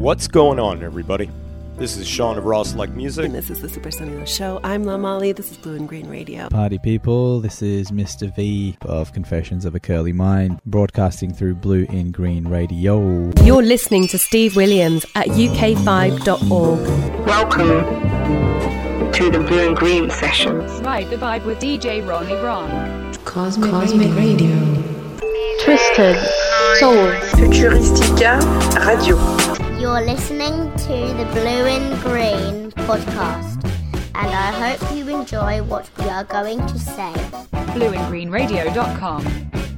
What's 0.00 0.28
going 0.28 0.58
on, 0.58 0.82
everybody? 0.82 1.28
This 1.76 1.98
is 1.98 2.08
Sean 2.08 2.38
of 2.38 2.46
Ross 2.46 2.74
Like 2.74 2.88
Music. 2.88 3.26
And 3.26 3.34
this 3.34 3.50
is 3.50 3.60
the 3.60 3.68
Super 3.68 3.90
Sunny 3.90 4.24
Show. 4.24 4.58
I'm 4.64 4.84
La 4.84 4.96
Molly. 4.96 5.32
This 5.32 5.50
is 5.50 5.58
Blue 5.58 5.76
and 5.76 5.86
Green 5.86 6.08
Radio. 6.08 6.48
Party 6.48 6.78
people, 6.78 7.38
this 7.40 7.60
is 7.60 7.90
Mr. 7.90 8.34
V 8.34 8.78
of 8.80 9.12
Confessions 9.12 9.66
of 9.66 9.74
a 9.74 9.78
Curly 9.78 10.14
Mind, 10.14 10.58
broadcasting 10.64 11.34
through 11.34 11.56
Blue 11.56 11.84
and 11.90 12.14
Green 12.14 12.48
Radio. 12.48 13.30
You're 13.42 13.62
listening 13.62 14.08
to 14.08 14.18
Steve 14.18 14.56
Williams 14.56 15.04
at 15.16 15.26
uk5.org. 15.26 17.26
Welcome 17.26 19.12
to 19.12 19.30
the 19.30 19.40
Blue 19.40 19.68
and 19.68 19.76
Green 19.76 20.08
sessions. 20.08 20.80
Ride 20.80 21.10
the 21.10 21.16
vibe 21.16 21.44
with 21.44 21.58
DJ 21.58 22.08
Ronnie 22.08 22.36
Ron. 22.36 23.12
Cosmic, 23.26 23.70
Cosmic 23.70 24.16
Radio. 24.16 24.56
Twisted 25.62 26.16
Souls. 26.78 27.12
Futuristica 27.34 28.40
Radio. 28.86 29.49
You're 29.80 30.02
listening 30.02 30.70
to 30.76 31.14
the 31.16 31.26
Blue 31.32 31.64
and 31.64 32.02
Green 32.02 32.70
podcast, 32.86 33.64
and 34.14 34.14
I 34.14 34.76
hope 34.76 34.94
you 34.94 35.08
enjoy 35.08 35.62
what 35.62 35.88
we 35.98 36.04
are 36.04 36.24
going 36.24 36.58
to 36.66 36.78
say. 36.78 37.14
BlueandGreenRadio.com. 37.72 39.69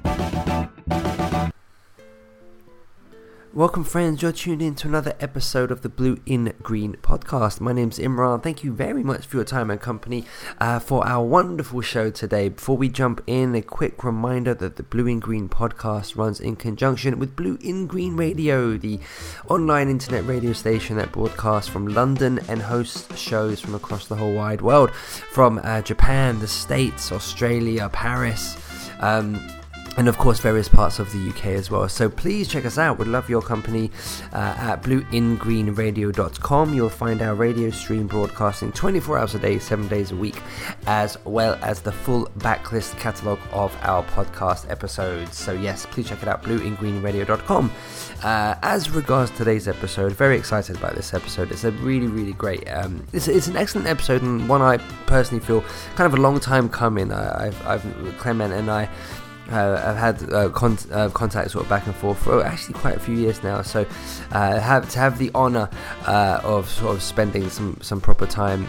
Welcome, 3.55 3.85
friends. 3.85 4.23
You're 4.23 4.33
tuned 4.33 4.63
in 4.63 4.75
to 4.77 4.89
another 4.89 5.15
episode 5.21 5.71
of 5.71 5.83
the 5.83 5.91
Blue 5.91 6.17
in 6.25 6.55
Green 6.63 6.95
podcast. 7.03 7.61
My 7.61 7.75
name's 7.75 7.99
Imran. 7.99 8.43
Thank 8.43 8.65
you 8.65 8.73
very 8.73 9.03
much 9.03 9.27
for 9.27 9.37
your 9.37 9.45
time 9.45 9.71
and 9.71 9.79
company 9.79 10.25
uh, 10.59 10.79
for 10.79 11.07
our 11.07 11.23
wonderful 11.23 11.83
show 11.83 12.11
today. 12.11 12.49
Before 12.49 12.79
we 12.79 12.89
jump 12.89 13.23
in, 13.27 13.55
a 13.55 13.61
quick 13.61 14.05
reminder 14.05 14.55
that 14.55 14.77
the 14.77 14.83
Blue 14.83 15.07
in 15.07 15.21
Green 15.21 15.51
podcast 15.51 16.17
runs 16.17 16.41
in 16.41 16.57
conjunction 16.57 17.19
with 17.19 17.37
Blue 17.37 17.59
in 17.61 17.87
Green 17.87 18.17
Radio, 18.17 18.79
the 18.79 18.99
online 19.49 19.91
internet 19.91 20.25
radio 20.25 20.55
station 20.55 20.97
that 20.97 21.13
broadcasts 21.13 21.69
from 21.69 21.89
London 21.89 22.41
and 22.49 22.63
hosts 22.63 23.19
shows 23.19 23.61
from 23.61 23.75
across 23.75 24.07
the 24.07 24.17
whole 24.17 24.33
wide 24.33 24.63
world, 24.63 24.91
from 24.93 25.61
uh, 25.63 25.83
Japan, 25.83 26.39
the 26.39 26.49
States, 26.49 27.13
Australia, 27.13 27.91
Paris. 27.91 28.57
Um, 29.01 29.47
and 29.97 30.09
of 30.09 30.17
course 30.17 30.39
various 30.41 30.69
parts 30.69 30.99
of 30.99 31.13
the 31.13 31.29
UK 31.29 31.47
as 31.47 31.71
well. 31.71 31.89
So 31.89 32.09
please 32.09 32.49
check 32.49 32.65
us 32.65 32.79
out. 32.79 32.99
We'd 32.99 33.09
love 33.09 33.29
your 33.29 33.43
company 33.43 33.91
uh, 34.33 34.55
at 34.57 34.83
blueingreenradio.com. 34.83 36.75
You'll 36.75 36.89
find 36.89 37.21
our 37.23 37.35
radio 37.35 37.71
stream 37.71 38.07
broadcasting 38.07 38.73
24 38.73 39.19
hours 39.19 39.35
a 39.35 39.39
day, 39.39 39.59
7 39.59 39.89
days 39.89 40.13
a 40.13 40.17
week, 40.17 40.41
as 40.87 41.19
well 41.25 41.59
as 41.63 41.81
the 41.81 41.93
full 41.93 42.27
backlist 42.39 42.99
catalogue 42.99 43.41
of 43.53 43.77
our 43.83 44.03
podcast 44.05 44.71
episodes. 44.71 45.37
So 45.37 45.53
yes, 45.53 45.87
please 45.87 46.09
check 46.09 46.23
it 46.23 46.29
out, 46.29 46.43
blueingreenradio.com. 46.43 47.73
Uh, 48.23 48.55
as 48.63 48.91
regards 48.91 49.31
today's 49.33 49.69
episode, 49.69 50.13
very 50.13 50.39
excited 50.39 50.77
about 50.77 50.95
this 50.95 51.13
episode. 51.13 51.51
It's 51.51 51.65
a 51.65 51.73
really, 51.73 52.07
really 52.07 52.33
great. 52.33 52.71
Um, 52.71 53.07
it's, 53.13 53.29
it's 53.29 53.49
an 53.49 53.57
excellent 53.57 53.89
episode 53.89 54.23
and 54.23 54.49
one 54.49 54.63
I 54.63 54.79
personally 55.07 55.45
feel 55.45 55.63
kind 55.97 56.13
of 56.13 56.19
a 56.19 56.23
long 56.23 56.41
time 56.41 56.69
coming. 56.69 57.13
I, 57.13 57.47
I've, 57.47 57.67
I've 57.67 58.19
Clement 58.19 58.53
and 58.53 58.71
I 58.71 58.89
uh, 59.51 59.83
I've 59.85 59.97
had 59.97 60.33
uh, 60.33 60.49
con- 60.51 60.79
uh, 60.91 61.09
contact 61.11 61.51
sort 61.51 61.65
of 61.65 61.71
back 61.71 61.87
and 61.87 61.95
forth 61.95 62.19
for 62.19 62.45
actually 62.45 62.75
quite 62.75 62.97
a 62.97 63.01
few 63.01 63.17
years 63.17 63.43
now. 63.43 63.63
So 63.63 63.87
uh, 64.31 64.61
have 64.61 64.89
to 64.91 64.99
have 64.99 65.19
the 65.19 65.31
honour 65.35 65.69
uh, 66.07 66.41
of 66.43 66.69
sort 66.69 66.95
of 66.95 67.03
spending 67.03 67.51
some 67.51 67.79
some 67.81 68.01
proper 68.01 68.27
time 68.27 68.67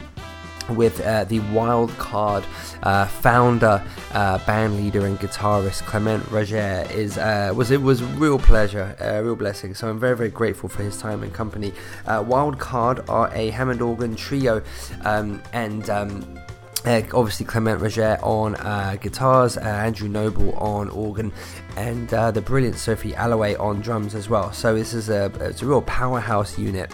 with 0.70 1.02
uh, 1.02 1.26
the 1.26 1.40
wild 1.52 1.92
card 1.98 2.46
uh, 2.84 3.06
founder, 3.06 3.84
uh, 4.14 4.38
band 4.46 4.78
leader, 4.78 5.06
and 5.06 5.20
guitarist 5.20 5.82
Clement 5.84 6.24
Régert 6.26 6.90
is 6.92 7.18
was 7.56 7.72
it 7.72 7.82
was 7.82 8.02
a 8.02 8.06
real 8.06 8.40
pleasure, 8.40 8.96
a 9.00 9.24
real 9.24 9.36
blessing. 9.36 9.76
So 9.76 9.90
I'm 9.90 10.00
very 10.00 10.16
very 10.16 10.30
grateful 10.30 10.70
for 10.70 10.84
his 10.84 10.98
time 10.98 11.24
and 11.24 11.34
company. 11.34 11.74
wild 12.08 12.60
card 12.60 13.08
are 13.10 13.30
a 13.34 13.50
Hammond 13.50 13.82
organ 13.82 14.16
trio, 14.16 14.62
um, 15.04 15.42
and 15.54 15.90
um, 15.90 16.40
uh, 16.86 17.02
obviously, 17.14 17.46
Clement 17.46 17.80
Régert 17.80 18.22
on 18.24 18.56
uh, 18.56 18.98
guitars, 19.00 19.58
uh, 19.58 19.62
Andrew 19.62 20.10
Noble 20.10 20.54
on 20.54 20.90
organ, 20.90 21.32
and 21.78 22.14
uh, 22.14 22.32
the 22.32 22.42
brilliant 22.42 22.78
Sophie 22.78 23.14
Alloway 23.16 23.56
on 23.56 23.82
drums 23.82 24.16
as 24.16 24.30
well. 24.30 24.52
So 24.52 24.76
this 24.76 24.94
is 24.94 25.10
a 25.10 25.32
it's 25.40 25.62
a 25.62 25.66
real 25.66 25.82
powerhouse 25.82 26.58
unit. 26.58 26.92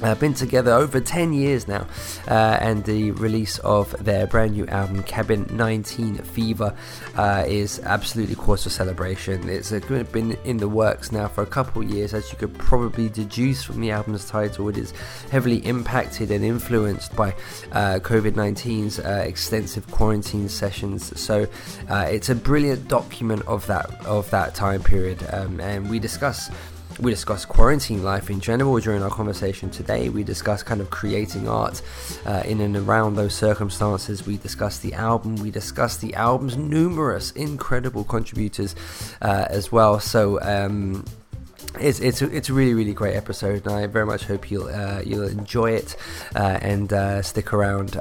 Uh, 0.00 0.14
been 0.14 0.34
together 0.34 0.72
over 0.72 1.00
10 1.00 1.32
years 1.32 1.66
now, 1.66 1.84
uh, 2.28 2.56
and 2.60 2.84
the 2.84 3.10
release 3.12 3.58
of 3.60 3.90
their 4.04 4.28
brand 4.28 4.52
new 4.52 4.64
album, 4.68 5.02
Cabin 5.02 5.44
19 5.50 6.18
Fever, 6.18 6.72
uh, 7.16 7.44
is 7.48 7.80
absolutely 7.80 8.36
cause 8.36 8.62
for 8.62 8.70
celebration. 8.70 9.48
It's 9.48 9.70
been 9.70 10.38
in 10.44 10.58
the 10.58 10.68
works 10.68 11.10
now 11.10 11.26
for 11.26 11.42
a 11.42 11.46
couple 11.46 11.82
of 11.82 11.90
years, 11.90 12.14
as 12.14 12.30
you 12.30 12.38
could 12.38 12.56
probably 12.58 13.08
deduce 13.08 13.64
from 13.64 13.80
the 13.80 13.90
album's 13.90 14.24
title. 14.24 14.68
It 14.68 14.78
is 14.78 14.92
heavily 15.32 15.66
impacted 15.66 16.30
and 16.30 16.44
influenced 16.44 17.16
by 17.16 17.34
uh, 17.72 17.98
COVID 17.98 18.32
19's 18.32 19.00
uh, 19.00 19.24
extensive 19.26 19.90
quarantine 19.90 20.48
sessions. 20.48 21.18
So 21.20 21.48
uh, 21.90 22.06
it's 22.08 22.28
a 22.28 22.36
brilliant 22.36 22.86
document 22.86 23.42
of 23.46 23.66
that 23.66 23.90
of 24.06 24.30
that 24.30 24.54
time 24.54 24.82
period, 24.82 25.26
um, 25.32 25.60
and 25.60 25.90
we 25.90 25.98
discuss 25.98 26.50
we 27.00 27.10
discuss 27.10 27.44
quarantine 27.44 28.02
life 28.02 28.30
in 28.30 28.40
general 28.40 28.78
during 28.80 29.02
our 29.02 29.10
conversation 29.10 29.70
today. 29.70 30.08
We 30.08 30.24
discuss 30.24 30.62
kind 30.62 30.80
of 30.80 30.90
creating 30.90 31.48
art 31.48 31.80
uh, 32.26 32.42
in 32.44 32.60
and 32.60 32.76
around 32.76 33.14
those 33.14 33.34
circumstances. 33.34 34.26
We 34.26 34.36
discuss 34.36 34.78
the 34.78 34.94
album. 34.94 35.36
We 35.36 35.50
discuss 35.50 35.98
the 35.98 36.14
album's 36.14 36.56
numerous 36.56 37.30
incredible 37.32 38.04
contributors 38.04 38.74
uh, 39.22 39.46
as 39.48 39.70
well. 39.70 40.00
So, 40.00 40.40
um, 40.42 41.04
it's 41.78 42.00
it's 42.00 42.22
a, 42.22 42.34
it's 42.34 42.48
a 42.48 42.54
really 42.54 42.74
really 42.74 42.94
great 42.94 43.14
episode, 43.14 43.66
and 43.66 43.74
I 43.74 43.86
very 43.86 44.06
much 44.06 44.24
hope 44.24 44.50
you'll 44.50 44.68
uh, 44.68 45.02
you'll 45.04 45.28
enjoy 45.28 45.72
it 45.72 45.96
uh, 46.34 46.58
and 46.60 46.92
uh, 46.92 47.22
stick 47.22 47.52
around. 47.52 47.96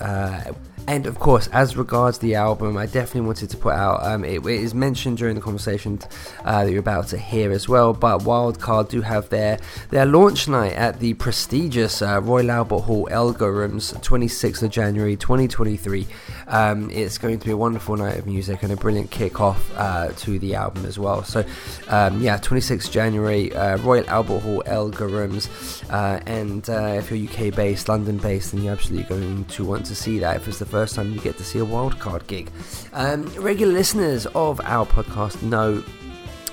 And 0.87 1.05
of 1.05 1.19
course, 1.19 1.47
as 1.47 1.75
regards 1.75 2.19
the 2.19 2.35
album, 2.35 2.77
I 2.77 2.85
definitely 2.85 3.27
wanted 3.27 3.49
to 3.49 3.57
put 3.57 3.73
out. 3.73 4.05
Um, 4.05 4.23
it, 4.23 4.45
it 4.45 4.61
is 4.61 4.73
mentioned 4.73 5.17
during 5.17 5.35
the 5.35 5.41
conversation 5.41 5.99
uh, 6.45 6.63
that 6.63 6.71
you're 6.71 6.79
about 6.79 7.09
to 7.09 7.17
hear 7.17 7.51
as 7.51 7.67
well. 7.67 7.91
But 7.91 8.19
Wildcard 8.19 8.87
do 8.87 9.01
have 9.01 9.27
their 9.27 9.59
their 9.89 10.05
launch 10.05 10.47
night 10.47 10.73
at 10.73 11.01
the 11.01 11.13
prestigious 11.15 12.01
uh, 12.01 12.21
Royal 12.21 12.49
Albert 12.49 12.79
Hall 12.79 13.09
Elgar 13.11 13.51
Rooms, 13.51 13.91
26th 13.95 14.63
of 14.63 14.71
January 14.71 15.17
2023. 15.17 16.07
Um, 16.47 16.89
it's 16.89 17.17
going 17.17 17.37
to 17.37 17.45
be 17.45 17.51
a 17.51 17.57
wonderful 17.57 17.97
night 17.97 18.17
of 18.17 18.25
music 18.25 18.63
and 18.63 18.71
a 18.71 18.77
brilliant 18.77 19.11
kick 19.11 19.41
off 19.41 19.69
uh, 19.75 20.13
to 20.19 20.39
the 20.39 20.55
album 20.55 20.85
as 20.85 20.97
well. 20.97 21.21
So, 21.25 21.43
um, 21.89 22.21
yeah, 22.21 22.37
26th 22.37 22.89
January, 22.89 23.53
uh, 23.53 23.77
Royal 23.79 24.09
Albert 24.09 24.39
Hall 24.39 24.63
Elgar 24.65 25.09
Rooms. 25.09 25.49
Uh, 25.89 26.21
and 26.25 26.69
uh, 26.69 26.95
if 26.97 27.11
you're 27.11 27.29
UK 27.29 27.53
based, 27.53 27.89
London 27.89 28.17
based, 28.17 28.53
then 28.53 28.63
you're 28.63 28.71
absolutely 28.71 29.03
going 29.09 29.43
to 29.45 29.65
want 29.65 29.85
to 29.87 29.95
see 29.95 30.19
that 30.19 30.37
if 30.37 30.47
it's 30.47 30.59
the 30.59 30.65
first 30.65 30.76
first 30.77 30.93
time 30.93 31.11
you 31.11 31.19
get 31.21 31.35
to 31.35 31.43
see 31.43 31.57
a 31.57 31.65
wildcard 31.65 32.27
gig. 32.27 32.51
Um, 32.93 33.23
regular 33.41 33.73
listeners 33.73 34.27
of 34.35 34.61
our 34.63 34.85
podcast 34.85 35.41
know 35.41 35.83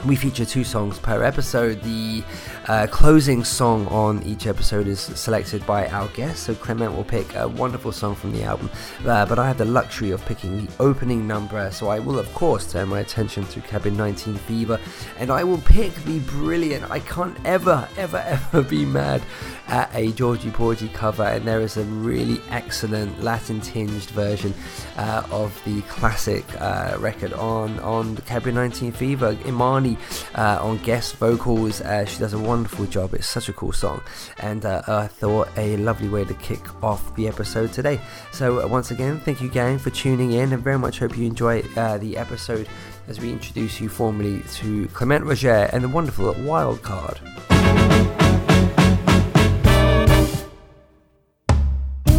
we 0.07 0.17
feature 0.17 0.45
two 0.45 0.65
songs 0.65 0.99
per 0.99 1.23
episode. 1.23 1.81
The 1.83 2.23
uh, 2.69 2.87
closing 2.91 3.43
song 3.43 3.87
on 3.89 4.23
each 4.23 4.47
episode 4.47 4.87
is 4.87 5.01
selected 5.01 5.65
by 5.67 5.89
our 5.89 6.09
guest, 6.09 6.45
so 6.45 6.55
Clement 6.55 6.95
will 6.95 7.05
pick 7.05 7.35
a 7.35 7.49
wonderful 7.49 7.93
song 7.93 8.15
from 8.15 8.33
the 8.33 8.43
album, 8.43 8.71
uh, 9.07 9.25
but 9.25 9.39
I 9.39 9.47
have 9.47 9.59
the 9.59 9.65
luxury 9.65 10.11
of 10.11 10.25
picking 10.27 10.65
the 10.65 10.73
opening 10.79 11.27
number, 11.27 11.71
so 11.71 11.89
I 11.89 11.99
will, 12.01 12.19
of 12.19 12.33
course, 12.35 12.71
turn 12.71 12.89
my 12.89 13.01
attention 13.01 13.47
to 13.47 13.61
Cabin 13.61 13.97
19 13.97 14.35
Fever, 14.35 14.79
and 15.19 15.31
I 15.31 15.43
will 15.45 15.59
pick 15.59 15.95
the 16.05 16.19
brilliant, 16.21 16.91
I 16.91 17.01
can't 17.01 17.37
ever, 17.45 17.89
ever, 17.97 18.19
ever 18.27 18.63
be 18.63 18.85
mad 18.85 19.23
at 19.69 19.91
a 19.95 20.13
Georgie 20.13 20.51
Porgy 20.51 20.89
cover, 20.89 21.25
and 21.25 21.47
there 21.47 21.61
is 21.61 21.77
a 21.77 21.85
really 21.85 22.41
excellent 22.51 23.23
Latin 23.23 23.61
tinged 23.61 24.11
version 24.11 24.53
uh, 24.97 25.27
of 25.31 25.59
the 25.65 25.81
classic 25.83 26.45
uh, 26.61 26.97
record 26.99 27.33
on, 27.33 27.79
on 27.81 28.17
Cabin 28.19 28.55
19 28.55 28.93
Fever. 28.93 29.37
Imani 29.47 29.94
uh, 30.35 30.59
on 30.61 30.79
guest 30.79 31.17
vocals, 31.17 31.81
uh, 31.81 32.05
she 32.05 32.19
does 32.19 32.33
a 32.33 32.39
wonderful 32.39 32.87
job. 32.87 33.15
It's 33.15 33.27
such 33.27 33.49
a 33.49 33.53
cool 33.53 33.73
song, 33.73 34.03
and 34.39 34.65
uh, 34.65 34.83
I 34.87 35.07
thought 35.07 35.49
a 35.57 35.77
lovely 35.79 36.09
way 36.09 36.25
to 36.25 36.35
kick 36.35 36.83
off 36.83 37.15
the 37.17 37.29
episode 37.29 37.73
today. 37.73 38.01
So, 38.33 38.67
once 38.67 38.91
again, 38.91 39.21
thank 39.21 39.41
you, 39.41 39.49
gang, 39.49 39.79
for 39.79 39.91
tuning 39.91 40.33
in, 40.33 40.53
and 40.53 40.63
very 40.63 40.79
much 40.79 40.99
hope 40.99 41.17
you 41.17 41.27
enjoy 41.27 41.63
the 41.63 42.17
episode 42.17 42.69
as 43.09 43.21
we 43.21 43.31
introduce 43.31 43.81
you 43.81 43.89
formally 43.89 44.43
to 44.55 44.87
Clement 44.89 45.25
Régert 45.25 45.73
and 45.73 45.85
the 45.85 45.89
wonderful 45.89 46.33
Wildcard. 46.35 47.19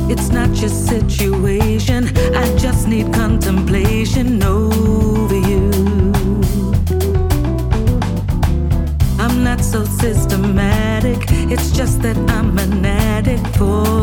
It's 0.07 0.29
not 0.29 0.49
your 0.57 0.69
situation. 0.69 2.07
I 2.35 2.55
just 2.57 2.87
need 2.87 3.11
contemplation 3.13 3.84
It's 11.57 11.71
just 11.71 12.01
that 12.01 12.17
I'm 12.31 12.59
an 12.59 12.85
addict 12.85 13.47
for 13.55 13.94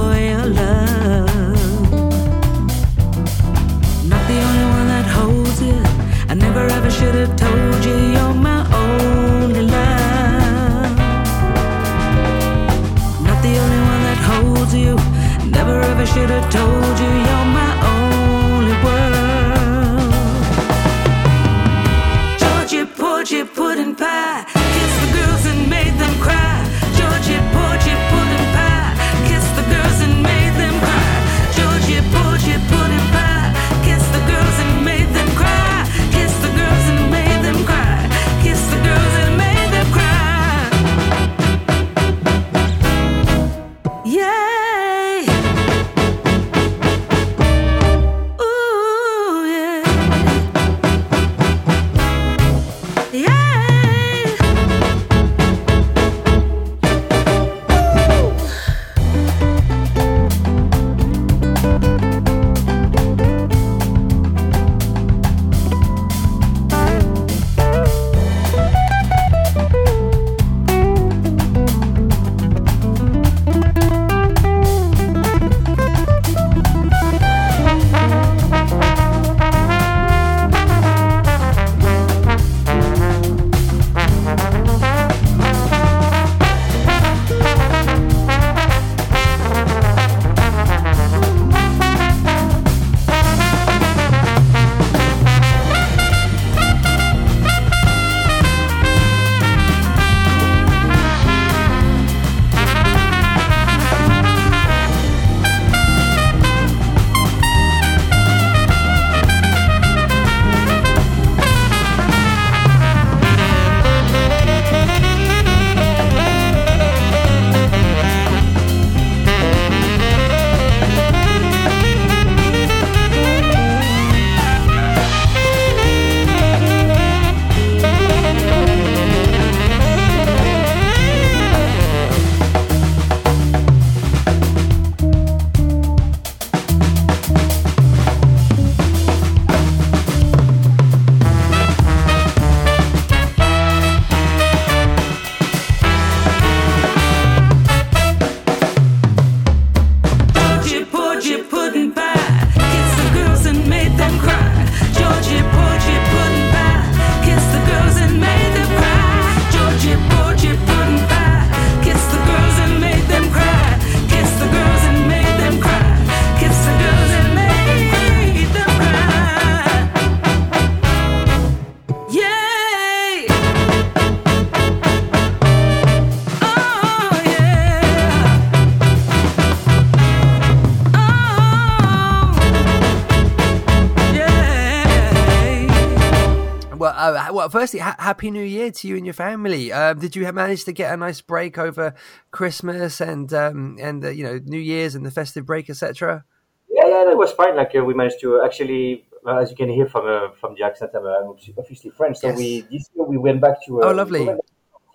firstly, 187.53 187.81
ha- 187.81 187.97
happy 187.99 188.31
New 188.31 188.43
Year 188.45 188.73
to 188.73 188.89
you 188.89 188.97
and 188.97 189.07
your 189.07 189.13
family. 189.15 189.71
Uh, 189.73 189.93
did 189.95 190.17
you 190.17 190.31
manage 190.33 190.65
to 190.65 190.73
get 190.73 190.93
a 190.93 190.97
nice 190.97 191.21
break 191.21 191.59
over 191.59 191.95
Christmas 192.33 193.01
and 193.01 193.33
um, 193.33 193.77
and 193.81 194.05
uh, 194.05 194.09
you 194.09 194.25
know 194.25 194.41
New 194.45 194.59
Year's 194.59 194.95
and 194.95 195.05
the 195.07 195.11
festive 195.11 195.47
break, 195.47 195.71
etc.? 195.71 196.25
Yeah, 196.69 196.87
yeah, 196.87 197.05
that 197.07 197.17
was 197.17 197.33
fine. 197.33 197.55
Like 197.55 197.73
uh, 197.77 197.85
we 197.85 197.95
managed 197.95 198.21
to 198.23 198.43
actually, 198.43 199.07
uh, 199.27 199.37
as 199.37 199.51
you 199.51 199.57
can 199.57 199.69
hear 199.69 199.87
from 199.87 200.07
uh, 200.09 200.31
from 200.41 200.55
the 200.57 200.65
accent, 200.65 200.93
I'm 200.95 201.07
uh, 201.07 201.29
obviously 201.59 201.91
French. 201.91 202.17
So 202.19 202.29
Yes. 202.29 202.39
we 202.39 202.61
this 202.63 202.89
year 202.95 203.05
we 203.05 203.19
went 203.19 203.41
back 203.41 203.65
to 203.67 203.83
uh, 203.83 203.87
Oh, 203.89 203.93
lovely. 203.93 204.21
we 204.27 204.35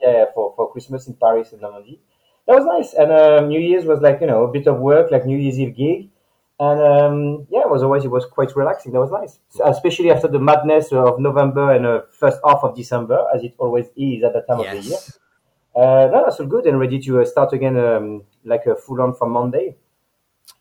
yeah, 0.02 0.26
for 0.34 0.54
for 0.56 0.72
Christmas 0.72 1.08
in 1.08 1.14
Paris 1.14 1.52
and 1.54 1.62
Normandy. 1.62 2.02
That 2.48 2.56
was 2.60 2.66
nice. 2.66 2.94
And 2.94 3.12
um, 3.12 3.48
New 3.50 3.60
Year's 3.60 3.86
was 3.86 4.02
like 4.02 4.20
you 4.22 4.28
know 4.28 4.44
a 4.44 4.52
bit 4.52 4.68
of 4.68 4.80
work, 4.80 5.12
like 5.12 5.26
New 5.26 5.38
Year's 5.38 5.60
Eve 5.60 5.76
gig. 5.76 6.10
And 6.60 6.80
um, 6.82 7.48
yeah, 7.52 7.62
it 7.62 7.70
was 7.70 7.84
always 7.84 8.04
it 8.04 8.12
was 8.12 8.26
quite 8.26 8.56
relaxing. 8.56 8.92
That 8.92 9.00
was 9.00 9.12
nice, 9.12 9.40
especially 9.64 10.10
after 10.10 10.28
the 10.28 10.40
madness 10.40 10.92
of 10.92 11.20
November 11.20 11.72
and 11.72 11.86
uh, 11.86 12.02
first 12.12 12.40
half 12.44 12.62
of 12.64 12.76
December, 12.76 13.28
as 13.34 13.44
it 13.44 13.54
always 13.60 13.86
is 13.96 14.24
at 14.24 14.34
that 14.34 14.48
time 14.48 14.60
of 14.62 14.66
the 14.66 14.82
year. 14.82 14.98
Uh, 15.76 16.10
no, 16.12 16.24
that's 16.26 16.40
all 16.40 16.48
good 16.48 16.66
and 16.66 16.80
ready 16.80 17.00
to 17.00 17.22
uh, 17.22 17.26
start 17.26 17.54
again, 17.54 17.78
um, 17.78 18.24
like 18.44 18.66
a 18.66 18.76
full 18.76 19.00
on 19.00 19.14
from 19.14 19.30
Monday. 19.30 19.76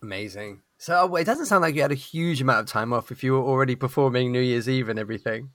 Amazing. 0.02 0.60
So 0.76 1.16
it 1.16 1.24
doesn't 1.24 1.46
sound 1.46 1.62
like 1.62 1.74
you 1.74 1.80
had 1.80 1.92
a 1.92 1.94
huge 1.94 2.42
amount 2.42 2.60
of 2.60 2.66
time 2.66 2.92
off 2.92 3.10
if 3.10 3.24
you 3.24 3.32
were 3.32 3.40
already 3.40 3.76
performing 3.76 4.30
New 4.30 4.40
Year's 4.40 4.68
Eve 4.68 4.90
and 4.90 4.98
everything. 4.98 5.50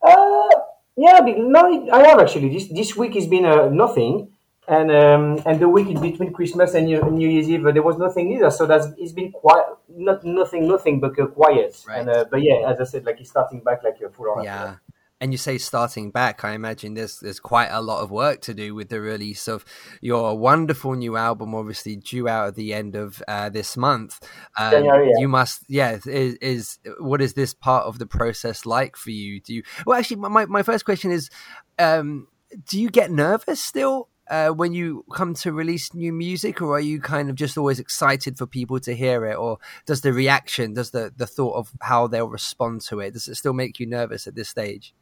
Uh, 0.00 0.48
yeah, 0.96 1.18
no, 1.38 1.90
I 1.90 2.06
have 2.06 2.20
actually. 2.20 2.50
This 2.50 2.68
this 2.68 2.96
week 2.96 3.14
has 3.14 3.26
been 3.26 3.44
uh, 3.44 3.68
nothing, 3.68 4.31
and 4.68 4.90
um, 4.92 5.42
and 5.44 5.58
the 5.60 5.68
week 5.68 5.88
in 5.88 6.00
between 6.00 6.32
Christmas 6.32 6.74
and 6.74 6.86
New, 6.86 7.02
New 7.10 7.28
Year's 7.28 7.48
Eve 7.48 7.66
uh, 7.66 7.72
there 7.72 7.82
was 7.82 7.98
nothing 7.98 8.32
either. 8.32 8.50
So 8.50 8.66
that's 8.66 8.86
it's 8.96 9.12
been 9.12 9.32
quiet, 9.32 9.66
not 9.88 10.24
nothing, 10.24 10.68
nothing, 10.68 11.00
but 11.00 11.18
uh, 11.18 11.26
quiet. 11.26 11.82
Right. 11.86 12.00
And 12.00 12.08
uh, 12.08 12.24
but 12.30 12.42
yeah, 12.42 12.70
as 12.70 12.80
I 12.80 12.84
said, 12.84 13.04
like 13.04 13.20
it's 13.20 13.30
starting 13.30 13.60
back 13.60 13.82
like 13.82 14.00
a 14.00 14.10
full 14.10 14.30
on. 14.30 14.44
Yeah. 14.44 14.76
And 15.20 15.30
you 15.30 15.38
say 15.38 15.56
starting 15.56 16.10
back, 16.10 16.44
I 16.44 16.52
imagine 16.52 16.94
there's 16.94 17.20
there's 17.20 17.38
quite 17.38 17.68
a 17.70 17.80
lot 17.80 18.02
of 18.02 18.10
work 18.10 18.40
to 18.42 18.54
do 18.54 18.74
with 18.74 18.88
the 18.88 19.00
release 19.00 19.46
of 19.46 19.64
your 20.00 20.36
wonderful 20.36 20.94
new 20.94 21.16
album, 21.16 21.54
obviously 21.54 21.94
due 21.94 22.26
out 22.26 22.48
at 22.48 22.54
the 22.56 22.74
end 22.74 22.96
of 22.96 23.22
uh, 23.28 23.48
this 23.48 23.76
month. 23.76 24.18
Um, 24.58 24.72
January, 24.72 25.06
yeah. 25.06 25.20
You 25.20 25.28
must, 25.28 25.64
yeah. 25.68 25.98
Is, 26.06 26.34
is 26.36 26.78
what 26.98 27.22
is 27.22 27.34
this 27.34 27.54
part 27.54 27.86
of 27.86 28.00
the 28.00 28.06
process 28.06 28.66
like 28.66 28.96
for 28.96 29.10
you? 29.10 29.40
Do 29.40 29.54
you? 29.54 29.62
Well, 29.86 29.96
actually, 29.96 30.16
my 30.16 30.46
my 30.46 30.64
first 30.64 30.84
question 30.84 31.12
is, 31.12 31.30
um, 31.78 32.26
do 32.68 32.80
you 32.80 32.90
get 32.90 33.12
nervous 33.12 33.60
still? 33.60 34.08
Uh, 34.32 34.48
when 34.48 34.72
you 34.72 35.04
come 35.12 35.34
to 35.34 35.52
release 35.52 35.92
new 35.92 36.10
music, 36.10 36.62
or 36.62 36.76
are 36.76 36.80
you 36.80 36.98
kind 36.98 37.28
of 37.28 37.36
just 37.36 37.58
always 37.58 37.78
excited 37.78 38.38
for 38.38 38.46
people 38.46 38.80
to 38.80 38.94
hear 38.94 39.26
it, 39.26 39.36
or 39.36 39.58
does 39.84 40.00
the 40.00 40.10
reaction, 40.10 40.72
does 40.72 40.90
the 40.90 41.12
the 41.14 41.26
thought 41.26 41.54
of 41.54 41.70
how 41.82 42.06
they'll 42.06 42.26
respond 42.26 42.80
to 42.80 42.98
it, 43.00 43.12
does 43.12 43.28
it 43.28 43.34
still 43.34 43.52
make 43.52 43.78
you 43.78 43.84
nervous 43.84 44.26
at 44.26 44.34
this 44.34 44.48
stage? 44.48 44.94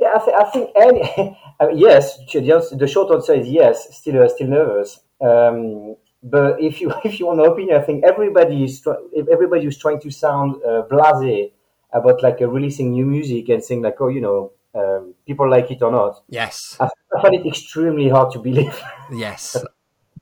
Yeah, 0.00 0.14
I, 0.16 0.24
th- 0.24 0.36
I 0.40 0.44
think 0.50 0.70
any, 0.74 1.38
yes. 1.78 2.16
The, 2.32 2.88
short 2.88 3.12
answer 3.12 3.34
is 3.34 3.46
yes. 3.46 3.94
Still, 3.98 4.22
uh, 4.22 4.28
still 4.28 4.48
nervous. 4.48 5.00
Um, 5.20 5.96
but 6.22 6.58
if 6.58 6.80
you 6.80 6.94
if 7.04 7.20
you 7.20 7.26
want 7.26 7.40
an 7.40 7.46
opinion, 7.52 7.76
I 7.76 7.84
think 7.84 8.04
everybody 8.04 8.64
is 8.64 8.82
if 9.12 9.28
everybody 9.28 9.66
is 9.66 9.76
trying 9.76 10.00
to 10.00 10.10
sound 10.10 10.56
uh, 10.64 10.84
blasé 10.90 11.52
about 11.92 12.22
like 12.22 12.40
uh, 12.40 12.48
releasing 12.48 12.92
new 12.92 13.04
music 13.04 13.50
and 13.50 13.62
saying 13.62 13.82
like, 13.82 14.00
oh, 14.00 14.08
you 14.08 14.22
know, 14.22 14.52
um, 14.74 15.14
people 15.26 15.48
like 15.50 15.70
it 15.70 15.82
or 15.82 15.90
not. 15.92 16.22
Yes. 16.28 16.76
I, 16.80 16.88
I 17.16 17.22
find 17.22 17.34
it 17.34 17.46
extremely 17.46 18.08
hard 18.08 18.32
to 18.32 18.38
believe. 18.38 18.80
Yes. 19.12 19.56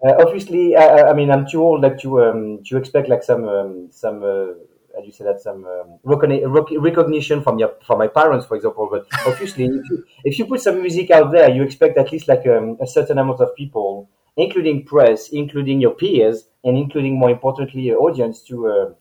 Uh, 0.03 0.15
obviously, 0.19 0.75
I, 0.77 1.11
I 1.11 1.13
mean, 1.13 1.31
I'm 1.31 1.47
too 1.47 1.63
old 1.63 1.83
like 1.83 1.99
to 2.01 2.23
um, 2.25 2.63
to 2.65 2.77
expect 2.79 3.09
like 3.09 3.23
some 3.23 3.47
um, 3.49 3.89
some 3.93 4.23
uh, 4.23 4.47
how 4.95 5.01
do 5.01 5.07
you 5.07 5.13
say 5.13 5.25
that 5.25 5.41
some 5.41 5.65
um, 5.67 5.99
recogni- 6.05 6.43
rec- 6.47 6.81
recognition 6.81 7.43
from 7.43 7.59
your 7.59 7.75
from 7.87 7.99
my 7.99 8.09
parents, 8.09 8.47
for 8.47 8.57
example. 8.57 8.89
But 8.91 9.07
obviously, 9.27 9.65
if 9.67 9.91
you, 9.91 10.05
if 10.25 10.39
you 10.39 10.47
put 10.47 10.63
some 10.63 10.81
music 10.81 11.11
out 11.11 11.31
there, 11.33 11.51
you 11.51 11.63
expect 11.63 11.99
at 11.99 12.11
least 12.13 12.29
like 12.29 12.47
um, 12.47 12.79
a 12.81 12.87
certain 12.87 13.19
amount 13.19 13.41
of 13.41 13.55
people, 13.55 14.09
including 14.39 14.85
press, 14.87 15.29
including 15.29 15.83
your 15.83 15.93
peers, 15.95 16.49
and 16.65 16.79
including 16.79 17.19
more 17.19 17.31
importantly, 17.31 17.83
your 17.83 18.01
audience 18.01 18.41
to 18.45 18.69
uh, 18.69 18.95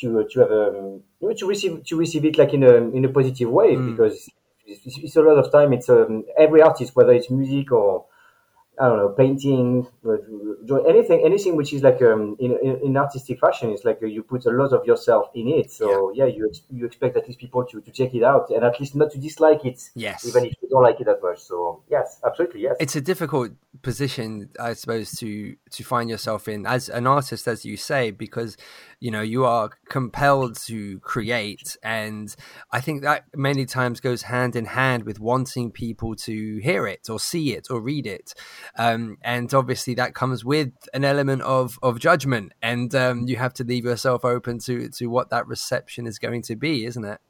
to 0.00 0.20
uh, 0.20 0.24
to 0.30 0.40
have 0.40 0.52
um, 0.52 1.02
to 1.38 1.46
receive 1.46 1.82
to 1.86 1.96
receive 1.96 2.24
it 2.26 2.36
like 2.36 2.52
in 2.52 2.62
a 2.62 2.74
in 2.92 3.04
a 3.04 3.08
positive 3.08 3.48
way 3.50 3.76
Mm. 3.76 3.90
because 3.92 4.28
it's, 4.66 4.98
it's 4.98 5.16
a 5.16 5.22
lot 5.22 5.38
of 5.38 5.50
time. 5.52 5.72
It's 5.72 5.88
um, 5.88 6.24
every 6.38 6.62
artist, 6.62 6.94
whether 6.96 7.12
it's 7.12 7.30
music 7.30 7.72
or 7.72 8.06
I 8.78 8.88
don't 8.88 8.98
know, 8.98 9.08
painting, 9.10 9.86
uh, 10.04 10.82
anything, 10.82 11.22
anything 11.24 11.54
which 11.54 11.72
is 11.72 11.84
like 11.84 12.02
um, 12.02 12.36
in, 12.40 12.58
in, 12.82 12.96
artistic 12.96 13.38
fashion, 13.38 13.70
it's 13.70 13.84
like 13.84 14.00
uh, 14.02 14.06
you 14.06 14.24
put 14.24 14.46
a 14.46 14.50
lot 14.50 14.72
of 14.72 14.84
yourself 14.84 15.28
in 15.32 15.46
it. 15.46 15.70
So 15.70 16.10
yeah, 16.12 16.24
you 16.24 16.48
ex- 16.48 16.62
you 16.72 16.84
expect 16.84 17.16
at 17.16 17.28
least 17.28 17.38
people 17.38 17.64
to, 17.66 17.80
to 17.80 17.90
check 17.92 18.12
it 18.14 18.24
out 18.24 18.50
and 18.50 18.64
at 18.64 18.80
least 18.80 18.96
not 18.96 19.12
to 19.12 19.18
dislike 19.18 19.64
it, 19.64 19.80
Yes. 19.94 20.26
even 20.26 20.46
if 20.46 20.54
you 20.60 20.68
don't 20.68 20.82
like 20.82 21.00
it 21.00 21.04
that 21.04 21.22
much. 21.22 21.38
So 21.38 21.84
yes, 21.88 22.20
absolutely, 22.26 22.62
yes. 22.62 22.76
it's 22.80 22.96
a 22.96 23.00
difficult 23.00 23.52
position 23.82 24.48
i 24.60 24.72
suppose 24.72 25.10
to 25.12 25.56
to 25.70 25.82
find 25.82 26.08
yourself 26.08 26.46
in 26.46 26.64
as 26.64 26.88
an 26.88 27.06
artist 27.06 27.48
as 27.48 27.64
you 27.64 27.76
say 27.76 28.10
because 28.10 28.56
you 29.04 29.10
know 29.10 29.20
you 29.20 29.44
are 29.44 29.68
compelled 29.90 30.56
to 30.56 30.98
create. 31.00 31.76
And 31.82 32.34
i 32.72 32.80
think 32.80 33.02
that 33.02 33.24
many 33.36 33.66
times 33.66 34.00
goes 34.00 34.22
hand 34.22 34.56
in 34.56 34.64
hand 34.64 35.04
with 35.04 35.20
wanting 35.20 35.70
people 35.70 36.16
to 36.28 36.58
hear 36.68 36.86
it 36.86 37.10
or 37.10 37.20
see 37.20 37.52
it 37.52 37.66
or 37.70 37.82
read 37.82 38.06
it. 38.06 38.32
Um, 38.78 39.18
and 39.20 39.52
obviously 39.52 39.94
that 39.96 40.14
comes 40.14 40.42
with 40.42 40.72
an 40.94 41.04
element 41.04 41.42
of 41.42 41.78
of 41.82 41.98
judgment. 41.98 42.54
And 42.62 42.94
um, 42.94 43.28
you 43.28 43.36
have 43.36 43.52
to 43.54 43.64
leave 43.64 43.84
yourself 43.84 44.24
open 44.24 44.58
to 44.60 44.88
to 44.88 45.06
what 45.08 45.28
that 45.28 45.46
reception 45.46 46.06
is 46.06 46.18
going 46.18 46.40
to 46.50 46.56
be 46.56 46.86
isn't 46.86 47.04
it? 47.04 47.20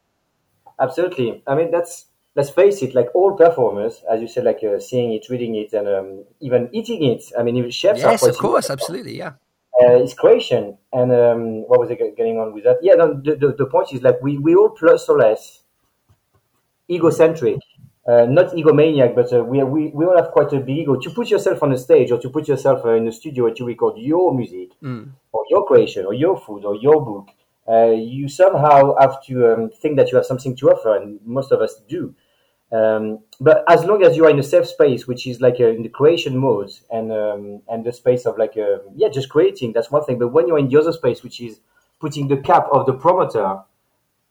Absolutely. 0.79 1.43
I 1.49 1.57
mean, 1.57 1.73
that's 1.73 2.07
let's 2.37 2.51
face 2.51 2.83
it. 2.83 2.95
Like 2.95 3.09
all 3.17 3.33
performers, 3.37 4.05
as 4.09 4.21
you 4.21 4.29
said, 4.29 4.45
like 4.45 4.63
uh, 4.63 4.79
seeing 4.79 5.13
it, 5.13 5.29
reading 5.29 5.57
it, 5.57 5.73
and 5.73 5.89
um, 5.89 6.25
even 6.39 6.69
eating 6.73 7.03
it. 7.03 7.25
I 7.37 7.43
mean, 7.43 7.57
even 7.57 7.73
chefs 7.73 8.01
yes 8.01 8.23
of 8.25 8.39
course. 8.39 8.71
absolutely. 8.71 9.19
Yeah 9.19 9.33
uh, 9.85 10.03
it's 10.03 10.15
creation. 10.15 10.79
And 10.93 11.13
um, 11.13 11.41
what 11.69 11.81
was 11.81 11.91
I 11.91 11.95
get- 11.95 12.17
getting 12.17 12.39
on 12.39 12.55
with 12.55 12.65
that? 12.65 12.79
Yeah, 12.83 12.95
no, 12.95 13.07
the, 13.15 13.37
the, 13.37 13.49
the 13.63 13.67
point 13.67 13.93
is 13.93 14.03
like 14.03 14.21
we, 14.23 14.39
we 14.39 14.55
all 14.55 14.71
plus 14.71 15.09
or 15.09 15.19
less 15.19 15.61
egocentric, 16.91 17.59
uh, 18.07 18.27
not 18.27 18.53
egomaniac, 18.53 19.15
but 19.15 19.33
uh, 19.33 19.43
we, 19.43 19.63
we, 19.65 19.89
we 19.89 20.05
all 20.05 20.17
have 20.17 20.31
quite 20.31 20.53
a 20.53 20.61
big 20.61 20.79
ego. 20.79 20.97
To 20.97 21.11
put 21.11 21.31
yourself 21.31 21.63
on 21.63 21.73
a 21.73 21.79
stage 21.79 22.11
or 22.11 22.19
to 22.21 22.29
put 22.31 22.47
yourself 22.49 22.85
uh, 22.85 22.91
in 22.95 23.09
a 23.09 23.13
studio 23.13 23.53
to 23.53 23.65
record 23.65 23.95
your 23.99 24.35
music 24.35 24.71
Mm. 24.83 25.11
or 25.33 25.45
your 25.51 25.65
creation 25.67 26.05
or 26.07 26.15
your 26.15 26.39
food 26.39 26.65
or 26.65 26.77
your 26.77 27.05
book, 27.05 27.29
uh, 27.67 27.93
you 27.93 28.29
somehow 28.29 28.95
have 29.01 29.25
to 29.27 29.53
um, 29.55 29.71
think 29.71 29.97
that 29.97 30.11
you 30.13 30.17
have 30.17 30.27
something 30.27 30.55
to 30.57 30.71
offer, 30.71 30.97
and 30.97 31.19
most 31.25 31.51
of 31.53 31.61
us 31.63 31.81
do. 31.89 32.15
Um, 32.75 33.21
but 33.41 33.63
as 33.69 33.85
long 33.85 34.03
as 34.03 34.17
you 34.17 34.25
are 34.25 34.31
in 34.31 34.39
a 34.41 34.43
safe 34.43 34.67
space, 34.67 35.07
which 35.07 35.29
is 35.29 35.41
like 35.41 35.61
uh, 35.61 35.69
in 35.69 35.83
the 35.83 35.89
creation 35.89 36.37
mode 36.37 36.73
and 36.91 37.13
um, 37.13 37.63
and 37.69 37.85
the 37.85 37.93
space 37.93 38.27
of 38.27 38.37
like 38.37 38.57
uh, 38.57 38.79
yeah, 38.97 39.09
just 39.09 39.29
creating, 39.29 39.73
that's 39.73 39.93
one 39.93 40.05
thing. 40.05 40.19
But 40.19 40.29
when 40.29 40.49
you're 40.49 40.59
in 40.59 40.69
the 40.69 40.81
other 40.81 40.93
space, 40.93 41.23
which 41.23 41.41
is 41.41 41.61
putting 42.01 42.27
the 42.27 42.39
cap 42.39 42.67
of 42.73 42.87
the 42.87 42.95
promoter, 42.95 43.61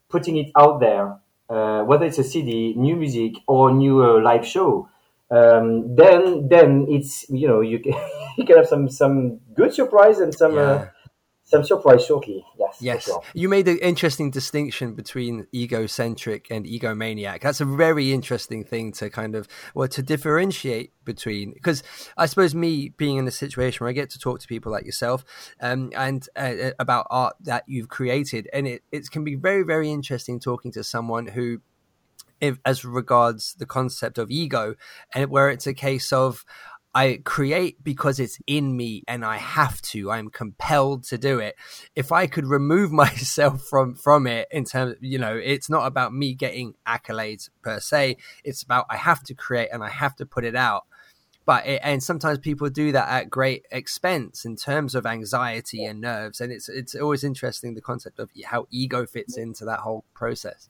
putting 0.09 0.35
it 0.35 0.51
out 0.57 0.81
there, 0.81 1.17
uh, 1.50 1.83
whether 1.83 2.05
it's 2.05 2.17
a 2.17 2.23
CD, 2.23 2.73
new 2.75 2.97
music, 2.97 3.35
or 3.47 3.71
new 3.71 4.03
uh, 4.03 4.21
live 4.21 4.45
show, 4.45 4.89
um, 5.31 5.95
then 5.95 6.50
then 6.50 6.85
it's 6.89 7.29
you 7.29 7.47
know 7.47 7.62
you 7.62 7.79
can 7.79 7.93
you 8.38 8.45
can 8.45 8.57
have 8.57 8.67
some 8.67 8.89
some 8.89 9.39
good 9.55 9.73
surprise 9.73 10.19
and 10.19 10.33
some 10.33 10.57
uh, 10.57 10.85
some 11.45 11.63
surprise 11.63 12.05
shortly. 12.05 12.45
Yes, 12.57 12.77
Yes, 12.79 13.03
sure. 13.03 13.21
you 13.33 13.50
made 13.50 13.67
an 13.67 13.77
interesting 13.79 14.31
distinction 14.31 14.95
between 14.95 15.45
egocentric 15.53 16.47
and 16.50 16.65
egomaniac. 16.65 17.41
That's 17.41 17.62
a 17.62 17.65
very 17.65 18.13
interesting 18.13 18.63
thing 18.63 18.93
to 18.93 19.09
kind 19.09 19.35
of 19.35 19.47
well 19.75 19.88
to 19.89 20.01
differentiate 20.01 20.93
between 21.03 21.53
because 21.53 21.83
I 22.17 22.25
suppose 22.27 22.55
me 22.55 22.89
being 22.95 23.17
in 23.17 23.27
a 23.27 23.31
situation 23.31 23.83
where 23.83 23.89
I 23.89 23.93
get 23.93 24.09
to 24.12 24.19
talk 24.19 24.39
to 24.39 24.47
people 24.47 24.71
like 24.71 24.85
yourself 24.85 25.25
um, 25.59 25.91
and 25.95 26.27
uh, 26.35 26.71
about 26.79 27.07
art 27.09 27.35
that 27.41 27.63
you've 27.67 27.89
created, 27.89 28.47
and 28.53 28.67
it, 28.67 28.83
it 28.91 29.12
can 29.12 29.23
be 29.23 29.35
very 29.35 29.63
very 29.63 29.91
interesting 29.91 30.39
talking 30.39 30.71
to 30.71 30.83
someone 30.83 31.27
who 31.27 31.59
if, 32.43 32.59
as 32.65 32.83
regards 32.83 33.55
the 33.55 33.65
concept 33.65 34.17
of 34.17 34.29
ego, 34.29 34.75
and 35.13 35.29
where 35.29 35.50
it's 35.50 35.65
a 35.65 35.73
case 35.73 36.12
of 36.12 36.43
I 36.95 37.21
create 37.23 37.83
because 37.83 38.19
it's 38.19 38.38
in 38.45 38.77
me 38.77 39.03
and 39.07 39.25
I 39.25 39.38
have 39.38 39.81
to. 39.83 40.12
I'm 40.12 40.29
compelled 40.29 41.03
to 41.05 41.17
do 41.17 41.39
it. 41.39 41.55
If 41.95 42.12
I 42.12 42.27
could 42.27 42.45
remove 42.45 42.91
myself 43.03 43.63
from 43.63 43.95
from 43.95 44.27
it 44.27 44.47
in 44.51 44.65
terms, 44.65 44.95
you 45.01 45.17
know, 45.17 45.35
it's 45.35 45.69
not 45.69 45.88
about 45.88 46.13
me 46.13 46.35
getting 46.35 46.75
accolades 46.88 47.50
per 47.62 47.79
se. 47.79 48.17
It's 48.43 48.62
about 48.62 48.85
I 48.89 48.97
have 48.97 49.23
to 49.23 49.33
create 49.33 49.69
and 49.71 49.83
I 49.83 49.89
have 49.89 50.15
to 50.17 50.25
put 50.25 50.45
it 50.45 50.55
out. 50.55 50.83
But 51.45 51.65
it, 51.65 51.81
and 51.83 52.01
sometimes 52.01 52.39
people 52.39 52.69
do 52.69 52.91
that 52.93 53.09
at 53.09 53.29
great 53.29 53.65
expense 53.71 54.45
in 54.45 54.55
terms 54.55 54.95
of 54.95 55.05
anxiety 55.05 55.83
and 55.83 56.00
nerves. 56.00 56.39
And 56.39 56.51
it's 56.53 56.69
it's 56.69 56.95
always 56.95 57.23
interesting 57.23 57.73
the 57.73 57.81
concept 57.81 58.19
of 58.19 58.29
how 58.45 58.67
ego 58.71 59.05
fits 59.05 59.35
into 59.35 59.65
that 59.65 59.79
whole 59.79 60.05
process. 60.13 60.69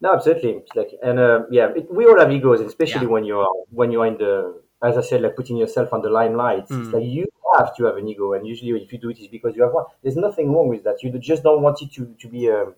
No, 0.00 0.12
absolutely. 0.12 0.62
Like, 0.74 0.90
and 1.02 1.18
uh, 1.18 1.42
yeah, 1.50 1.70
it, 1.74 1.90
we 1.90 2.04
all 2.04 2.18
have 2.18 2.30
egos, 2.30 2.60
especially 2.60 3.06
when 3.06 3.24
you're 3.24 3.48
when 3.70 3.90
you're 3.90 4.04
in 4.06 4.18
the, 4.18 4.60
as 4.84 4.98
I 4.98 5.00
said, 5.00 5.22
like 5.22 5.36
putting 5.36 5.56
yourself 5.56 5.92
on 5.92 6.02
the 6.02 6.10
limelight. 6.10 6.68
Mm. 6.68 6.84
It's 6.84 6.94
like 6.94 7.04
you 7.04 7.26
have 7.56 7.74
to 7.76 7.84
have 7.84 7.96
an 7.96 8.08
ego, 8.08 8.32
and 8.34 8.46
usually 8.46 8.70
if 8.82 8.92
you 8.92 8.98
do 8.98 9.10
it, 9.10 9.18
it's 9.18 9.28
because 9.28 9.56
you 9.56 9.62
have 9.62 9.72
one. 9.72 9.84
There's 10.02 10.16
nothing 10.16 10.52
wrong 10.52 10.68
with 10.68 10.84
that. 10.84 11.02
You 11.02 11.16
just 11.18 11.42
don't 11.42 11.62
want 11.62 11.82
it 11.82 11.92
to 11.94 12.14
to 12.20 12.28
be 12.28 12.50
um, 12.50 12.74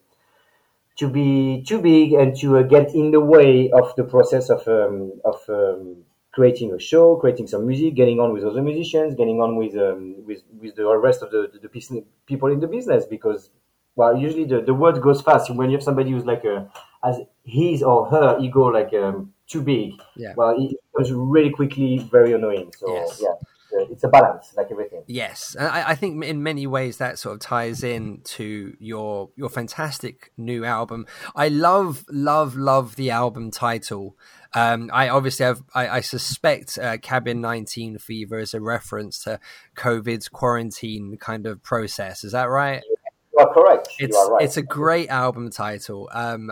to 0.96 1.08
be 1.08 1.62
too 1.66 1.80
big 1.80 2.12
and 2.12 2.36
to 2.40 2.58
uh, 2.58 2.62
get 2.62 2.94
in 2.94 3.10
the 3.10 3.20
way 3.20 3.70
of 3.70 3.94
the 3.96 4.04
process 4.04 4.48
of 4.50 4.66
um, 4.68 5.12
of 5.24 5.40
um, 5.48 5.96
creating 6.32 6.72
a 6.72 6.78
show, 6.78 7.16
creating 7.16 7.46
some 7.46 7.66
music, 7.66 7.94
getting 7.94 8.20
on 8.20 8.32
with 8.32 8.44
other 8.44 8.62
musicians, 8.62 9.14
getting 9.14 9.40
on 9.40 9.56
with 9.56 9.76
um, 9.76 10.24
with 10.26 10.42
with 10.60 10.76
the 10.76 10.84
rest 10.96 11.22
of 11.22 11.30
the 11.30 11.50
the, 11.52 11.68
the 11.68 12.04
people 12.26 12.52
in 12.52 12.60
the 12.60 12.68
business 12.68 13.04
because 13.06 13.50
well, 13.96 14.14
usually 14.14 14.44
the, 14.44 14.60
the 14.60 14.74
word 14.74 15.00
goes 15.00 15.22
fast 15.22 15.50
when 15.50 15.70
you 15.70 15.76
have 15.78 15.82
somebody 15.82 16.10
who's 16.10 16.26
like 16.26 16.44
a 16.44 16.70
as 17.02 17.20
his 17.44 17.82
or 17.82 18.06
her 18.10 18.38
ego 18.40 18.66
like 18.66 18.92
um, 18.92 19.32
too 19.48 19.62
big. 19.62 19.92
Yeah. 20.16 20.34
Well, 20.36 20.56
it 20.58 20.76
becomes 20.92 21.12
really 21.12 21.50
quickly 21.50 21.98
very 21.98 22.32
annoying. 22.32 22.72
So 22.76 22.92
Yes. 22.92 23.22
yeah, 23.22 23.84
it's 23.90 24.04
a 24.04 24.08
balance, 24.08 24.52
like 24.56 24.68
everything. 24.70 25.02
Yes, 25.06 25.56
I, 25.58 25.90
I 25.90 25.94
think 25.94 26.24
in 26.24 26.42
many 26.42 26.66
ways 26.66 26.96
that 26.98 27.18
sort 27.18 27.34
of 27.34 27.40
ties 27.40 27.82
in 27.82 28.20
to 28.24 28.74
your 28.78 29.30
your 29.36 29.48
fantastic 29.48 30.32
new 30.36 30.64
album. 30.64 31.06
I 31.34 31.48
love, 31.48 32.04
love, 32.10 32.56
love 32.56 32.96
the 32.96 33.10
album 33.10 33.50
title. 33.50 34.16
Um, 34.54 34.88
I 34.92 35.10
obviously 35.10 35.44
have, 35.44 35.62
I, 35.74 35.88
I 35.88 36.00
suspect 36.00 36.78
uh, 36.78 36.96
Cabin 36.96 37.42
19 37.42 37.98
Fever 37.98 38.38
is 38.38 38.54
a 38.54 38.60
reference 38.60 39.22
to 39.24 39.38
COVID's 39.76 40.28
quarantine 40.28 41.18
kind 41.20 41.46
of 41.46 41.62
process. 41.62 42.24
Is 42.24 42.32
that 42.32 42.44
right? 42.44 42.82
You 42.88 42.95
are 43.38 43.52
correct. 43.52 43.88
It's 43.98 44.14
you 44.14 44.18
are 44.18 44.32
right. 44.32 44.44
it's 44.44 44.56
a 44.56 44.62
great 44.62 45.08
album 45.08 45.50
title. 45.50 46.08
Um, 46.12 46.50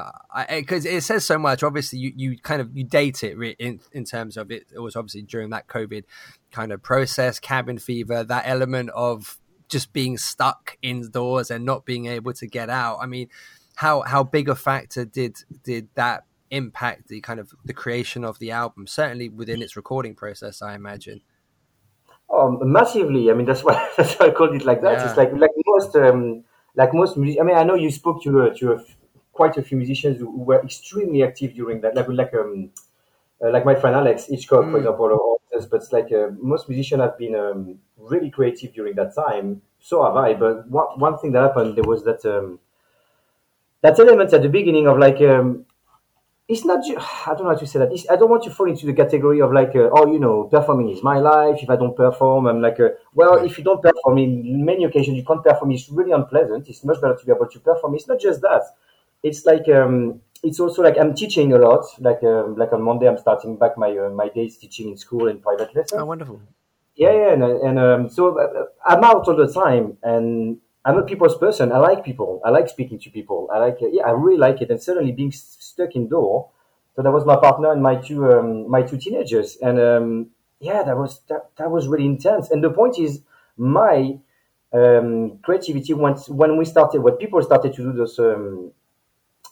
because 0.51 0.85
it 0.85 1.03
says 1.03 1.25
so 1.25 1.39
much. 1.39 1.63
Obviously, 1.63 1.99
you, 1.99 2.13
you 2.17 2.39
kind 2.39 2.61
of 2.61 2.77
you 2.77 2.85
date 2.85 3.23
it 3.23 3.37
in 3.59 3.81
in 3.93 4.05
terms 4.05 4.37
of 4.37 4.51
it. 4.51 4.67
It 4.75 4.81
was 4.81 4.97
obviously 4.97 5.23
during 5.23 5.51
that 5.51 5.67
COVID 5.69 6.05
kind 6.51 6.73
of 6.73 6.83
process, 6.83 7.39
cabin 7.39 7.79
fever, 7.79 8.25
that 8.25 8.45
element 8.47 8.91
of 8.91 9.39
just 9.69 9.93
being 9.93 10.19
stuck 10.19 10.77
indoors 10.83 11.51
and 11.51 11.65
not 11.65 11.85
being 11.85 12.07
able 12.07 12.33
to 12.35 12.47
get 12.47 12.71
out. 12.71 12.99
I 13.01 13.07
mean, 13.07 13.29
how 13.77 14.03
how 14.03 14.23
big 14.23 14.49
a 14.49 14.55
factor 14.55 15.05
did 15.05 15.37
did 15.63 15.89
that 15.95 16.25
impact 16.51 17.09
the 17.09 17.21
kind 17.21 17.41
of 17.41 17.53
the 17.65 17.73
creation 17.73 18.25
of 18.25 18.39
the 18.39 18.51
album? 18.51 18.87
Certainly 18.87 19.31
within 19.31 19.63
its 19.63 19.77
recording 19.77 20.15
process, 20.15 20.63
I 20.63 20.75
imagine. 20.75 21.23
Oh, 22.31 22.59
massively. 22.63 23.31
I 23.31 23.35
mean, 23.35 23.47
that's 23.47 23.63
why 23.63 23.91
that's 23.97 24.15
why 24.15 24.27
I 24.27 24.31
called 24.31 24.55
it 24.55 24.65
like 24.65 24.83
that. 24.83 24.99
Yeah. 24.99 25.09
It's 25.09 25.17
like 25.17 25.33
like 25.33 25.51
most 25.67 25.97
um, 25.97 26.45
like 26.77 26.95
most 26.95 27.17
music. 27.17 27.41
I 27.41 27.45
mean, 27.45 27.57
I 27.57 27.65
know 27.65 27.75
you 27.75 27.91
spoke 27.91 28.23
to 28.25 28.43
uh, 28.43 28.55
to 28.59 28.73
a 28.73 28.77
f- 28.77 28.97
quite 29.33 29.57
a 29.57 29.63
few 29.63 29.77
musicians 29.79 30.19
who, 30.19 30.31
who 30.31 30.43
were 30.43 30.63
extremely 30.63 31.23
active 31.23 31.55
during 31.55 31.81
that. 31.83 31.95
Like 31.95 32.09
like 32.09 32.35
um 32.35 32.71
uh, 33.45 33.51
like 33.51 33.65
my 33.65 33.75
friend 33.75 33.97
Alex 33.97 34.27
Hitchcock, 34.27 34.67
for 34.71 34.79
Mm. 34.79 34.79
example, 34.79 35.07
or 35.07 35.39
others. 35.53 35.67
But 35.67 35.83
like 35.93 36.13
uh, 36.13 36.29
most 36.41 36.69
musicians 36.69 37.03
have 37.03 37.19
been 37.19 37.35
um, 37.37 37.79
really 37.99 38.31
creative 38.31 38.73
during 38.75 38.95
that 38.97 39.15
time. 39.15 39.63
So 39.81 40.05
have 40.05 40.17
I. 40.17 40.35
But 40.35 40.69
one 40.69 40.89
one 40.99 41.19
thing 41.19 41.33
that 41.33 41.43
happened 41.43 41.77
there 41.77 41.85
was 41.85 42.05
that 42.05 42.25
um, 42.27 42.59
that 43.83 43.99
element 43.99 44.33
at 44.33 44.43
the 44.43 44.49
beginning 44.49 44.87
of 44.87 44.99
like 44.99 45.21
um, 45.21 45.65
it's 46.49 46.65
not 46.65 46.85
ju- 46.85 46.97
I 47.27 47.35
don't 47.35 47.45
know 47.45 47.51
how 47.51 47.57
to 47.57 47.67
say 47.67 47.79
that. 47.79 47.93
It's, 47.93 48.09
I 48.11 48.17
don't 48.17 48.31
want 48.31 48.45
to 48.45 48.51
fall 48.51 48.69
into 48.69 48.87
the 48.87 48.93
category 48.93 49.41
of 49.41 49.53
like, 49.53 49.75
uh, 49.75 49.91
oh, 49.93 50.13
you 50.13 50.19
know, 50.19 50.45
performing 50.45 50.91
is 50.91 51.03
my 51.03 51.19
life. 51.19 51.63
If 51.63 51.71
I 51.71 51.77
don't 51.77 51.97
perform, 51.97 52.47
I'm 52.47 52.61
like, 52.61 52.79
uh, 52.81 52.91
well, 53.15 53.45
if 53.45 53.59
you 53.59 53.65
don't 53.65 53.83
perform, 53.83 54.19
in 54.19 54.65
many 54.65 54.85
occasions 54.85 55.17
you 55.17 55.25
can't 55.25 55.43
perform. 55.43 55.73
It's 55.73 55.89
really 55.89 56.13
unpleasant. 56.13 56.69
It's 56.69 56.85
much 56.85 57.01
better 57.01 57.17
to 57.17 57.27
be 57.27 57.33
able 57.33 57.49
to 57.49 57.61
perform. 57.61 57.95
It's 57.95 58.09
not 58.09 58.21
just 58.21 58.41
that. 58.43 58.63
It's 59.23 59.47
like, 59.47 59.69
um, 59.69 60.21
it's 60.43 60.61
also 60.61 60.83
like 60.83 60.99
I'm 60.99 61.15
teaching 61.15 61.53
a 61.55 61.59
lot. 61.59 61.87
Like, 61.99 62.23
um, 62.23 62.57
like 62.57 62.73
on 62.73 62.83
Monday, 62.83 63.09
I'm 63.09 63.17
starting 63.17 63.57
back 63.57 63.79
my 63.79 63.97
uh, 63.97 64.11
my 64.11 64.29
days 64.29 64.59
teaching 64.59 64.91
in 64.91 64.99
school 64.99 65.29
and 65.29 65.43
private 65.43 65.75
lessons. 65.75 66.01
Oh, 66.01 66.05
wonderful. 66.05 66.41
Yeah, 66.97 67.13
yeah, 67.13 67.33
and, 67.33 67.43
and 67.43 67.79
um, 67.79 68.09
so 68.09 68.39
uh, 68.39 68.67
I'm 68.87 69.03
out 69.03 69.27
all 69.27 69.35
the 69.35 69.53
time, 69.53 69.97
and 70.03 70.59
I'm 70.85 70.99
a 70.99 71.03
people's 71.03 71.37
person. 71.39 71.73
I 71.73 71.79
like 71.79 72.05
people. 72.05 72.41
I 72.45 72.51
like 72.51 72.69
speaking 72.69 72.99
to 73.01 73.11
people. 73.11 73.49
I 73.53 73.59
like, 73.59 73.79
yeah, 73.81 74.03
I 74.07 74.11
really 74.11 74.37
like 74.39 74.61
it. 74.61 74.71
And 74.71 74.83
suddenly 74.83 75.13
being 75.13 75.31
s- 75.33 75.57
stuck 75.61 75.97
indoor, 75.97 76.51
so 76.95 77.03
that 77.03 77.11
was 77.11 77.25
my 77.25 77.37
partner 77.37 77.73
and 77.73 77.83
my 77.83 77.97
two 77.97 78.31
um, 78.31 78.71
my 78.71 78.83
two 78.83 78.99
teenagers, 78.99 79.57
and 79.57 79.81
um, 79.81 80.31
yeah, 80.61 80.83
that 80.83 80.97
was 80.97 81.21
that, 81.29 81.51
that 81.57 81.71
was 81.71 81.89
really 81.89 82.07
intense. 82.07 82.51
And 82.51 82.63
the 82.63 82.71
point 82.71 82.99
is, 82.99 83.23
my 83.57 84.19
um, 84.73 85.39
creativity 85.39 85.95
once 85.95 86.29
when 86.29 86.57
we 86.59 86.65
started, 86.65 87.01
when 87.01 87.17
people 87.17 87.43
started 87.43 87.75
to 87.75 87.83
do 87.83 87.93
those 87.93 88.19
um, 88.19 88.73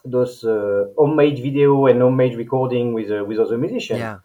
those 0.04 0.44
uh, 0.44 0.86
homemade 0.96 1.38
video 1.38 1.86
and 1.86 2.00
homemade 2.00 2.36
recording 2.36 2.92
with 2.92 3.10
uh, 3.10 3.24
with 3.24 3.38
other 3.38 3.58
musicians. 3.58 4.00
Yeah. 4.00 4.18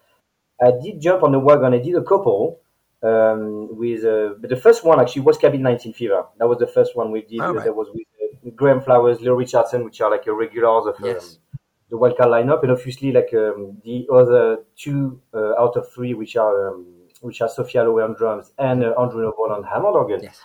I 0.60 0.72
did 0.82 1.00
jump 1.00 1.22
on 1.22 1.32
the 1.32 1.38
wagon. 1.40 1.74
I 1.74 1.78
did 1.78 1.94
a 1.96 2.02
couple 2.02 2.60
um, 3.02 3.76
with, 3.76 4.04
uh, 4.04 4.34
but 4.40 4.50
the 4.50 4.56
first 4.56 4.84
one 4.84 5.00
actually 5.00 5.22
was 5.22 5.38
Cabin 5.38 5.62
19 5.62 5.92
Fever. 5.92 6.26
That 6.38 6.48
was 6.48 6.58
the 6.58 6.66
first 6.66 6.96
one 6.96 7.10
we 7.10 7.22
did. 7.22 7.40
All 7.40 7.54
right. 7.54 7.64
That 7.64 7.74
was 7.74 7.88
with 7.94 8.06
uh, 8.22 8.50
Graeme 8.56 8.80
Flowers, 8.80 9.20
Leo 9.20 9.34
Richardson, 9.34 9.84
which 9.84 10.00
are 10.00 10.10
like 10.10 10.26
a 10.26 10.32
regulars 10.32 10.86
of 10.86 10.96
Yes. 11.02 11.38
um, 11.52 11.58
the 11.90 11.96
wildcard 11.96 12.26
lineup, 12.28 12.62
and 12.62 12.72
obviously 12.72 13.12
like 13.12 13.30
um, 13.34 13.78
the 13.84 14.06
other 14.12 14.58
two 14.76 15.20
uh, 15.32 15.54
out 15.58 15.76
of 15.76 15.90
three, 15.92 16.14
which 16.14 16.36
are 16.36 16.68
um, 16.68 16.86
which 17.20 17.40
are 17.40 17.48
Sophie 17.48 17.78
Alloway 17.78 18.02
on 18.04 18.14
drums 18.14 18.52
and 18.58 18.84
uh, 18.84 18.92
Andrew 19.00 19.22
Noble 19.22 19.50
on 19.52 19.64
Hammond 19.64 19.96
organ. 19.96 20.20
Yes. 20.22 20.40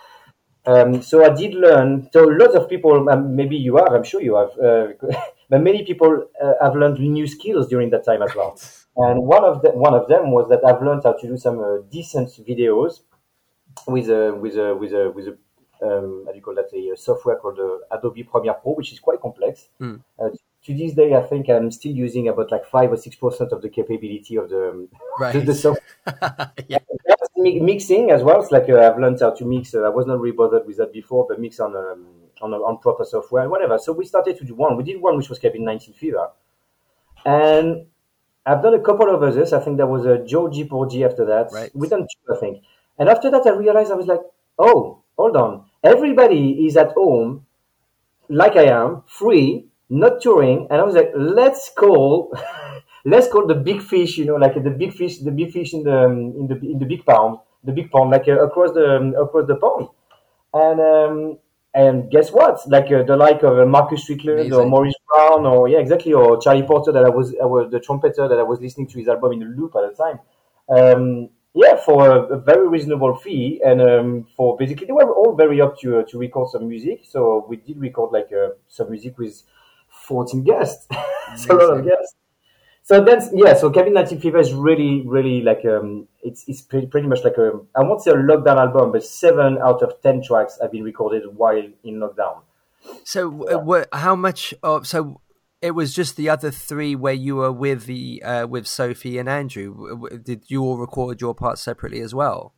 Um, 0.66 1.02
so 1.02 1.24
I 1.24 1.28
did 1.34 1.54
learn. 1.54 2.08
So 2.12 2.24
lots 2.24 2.54
of 2.54 2.68
people, 2.68 3.10
um, 3.10 3.36
maybe 3.36 3.56
you 3.56 3.76
are, 3.76 3.94
I'm 3.94 4.02
sure 4.02 4.22
you 4.22 4.36
have, 4.36 4.58
uh, 4.58 4.92
but 5.50 5.60
many 5.60 5.84
people 5.84 6.26
uh, 6.42 6.52
have 6.62 6.74
learned 6.74 6.98
new 6.98 7.26
skills 7.26 7.68
during 7.68 7.90
that 7.90 8.04
time 8.04 8.22
as 8.22 8.34
well. 8.34 8.58
And 8.96 9.24
one 9.24 9.44
of 9.44 9.62
the, 9.62 9.70
one 9.70 9.94
of 9.94 10.06
them 10.08 10.30
was 10.30 10.48
that 10.50 10.64
I've 10.64 10.82
learned 10.82 11.02
how 11.04 11.12
to 11.14 11.26
do 11.26 11.36
some 11.36 11.58
uh, 11.58 11.78
decent 11.90 12.28
videos 12.46 13.00
with 13.86 14.08
a 14.08 14.34
with 14.34 14.56
a 14.56 14.74
with 14.74 14.92
a 14.92 15.10
with 15.10 15.28
a 15.28 15.36
um, 15.82 16.22
how 16.24 16.32
do 16.32 16.36
you 16.36 16.42
call 16.42 16.54
that 16.54 16.72
a, 16.72 16.96
software 16.96 17.36
called 17.36 17.58
uh, 17.58 17.96
Adobe 17.96 18.22
Premiere 18.22 18.54
Pro, 18.54 18.72
which 18.72 18.92
is 18.92 19.00
quite 19.00 19.20
complex. 19.20 19.68
Mm. 19.80 20.00
Uh, 20.18 20.28
to 20.64 20.74
this 20.74 20.94
day, 20.94 21.14
I 21.14 21.22
think 21.22 21.50
I'm 21.50 21.70
still 21.70 21.92
using 21.92 22.28
about 22.28 22.50
like 22.50 22.64
five 22.66 22.90
or 22.90 22.96
six 22.96 23.16
percent 23.16 23.52
of 23.52 23.60
the 23.60 23.68
capability 23.68 24.36
of 24.36 24.48
the 24.48 24.70
um, 24.70 24.88
Right. 25.18 25.32
the, 25.32 25.40
the 25.40 25.54
software. 25.54 26.52
yeah. 26.68 26.78
Mi- 27.36 27.60
mixing 27.60 28.12
as 28.12 28.22
well. 28.22 28.40
It's 28.40 28.52
like 28.52 28.68
uh, 28.70 28.78
I've 28.78 28.98
learned 28.98 29.20
how 29.20 29.30
to 29.30 29.44
mix. 29.44 29.74
Uh, 29.74 29.82
I 29.82 29.88
was 29.88 30.06
not 30.06 30.20
really 30.20 30.36
bothered 30.36 30.66
with 30.66 30.76
that 30.78 30.92
before, 30.92 31.26
but 31.28 31.40
mix 31.40 31.58
on 31.60 31.76
um, 31.76 32.06
on, 32.40 32.54
on 32.54 32.78
proper 32.78 33.04
software 33.04 33.42
and 33.42 33.50
whatever. 33.50 33.76
So 33.78 33.92
we 33.92 34.06
started 34.06 34.38
to 34.38 34.44
do 34.44 34.54
one. 34.54 34.76
We 34.76 34.84
did 34.84 35.00
one 35.00 35.16
which 35.16 35.28
was 35.28 35.38
Cabin 35.38 35.64
19 35.64 35.94
Fever, 35.94 36.30
and 37.26 37.86
I've 38.46 38.62
done 38.62 38.74
a 38.74 38.80
couple 38.80 39.14
of 39.14 39.22
others. 39.22 39.52
I 39.52 39.60
think 39.60 39.78
there 39.78 39.86
was 39.86 40.04
a 40.04 40.18
Georgie 40.18 40.64
Porgy 40.64 41.04
after 41.04 41.24
that. 41.26 41.48
Right. 41.52 41.70
We 41.74 41.88
done 41.88 42.02
two, 42.02 42.34
I 42.34 42.38
think. 42.38 42.62
And 42.98 43.08
after 43.08 43.30
that, 43.30 43.46
I 43.46 43.50
realized 43.50 43.90
I 43.90 43.94
was 43.94 44.06
like, 44.06 44.20
oh, 44.58 45.02
hold 45.16 45.36
on. 45.36 45.64
Everybody 45.82 46.66
is 46.66 46.76
at 46.76 46.92
home, 46.92 47.46
like 48.28 48.56
I 48.56 48.64
am, 48.64 49.02
free, 49.06 49.66
not 49.88 50.20
touring. 50.20 50.66
And 50.70 50.80
I 50.80 50.84
was 50.84 50.94
like, 50.94 51.10
let's 51.14 51.70
call, 51.70 52.36
let's 53.04 53.28
call 53.28 53.46
the 53.46 53.54
big 53.54 53.82
fish. 53.82 54.18
You 54.18 54.26
know, 54.26 54.36
like 54.36 54.62
the 54.62 54.70
big 54.70 54.92
fish, 54.92 55.18
the 55.18 55.30
big 55.30 55.52
fish 55.52 55.74
in 55.74 55.82
the 55.82 56.04
um, 56.04 56.34
in 56.38 56.46
the 56.46 56.56
in 56.56 56.78
the 56.78 56.86
big 56.86 57.04
pond, 57.04 57.38
the 57.64 57.72
big 57.72 57.90
pond, 57.90 58.10
like 58.10 58.28
uh, 58.28 58.44
across 58.44 58.72
the 58.72 58.96
um, 58.96 59.14
across 59.14 59.46
the 59.46 59.56
pond. 59.56 59.88
And 60.52 60.80
um, 60.80 61.38
and 61.74 62.10
guess 62.10 62.30
what? 62.30 62.60
Like 62.68 62.90
uh, 62.92 63.02
the 63.02 63.16
like 63.16 63.42
of 63.42 63.58
uh, 63.58 63.66
Marcus 63.66 64.02
Strickland 64.04 64.52
or. 64.52 64.64
Maurice 64.66 64.94
Brown 65.08 65.44
or 65.44 65.68
yeah, 65.68 65.78
exactly, 65.78 66.12
or 66.12 66.40
Charlie 66.40 66.62
Porter 66.62 66.92
that 66.92 67.04
I 67.04 67.08
was, 67.08 67.34
I 67.42 67.46
was 67.46 67.70
the 67.70 67.80
trumpeter 67.80 68.28
that 68.28 68.38
I 68.38 68.42
was 68.42 68.60
listening 68.60 68.86
to 68.88 68.98
his 68.98 69.08
album 69.08 69.32
in 69.32 69.38
the 69.40 69.46
loop 69.46 69.74
at 69.76 69.96
the 69.96 70.02
time. 70.02 70.20
Um, 70.68 71.30
yeah, 71.54 71.76
for 71.76 72.10
a, 72.10 72.22
a 72.34 72.38
very 72.38 72.68
reasonable 72.68 73.16
fee, 73.16 73.60
and 73.64 73.80
um, 73.80 74.26
for 74.36 74.56
basically 74.56 74.86
they 74.86 74.92
were 74.92 75.12
all 75.12 75.34
very 75.34 75.60
up 75.60 75.78
to 75.80 75.98
uh, 75.98 76.02
to 76.04 76.18
record 76.18 76.50
some 76.50 76.68
music. 76.68 77.02
So 77.08 77.44
we 77.48 77.56
did 77.56 77.78
record 77.78 78.12
like 78.12 78.30
uh, 78.32 78.50
some 78.68 78.90
music 78.90 79.18
with 79.18 79.42
14 79.88 80.42
guests. 80.42 80.86
a 81.50 81.54
lot 81.54 81.78
of 81.78 81.84
guests. 81.84 82.14
So 82.82 83.02
that's 83.02 83.30
yeah. 83.32 83.54
So 83.54 83.70
Cabin 83.70 83.94
19 83.94 84.20
Fever 84.20 84.38
is 84.38 84.52
really, 84.52 85.02
really 85.06 85.42
like 85.42 85.64
um, 85.64 86.06
it's 86.24 86.44
it's 86.48 86.62
pretty, 86.62 86.86
pretty 86.86 87.06
much 87.06 87.22
like 87.22 87.36
a 87.38 87.60
I 87.76 87.82
won't 87.82 88.02
say 88.02 88.10
a 88.10 88.14
lockdown 88.14 88.56
album, 88.56 88.92
but 88.92 89.04
seven 89.04 89.58
out 89.58 89.82
of 89.82 90.00
ten 90.02 90.22
tracks 90.22 90.58
have 90.60 90.72
been 90.72 90.82
recorded 90.82 91.22
while 91.36 91.68
in 91.84 92.00
lockdown. 92.00 92.42
So, 93.04 93.48
uh, 93.48 93.58
what, 93.58 93.88
how 93.92 94.16
much 94.16 94.54
of 94.62 94.86
so 94.86 95.20
it 95.62 95.72
was 95.74 95.94
just 95.94 96.16
the 96.16 96.28
other 96.28 96.50
three 96.50 96.94
where 96.94 97.14
you 97.14 97.36
were 97.36 97.52
with 97.52 97.86
the 97.86 98.22
uh, 98.22 98.46
with 98.46 98.66
Sophie 98.66 99.18
and 99.18 99.28
Andrew. 99.28 100.08
Did 100.22 100.44
you 100.48 100.62
all 100.62 100.76
record 100.78 101.20
your 101.20 101.34
parts 101.34 101.62
separately 101.62 102.00
as 102.00 102.14
well? 102.14 102.52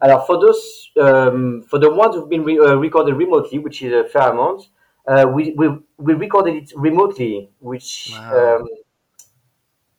Alors 0.00 0.26
for 0.26 0.38
those 0.40 0.90
um, 1.00 1.62
for 1.68 1.78
the 1.78 1.90
ones 1.92 2.14
who've 2.14 2.28
been 2.28 2.44
re- 2.44 2.58
uh, 2.58 2.74
recorded 2.76 3.14
remotely, 3.14 3.58
which 3.58 3.82
is 3.82 3.92
a 3.92 4.08
fair 4.08 4.30
amount, 4.30 4.68
uh, 5.06 5.26
we, 5.32 5.54
we 5.56 5.68
we 5.98 6.14
recorded 6.14 6.54
it 6.56 6.72
remotely, 6.76 7.50
which 7.58 8.12
Wow. 8.12 8.56
um, 8.60 8.68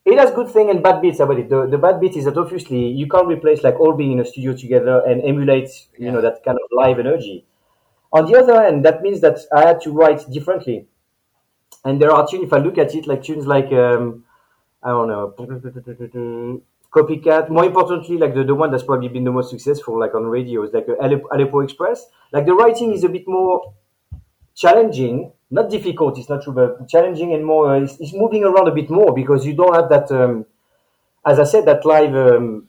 it 0.06 0.18
has 0.18 0.32
good 0.32 0.50
thing 0.50 0.70
and 0.70 0.82
bad 0.82 1.02
bits 1.02 1.20
about 1.20 1.40
it. 1.40 1.50
The, 1.50 1.68
the 1.68 1.78
bad 1.78 2.00
bit 2.00 2.16
is 2.16 2.26
that 2.26 2.38
obviously 2.38 2.88
you 2.88 3.08
can't 3.08 3.28
replace 3.28 3.64
like 3.64 3.80
all 3.80 3.94
being 3.94 4.14
in 4.14 4.20
a 4.20 4.26
studio 4.26 4.56
together 4.56 5.04
and 5.06 5.22
emulate 5.24 5.70
you 5.98 6.12
know 6.12 6.22
that 6.22 6.44
kind 6.44 6.58
of 6.58 6.70
live 6.72 7.00
energy. 7.00 7.46
On 8.12 8.26
the 8.26 8.38
other 8.40 8.62
hand, 8.62 8.84
that 8.86 9.02
means 9.02 9.22
that 9.22 9.40
I 9.56 9.68
had 9.68 9.82
to 9.82 9.92
write 9.92 10.30
differently. 10.32 10.88
And 11.86 12.02
there 12.02 12.12
are 12.12 12.28
tunes, 12.28 12.46
if 12.46 12.54
I 12.54 12.58
look 12.58 12.78
at 12.78 12.96
it, 12.96 13.08
like 13.08 13.24
tunes 13.24 13.46
like, 13.46 13.72
um, 13.72 14.26
I 14.82 14.90
don't 14.90 15.08
know, 15.08 15.34
Copycat. 16.92 17.50
More 17.50 17.66
importantly, 17.66 18.18
like 18.18 18.34
the, 18.34 18.44
the 18.44 18.56
one 18.56 18.72
that's 18.72 18.84
probably 18.84 19.10
been 19.10 19.24
the 19.24 19.32
most 19.32 19.52
successful, 19.52 20.00
like 20.00 20.16
on 20.16 20.24
radio, 20.24 20.64
is 20.64 20.74
like 20.74 20.88
Aleppo 21.00 21.60
Express. 21.60 22.08
Like 22.34 22.48
the 22.48 22.54
writing 22.54 22.94
is 22.94 23.04
a 23.04 23.10
bit 23.10 23.28
more 23.28 23.74
challenging, 24.64 25.32
not 25.58 25.70
difficult, 25.70 26.18
it's 26.20 26.30
not 26.30 26.44
true, 26.44 26.54
but 26.54 26.88
challenging 26.94 27.34
and 27.36 27.44
more, 27.52 27.64
uh, 27.76 27.80
it's, 27.84 27.96
it's 28.04 28.14
moving 28.14 28.44
around 28.44 28.68
a 28.68 28.76
bit 28.80 28.90
more 28.90 29.12
because 29.22 29.46
you 29.48 29.54
don't 29.56 29.74
have 29.80 29.90
that, 29.90 30.12
um, 30.12 30.46
as 31.26 31.40
I 31.40 31.46
said, 31.54 31.66
that 31.66 31.86
live 31.86 32.14
um, 32.16 32.68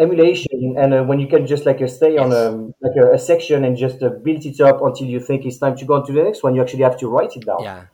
emulation 0.00 0.74
and 0.76 0.92
uh, 0.94 1.02
when 1.04 1.20
you 1.20 1.28
can 1.28 1.46
just 1.46 1.64
like 1.64 1.80
uh, 1.80 1.86
stay 1.86 2.16
on 2.18 2.32
a 2.32 2.44
like 2.84 2.96
a, 3.02 3.14
a 3.14 3.18
section 3.18 3.64
and 3.64 3.76
just 3.76 4.02
uh, 4.02 4.08
build 4.26 4.44
it 4.44 4.60
up 4.60 4.82
until 4.82 5.06
you 5.06 5.20
think 5.20 5.46
it's 5.46 5.58
time 5.58 5.76
to 5.76 5.84
go 5.84 5.94
on 5.94 6.04
to 6.06 6.12
the 6.12 6.22
next 6.22 6.42
one 6.42 6.54
you 6.56 6.60
actually 6.60 6.82
have 6.82 6.98
to 6.98 7.08
write 7.08 7.36
it 7.36 7.46
down 7.46 7.62
Yeah. 7.62 7.84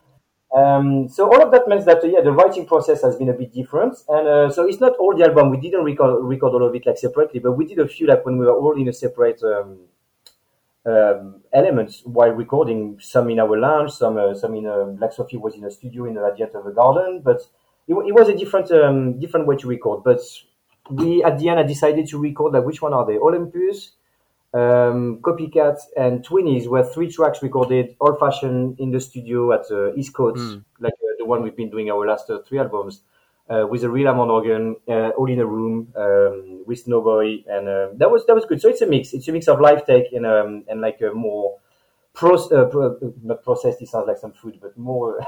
um, 0.57 1.09
so 1.09 1.27
all 1.27 1.43
of 1.43 1.51
that 1.53 1.69
means 1.69 1.85
that 1.85 2.03
uh, 2.03 2.07
yeah 2.07 2.23
the 2.23 2.33
writing 2.33 2.65
process 2.67 3.03
has 3.03 3.17
been 3.17 3.29
a 3.29 3.35
bit 3.35 3.53
different 3.53 3.95
and 4.09 4.27
uh, 4.27 4.51
so 4.51 4.67
it's 4.67 4.81
not 4.81 4.95
all 4.97 5.15
the 5.15 5.25
album 5.25 5.51
we 5.51 5.59
didn't 5.59 5.85
record 5.85 6.25
record 6.25 6.53
all 6.55 6.65
of 6.67 6.75
it 6.75 6.87
like 6.87 6.97
separately 6.97 7.41
but 7.41 7.53
we 7.53 7.67
did 7.67 7.79
a 7.79 7.87
few 7.87 8.07
like 8.07 8.25
when 8.25 8.39
we 8.39 8.47
were 8.47 8.57
all 8.57 8.77
in 8.81 8.89
a 8.89 8.93
separate 8.93 9.43
um, 9.43 9.79
um, 10.87 11.43
elements. 11.53 12.03
While 12.05 12.31
recording 12.31 12.99
some 13.01 13.31
in 13.31 13.39
our 13.41 13.59
lounge 13.59 13.93
some 13.93 14.17
uh, 14.19 14.35
some 14.35 14.55
in 14.55 14.67
uh, 14.67 14.87
like 14.99 15.13
Sophie 15.13 15.37
was 15.37 15.55
in 15.55 15.65
a 15.65 15.71
studio 15.71 16.07
in 16.07 16.15
the 16.15 16.37
end 16.41 16.55
of 16.55 16.67
a 16.67 16.73
garden 16.73 17.21
but 17.25 17.41
it, 17.89 17.95
it 17.95 18.13
was 18.15 18.29
a 18.29 18.37
different 18.37 18.71
um, 18.73 19.19
different 19.21 19.47
way 19.47 19.57
to 19.57 19.67
record. 19.69 20.03
But 20.05 20.21
we 20.91 21.23
at 21.23 21.39
the 21.39 21.49
end 21.49 21.61
I 21.61 21.63
decided 21.63 22.09
to 22.09 22.19
record 22.19 22.53
like 22.53 22.65
which 22.65 22.83
one 22.83 22.93
are 22.93 23.07
they? 23.07 23.19
Olympus 23.19 23.93
um, 24.55 25.19
Copycat 25.23 25.79
and 25.97 26.25
Twinnies 26.25 26.67
were 26.69 26.85
three 26.85 27.11
tracks 27.11 27.43
recorded 27.43 27.97
old 28.01 28.19
fashioned 28.19 28.79
in 28.79 28.91
the 28.91 29.01
studio 29.01 29.53
at 29.53 29.65
uh, 29.71 29.95
East 29.95 30.13
Coast 30.15 30.59
Mm. 30.59 30.65
like 30.81 30.93
uh, 30.95 31.15
the 31.19 31.25
one 31.25 31.43
we've 31.43 31.57
been 31.57 31.71
doing 31.71 31.91
our 31.91 32.07
last 32.07 32.29
uh, 32.29 32.39
three 32.47 32.59
albums 32.59 33.03
uh, 33.49 33.67
with 33.69 33.83
a 33.85 33.91
real 33.91 34.07
Hammond 34.07 34.31
organ 34.31 34.77
uh, 34.89 35.11
all 35.11 35.31
in 35.31 35.41
a 35.41 35.47
room 35.47 35.93
um, 35.97 36.63
with 36.67 36.85
Snowboy 36.87 37.45
and 37.49 37.69
uh, 37.69 37.89
that 37.97 38.11
was 38.11 38.25
that 38.27 38.35
was 38.35 38.45
good 38.47 38.61
so 38.61 38.69
it's 38.69 38.81
a 38.81 38.87
mix 38.87 39.13
it's 39.13 39.29
a 39.29 39.33
mix 39.33 39.49
of 39.49 39.61
live 39.61 39.85
take 39.87 40.13
and 40.13 40.27
um, 40.27 40.65
and 40.69 40.81
like 40.81 41.01
a 41.01 41.13
more 41.13 41.59
uh, 42.21 42.65
pro- 42.65 42.97
uh, 42.97 43.11
not 43.23 43.43
processed 43.43 43.83
it 43.83 43.89
sounds 43.89 44.07
like 44.07 44.19
some 44.19 44.33
food 44.33 44.59
but 44.61 44.77
more 44.77 45.21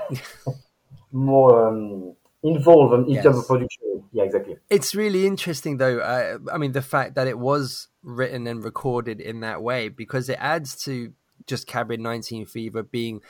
more 1.13 1.69
um, 1.69 2.15
involved 2.43 3.09
in 3.09 3.15
Yes. 3.15 3.25
terms 3.25 3.39
of 3.39 3.47
production 3.47 4.05
yeah 4.13 4.23
exactly 4.25 4.57
It's 4.71 4.95
really 4.95 5.27
interesting, 5.27 5.79
though. 5.79 5.99
Uh, 5.99 6.39
I 6.53 6.59
mean, 6.59 6.73
the 6.73 6.83
fact 6.83 7.15
that 7.17 7.27
it 7.27 7.39
was 7.39 7.89
written 8.03 8.47
and 8.47 8.63
recorded 8.63 9.21
in 9.21 9.41
that 9.41 9.63
way 9.63 9.89
because 9.89 10.29
it 10.29 10.39
adds 10.41 10.77
to 10.85 11.13
just 11.47 11.67
Cabin 11.67 12.03
19 12.03 12.47
Fever 12.47 12.83
being 12.83 13.21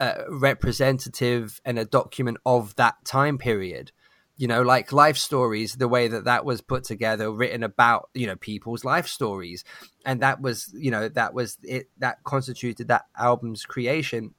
uh, 0.00 0.22
representative 0.28 1.60
and 1.64 1.78
a 1.78 1.84
document 1.84 2.38
of 2.44 2.74
that 2.76 2.96
time 3.04 3.38
period. 3.38 3.92
You 4.38 4.48
know, 4.48 4.62
like 4.62 4.92
life 4.92 5.18
stories, 5.18 5.74
the 5.74 5.88
way 5.88 6.08
that 6.08 6.24
that 6.24 6.44
was 6.44 6.62
put 6.62 6.84
together, 6.84 7.30
written 7.30 7.62
about, 7.62 8.08
you 8.14 8.26
know, 8.26 8.36
people's 8.36 8.84
life 8.84 9.06
stories. 9.06 9.64
And 10.06 10.22
that 10.22 10.40
was, 10.40 10.72
you 10.72 10.90
know, 10.90 11.08
that 11.10 11.34
was 11.34 11.58
it, 11.62 11.90
that 11.98 12.24
constituted 12.24 12.88
that 12.88 13.06
album's 13.18 13.66
creation 13.66 14.34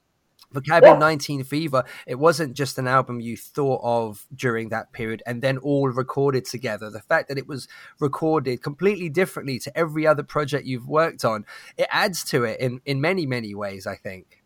for 0.54 0.62
Cabin 0.62 0.94
Yeah. 0.94 0.98
19 0.98 1.44
Fever, 1.44 1.84
it 2.08 2.16
wasn't 2.16 2.56
just 2.56 2.78
an 2.78 2.88
album 2.88 3.20
you 3.20 3.38
thought 3.38 3.82
of 3.84 4.26
during 4.34 4.70
that 4.70 4.92
period 4.92 5.22
and 5.26 5.42
then 5.42 5.58
all 5.60 5.90
recorded 5.90 6.46
together. 6.46 6.90
The 6.90 7.02
fact 7.02 7.28
that 7.30 7.38
it 7.38 7.48
was 7.48 7.68
recorded 8.00 8.64
completely 8.64 9.10
differently 9.10 9.60
to 9.60 9.78
every 9.78 10.08
other 10.08 10.24
project 10.24 10.66
you've 10.66 10.88
worked 10.88 11.24
on, 11.24 11.46
it 11.78 11.88
adds 11.92 12.24
to 12.26 12.44
it 12.44 12.60
in, 12.60 12.82
in 12.86 13.00
many, 13.02 13.26
many 13.26 13.54
ways, 13.54 13.86
I 13.86 13.96
think. 13.96 14.39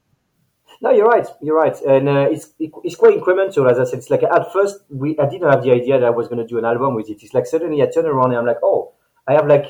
No, 0.83 0.91
you're 0.91 1.07
right. 1.07 1.25
You're 1.41 1.55
right, 1.55 1.81
and 1.83 2.09
uh, 2.09 2.27
it's 2.29 2.49
it's 2.59 2.97
quite 2.97 3.17
incremental. 3.17 3.71
As 3.71 3.79
I 3.79 3.85
said, 3.85 3.99
it's 3.99 4.09
like 4.09 4.21
at 4.21 4.51
first 4.51 4.79
we 4.89 5.17
I 5.17 5.29
didn't 5.29 5.49
have 5.49 5.63
the 5.63 5.71
idea 5.71 5.97
that 5.97 6.05
I 6.05 6.09
was 6.09 6.27
going 6.27 6.39
to 6.39 6.45
do 6.45 6.57
an 6.57 6.65
album 6.65 6.93
with 6.93 7.09
it. 7.09 7.23
It's 7.23 7.33
like 7.33 7.45
suddenly 7.45 7.81
I 7.81 7.85
turn 7.85 8.05
around 8.05 8.31
and 8.31 8.39
I'm 8.39 8.45
like, 8.45 8.59
oh, 8.61 8.91
I 9.25 9.31
have 9.33 9.47
like 9.47 9.67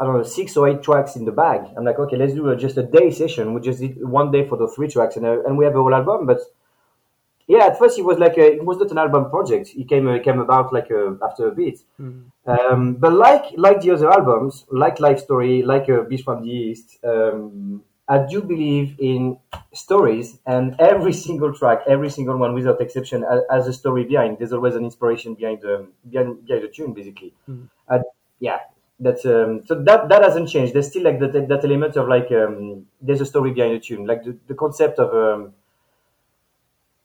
I 0.00 0.04
don't 0.04 0.16
know 0.16 0.22
six 0.22 0.56
or 0.56 0.68
eight 0.68 0.84
tracks 0.84 1.16
in 1.16 1.24
the 1.24 1.32
bag. 1.32 1.62
I'm 1.76 1.84
like, 1.84 1.98
okay, 1.98 2.16
let's 2.16 2.32
do 2.32 2.48
a, 2.48 2.56
just 2.56 2.76
a 2.76 2.84
day 2.84 3.10
session. 3.10 3.54
We 3.54 3.60
just 3.60 3.80
did 3.80 4.08
one 4.08 4.30
day 4.30 4.46
for 4.46 4.56
the 4.56 4.68
three 4.68 4.86
tracks, 4.86 5.16
and 5.16 5.26
uh, 5.26 5.42
and 5.46 5.58
we 5.58 5.64
have 5.64 5.74
a 5.74 5.78
whole 5.82 5.92
album. 5.92 6.26
But 6.26 6.42
yeah, 7.48 7.66
at 7.66 7.78
first 7.80 7.98
it 7.98 8.02
was 8.02 8.18
like 8.18 8.38
a, 8.38 8.52
it 8.52 8.64
was 8.64 8.78
not 8.78 8.92
an 8.92 8.98
album 8.98 9.30
project. 9.30 9.70
It 9.76 9.88
came 9.88 10.06
uh, 10.06 10.20
came 10.20 10.38
about 10.38 10.72
like 10.72 10.92
uh, 10.92 11.14
after 11.26 11.48
a 11.48 11.52
bit. 11.52 11.80
Um, 12.46 12.94
but 12.94 13.12
like 13.12 13.46
like 13.56 13.80
the 13.80 13.90
other 13.90 14.12
albums, 14.12 14.64
like 14.70 15.00
Life 15.00 15.18
Story, 15.18 15.62
like 15.62 15.88
uh, 15.90 16.02
Beast 16.02 16.22
from 16.22 16.44
the 16.44 16.50
East, 16.50 16.98
um, 17.02 17.82
I 18.08 18.18
do 18.26 18.42
believe 18.42 18.96
in 18.98 19.38
stories, 19.72 20.38
and 20.46 20.76
every 20.78 21.12
single 21.26 21.52
track, 21.54 21.80
every 21.86 22.10
single 22.10 22.36
one, 22.36 22.54
without 22.54 22.80
exception, 22.80 23.24
has 23.50 23.66
a 23.66 23.72
story 23.72 24.04
behind. 24.04 24.38
There's 24.38 24.52
always 24.52 24.74
an 24.74 24.84
inspiration 24.84 25.34
behind 25.34 25.62
the 25.62 25.88
behind, 26.10 26.44
behind 26.46 26.64
the 26.64 26.68
tune, 26.68 26.92
basically. 26.92 27.32
Uh, 27.88 28.00
yeah, 28.40 28.58
that's 29.00 29.24
um, 29.26 29.62
so 29.66 29.82
that 29.82 30.08
that 30.10 30.22
hasn't 30.22 30.48
changed. 30.50 30.74
There's 30.74 30.88
still 30.88 31.04
like 31.04 31.18
that 31.20 31.32
that 31.48 31.64
element 31.64 31.96
of 31.96 32.08
like 32.08 32.30
um, 32.32 32.86
there's 33.00 33.20
a 33.22 33.26
story 33.26 33.52
behind 33.52 33.74
the 33.76 33.80
tune, 33.80 34.06
like 34.06 34.24
the, 34.24 34.36
the 34.48 34.54
concept 34.54 34.98
of 34.98 35.08
um, 35.14 35.54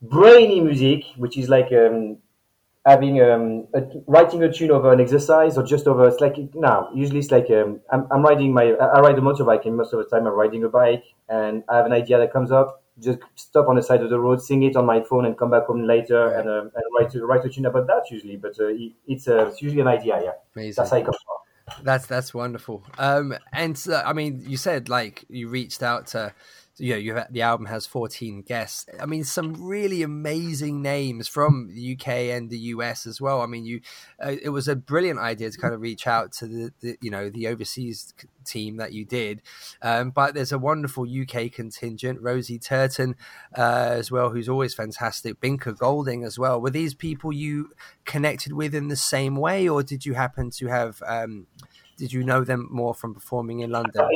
brainy 0.02 0.60
music, 0.62 1.06
which 1.18 1.38
is 1.38 1.50
like 1.50 1.72
um, 1.72 2.18
having 2.90 3.22
um, 3.22 3.68
a, 3.74 3.82
writing 4.08 4.44
a 4.44 4.52
tune 4.52 4.72
over 4.72 4.92
an 4.92 5.00
exercise 5.00 5.58
or 5.58 5.64
just 5.64 5.88
over. 5.88 6.08
It's 6.08 6.20
like 6.20 6.36
now 6.56 6.90
usually 6.94 7.20
it's 7.20 7.32
like 7.32 7.50
um, 7.52 7.80
I'm, 7.92 8.08
I'm 8.12 8.24
riding 8.24 8.54
my 8.54 8.74
I 8.74 9.00
ride 9.00 9.18
a 9.18 9.22
motorbike, 9.22 9.66
and 9.66 9.78
most 9.78 9.94
of 9.94 10.00
the 10.00 10.06
time 10.06 10.28
I'm 10.28 10.34
riding 10.34 10.64
a 10.64 10.70
bike, 10.70 11.04
and 11.28 11.64
I 11.70 11.78
have 11.78 11.86
an 11.86 11.94
idea 11.94 12.18
that 12.18 12.34
comes 12.34 12.52
up. 12.52 12.84
Just 13.00 13.20
stop 13.36 13.70
on 13.70 13.76
the 13.78 13.82
side 13.82 14.02
of 14.02 14.10
the 14.10 14.20
road, 14.20 14.42
sing 14.42 14.64
it 14.64 14.76
on 14.76 14.86
my 14.86 15.02
phone, 15.02 15.26
and 15.26 15.38
come 15.38 15.52
back 15.52 15.68
home 15.68 15.86
later 15.88 16.34
and, 16.34 16.50
um, 16.50 16.72
and 16.76 16.84
write 16.98 17.16
a, 17.16 17.26
write 17.26 17.46
a 17.46 17.50
tune 17.50 17.66
about 17.66 17.88
that 17.88 18.04
usually. 18.12 18.36
But 18.36 18.60
uh, 18.60 18.68
it, 18.68 18.92
it's, 19.08 19.28
uh, 19.28 19.48
it's 19.48 19.62
usually 19.62 19.82
an 19.82 19.88
idea. 19.88 20.20
Yeah, 20.22 20.32
Amazing. 20.54 20.74
that's 20.76 20.92
how 20.92 20.98
it 20.98 21.06
comes 21.06 21.18
from. 21.26 21.84
That's 21.86 22.08
that's 22.08 22.34
wonderful. 22.34 22.84
Um, 22.98 23.36
and 23.54 23.82
uh, 23.90 24.04
I 24.06 24.14
mean, 24.14 24.44
you 24.46 24.58
said 24.58 24.90
like 24.90 25.24
you 25.30 25.48
reached 25.48 25.84
out 25.84 26.08
to, 26.08 26.34
know, 26.80 26.96
you 26.96 27.16
have, 27.16 27.32
the 27.32 27.42
album 27.42 27.66
has 27.68 27.86
fourteen 27.86 28.42
guests. 28.42 28.86
I 29.00 29.06
mean, 29.06 29.24
some 29.24 29.54
really 29.54 30.02
amazing 30.02 30.82
names 30.82 31.28
from 31.28 31.74
the 31.74 31.94
UK 31.94 32.08
and 32.08 32.50
the 32.50 32.58
US 32.58 33.06
as 33.06 33.20
well. 33.20 33.42
I 33.42 33.46
mean, 33.46 33.66
you, 33.66 33.82
uh, 34.24 34.36
it 34.42 34.50
was 34.50 34.68
a 34.68 34.76
brilliant 34.76 35.20
idea 35.20 35.50
to 35.50 35.58
kind 35.58 35.74
of 35.74 35.82
reach 35.82 36.08
out 36.08 36.32
to 36.34 36.48
the, 36.48 36.74
the 36.82 36.98
you 37.02 37.12
know, 37.12 37.30
the 37.30 37.48
overseas 37.48 38.14
team 38.46 38.78
that 38.78 38.94
you 38.94 39.06
did. 39.06 39.42
Um, 39.82 40.12
but 40.12 40.34
there's 40.34 40.52
a 40.52 40.60
wonderful 40.60 41.06
UK 41.06 41.52
contingent, 41.52 42.22
Rosie 42.22 42.60
Turton 42.60 43.16
uh, 43.58 43.90
as 43.92 44.12
well, 44.12 44.30
who's 44.30 44.50
always 44.50 44.74
fantastic. 44.74 45.40
Binker 45.40 45.78
Golding 45.78 46.24
as 46.24 46.40
well. 46.40 46.60
Were 46.60 46.70
these 46.70 46.94
people 46.94 47.32
you 47.32 47.72
connected 48.06 48.54
with 48.54 48.74
in 48.74 48.88
the 48.88 48.96
same 48.96 49.36
way, 49.36 49.68
or 49.68 49.84
did 49.84 50.06
you 50.06 50.14
happen 50.14 50.50
to 50.52 50.68
have? 50.68 51.02
Um, 51.06 51.48
did 51.98 52.14
you 52.14 52.24
know 52.24 52.46
them 52.46 52.70
more 52.72 52.94
from 52.96 53.14
performing 53.14 53.60
in 53.60 53.72
London? 53.72 54.08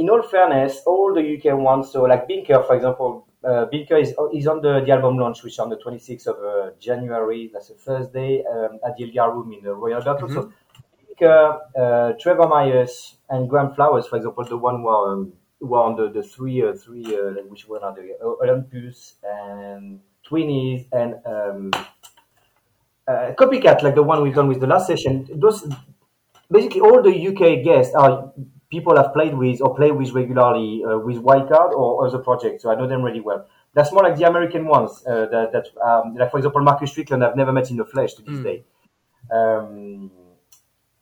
In, 0.00 0.10
all 0.10 0.22
fairness, 0.22 0.82
all 0.86 1.14
the 1.14 1.20
UK 1.20 1.58
ones, 1.58 1.90
so 1.92 2.02
like 2.02 2.28
Binker, 2.28 2.66
for 2.66 2.74
example, 2.74 3.26
uh, 3.44 3.66
Binker 3.72 4.00
is, 4.00 4.14
is 4.32 4.46
on 4.46 4.60
the, 4.62 4.80
the 4.84 4.92
album 4.92 5.18
launch, 5.18 5.42
which 5.42 5.54
is 5.54 5.58
on 5.58 5.68
the 5.68 5.76
26th 5.76 6.26
of 6.26 6.36
uh, 6.44 6.70
January, 6.78 7.50
that's 7.52 7.70
a 7.70 7.74
Thursday, 7.74 8.42
um, 8.52 8.78
at 8.86 8.96
the 8.96 9.04
Elgar 9.04 9.34
Room 9.34 9.52
in 9.52 9.62
the 9.62 9.74
Royal 9.74 10.02
Albert. 10.02 10.26
Mhm. 10.26 10.34
So 10.34 10.52
Binker, 11.08 11.60
uh, 11.78 12.12
Trevor 12.18 12.48
Mires, 12.48 13.16
and 13.28 13.48
Graeme 13.48 13.74
Flowers, 13.74 14.06
for 14.06 14.16
example, 14.16 14.44
the 14.44 14.56
one 14.56 14.80
who 14.80 14.88
are, 14.88 15.12
um, 15.12 15.32
who 15.60 15.74
are 15.74 15.84
on 15.84 15.96
the, 15.96 16.10
the 16.10 16.22
three, 16.22 16.62
uh, 16.62 16.72
three 16.74 17.04
uh, 17.16 17.32
like 17.36 17.50
which 17.50 17.68
one 17.68 17.82
are 17.82 17.94
the 17.94 18.16
Olympus 18.22 19.16
and 19.22 20.00
Twinnies 20.28 20.86
and 20.92 21.14
um, 21.26 21.70
uh, 23.06 23.32
Copycat, 23.38 23.82
like 23.82 23.94
the 23.94 24.02
one 24.02 24.22
we've 24.22 24.34
done 24.34 24.48
with 24.48 24.60
the 24.60 24.66
last 24.66 24.86
session. 24.86 25.28
Those 25.34 25.68
basically 26.50 26.80
all 26.80 27.02
the 27.02 27.28
UK 27.28 27.64
guests 27.64 27.94
are 27.94 28.32
people 28.70 28.98
I've 28.98 29.12
played 29.12 29.34
with 29.34 29.60
or 29.60 29.74
play 29.74 29.90
with 29.90 30.12
regularly 30.12 30.82
uh, 30.84 30.98
with 30.98 31.16
Wildcard 31.16 31.72
or 31.72 32.06
other 32.06 32.18
projects, 32.18 32.62
so 32.62 32.70
I 32.70 32.74
know 32.76 32.86
them 32.86 33.02
really 33.02 33.20
well. 33.20 33.46
That's 33.74 33.92
more 33.92 34.02
like 34.02 34.16
the 34.16 34.24
American 34.28 34.66
ones. 34.66 35.04
Uh, 35.06 35.26
that, 35.26 35.52
that 35.52 35.66
um, 35.84 36.14
like 36.16 36.30
for 36.30 36.38
example, 36.38 36.60
Marcus 36.62 36.90
Strickland, 36.90 37.24
I've 37.24 37.36
never 37.36 37.52
met 37.52 37.70
in 37.70 37.76
the 37.76 37.84
flesh 37.84 38.14
to 38.14 38.22
this 38.22 38.38
Mm. 38.38 38.44
day. 38.44 38.64
Um, 39.32 40.10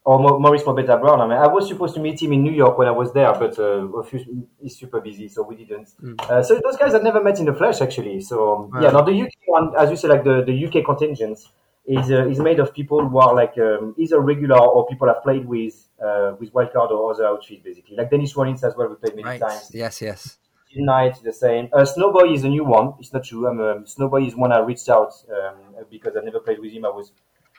or 0.04 0.18
Maurice 0.40 0.62
Mobetta 0.62 0.98
Brown. 0.98 1.20
I 1.20 1.26
mean, 1.28 1.37
I 1.37 1.46
was 1.48 1.68
supposed 1.68 1.94
to 1.96 2.00
meet 2.00 2.22
him 2.22 2.33
in 2.33 2.42
New 2.42 2.52
York 2.52 2.78
when 2.78 2.88
I 2.88 2.92
was 2.92 3.12
there, 3.12 3.31
but 3.35 3.59
uh, 3.59 4.02
few, 4.02 4.48
he's 4.59 4.78
super 4.78 5.00
busy, 5.02 5.28
so 5.28 5.42
we 5.42 5.54
didn't. 5.54 5.88
Mm. 6.02 6.18
Uh, 6.31 6.42
so 6.42 6.59
those 6.64 6.78
guys 6.78 6.94
I've 6.94 7.02
never 7.02 7.22
met 7.22 7.38
in 7.38 7.44
the 7.44 7.52
flesh, 7.52 7.83
actually. 7.83 8.22
So 8.22 8.37
um, 8.72 8.83
yeah, 8.83 8.90
now 8.90 9.02
the 9.02 9.12
UK 9.12 9.33
one, 9.46 9.74
as 9.78 9.90
you 9.90 9.96
said, 9.96 10.09
like 10.09 10.24
the, 10.24 10.42
the 10.42 10.66
UK 10.66 10.83
contingents 10.85 11.50
is 11.88 12.11
uh, 12.11 12.29
is 12.29 12.38
made 12.38 12.61
of 12.61 12.72
people 12.74 13.01
who 13.09 13.18
are 13.18 13.35
like 13.35 13.57
um, 13.59 13.94
either 13.98 14.20
regular 14.20 14.59
or 14.61 14.87
people 14.87 15.09
I've 15.11 15.22
played 15.22 15.46
with 15.46 15.74
uh, 16.01 16.37
with 16.38 16.53
Wildcard 16.53 16.90
or 16.90 17.11
other 17.12 17.27
outfits, 17.27 17.62
basically. 17.64 17.96
Like 17.96 18.11
Dennis 18.11 18.37
Rollins 18.37 18.62
as 18.62 18.77
well, 18.77 18.88
we 18.88 18.96
played 18.96 19.16
many 19.16 19.29
Right. 19.29 19.40
times. 19.40 19.70
Yes. 19.74 20.01
Yes. 20.03 20.38
Jim 20.70 20.85
Knight, 20.85 21.16
the 21.24 21.33
same. 21.33 21.68
Uh, 21.72 21.79
Snowboy 21.94 22.35
is 22.35 22.44
a 22.44 22.48
new 22.48 22.64
one. 22.64 22.92
It's 23.01 23.12
not 23.14 23.24
true. 23.24 23.46
I'm, 23.48 23.59
um, 23.59 23.85
Snowboy 23.85 24.27
is 24.27 24.37
one 24.37 24.53
I 24.53 24.59
reached 24.59 24.90
out 24.90 25.12
um, 25.33 25.57
because 25.90 26.14
I 26.14 26.20
never 26.20 26.40
played 26.40 26.59
with 26.61 26.72
him. 26.72 26.85
I 26.85 26.90
was, 26.90 27.12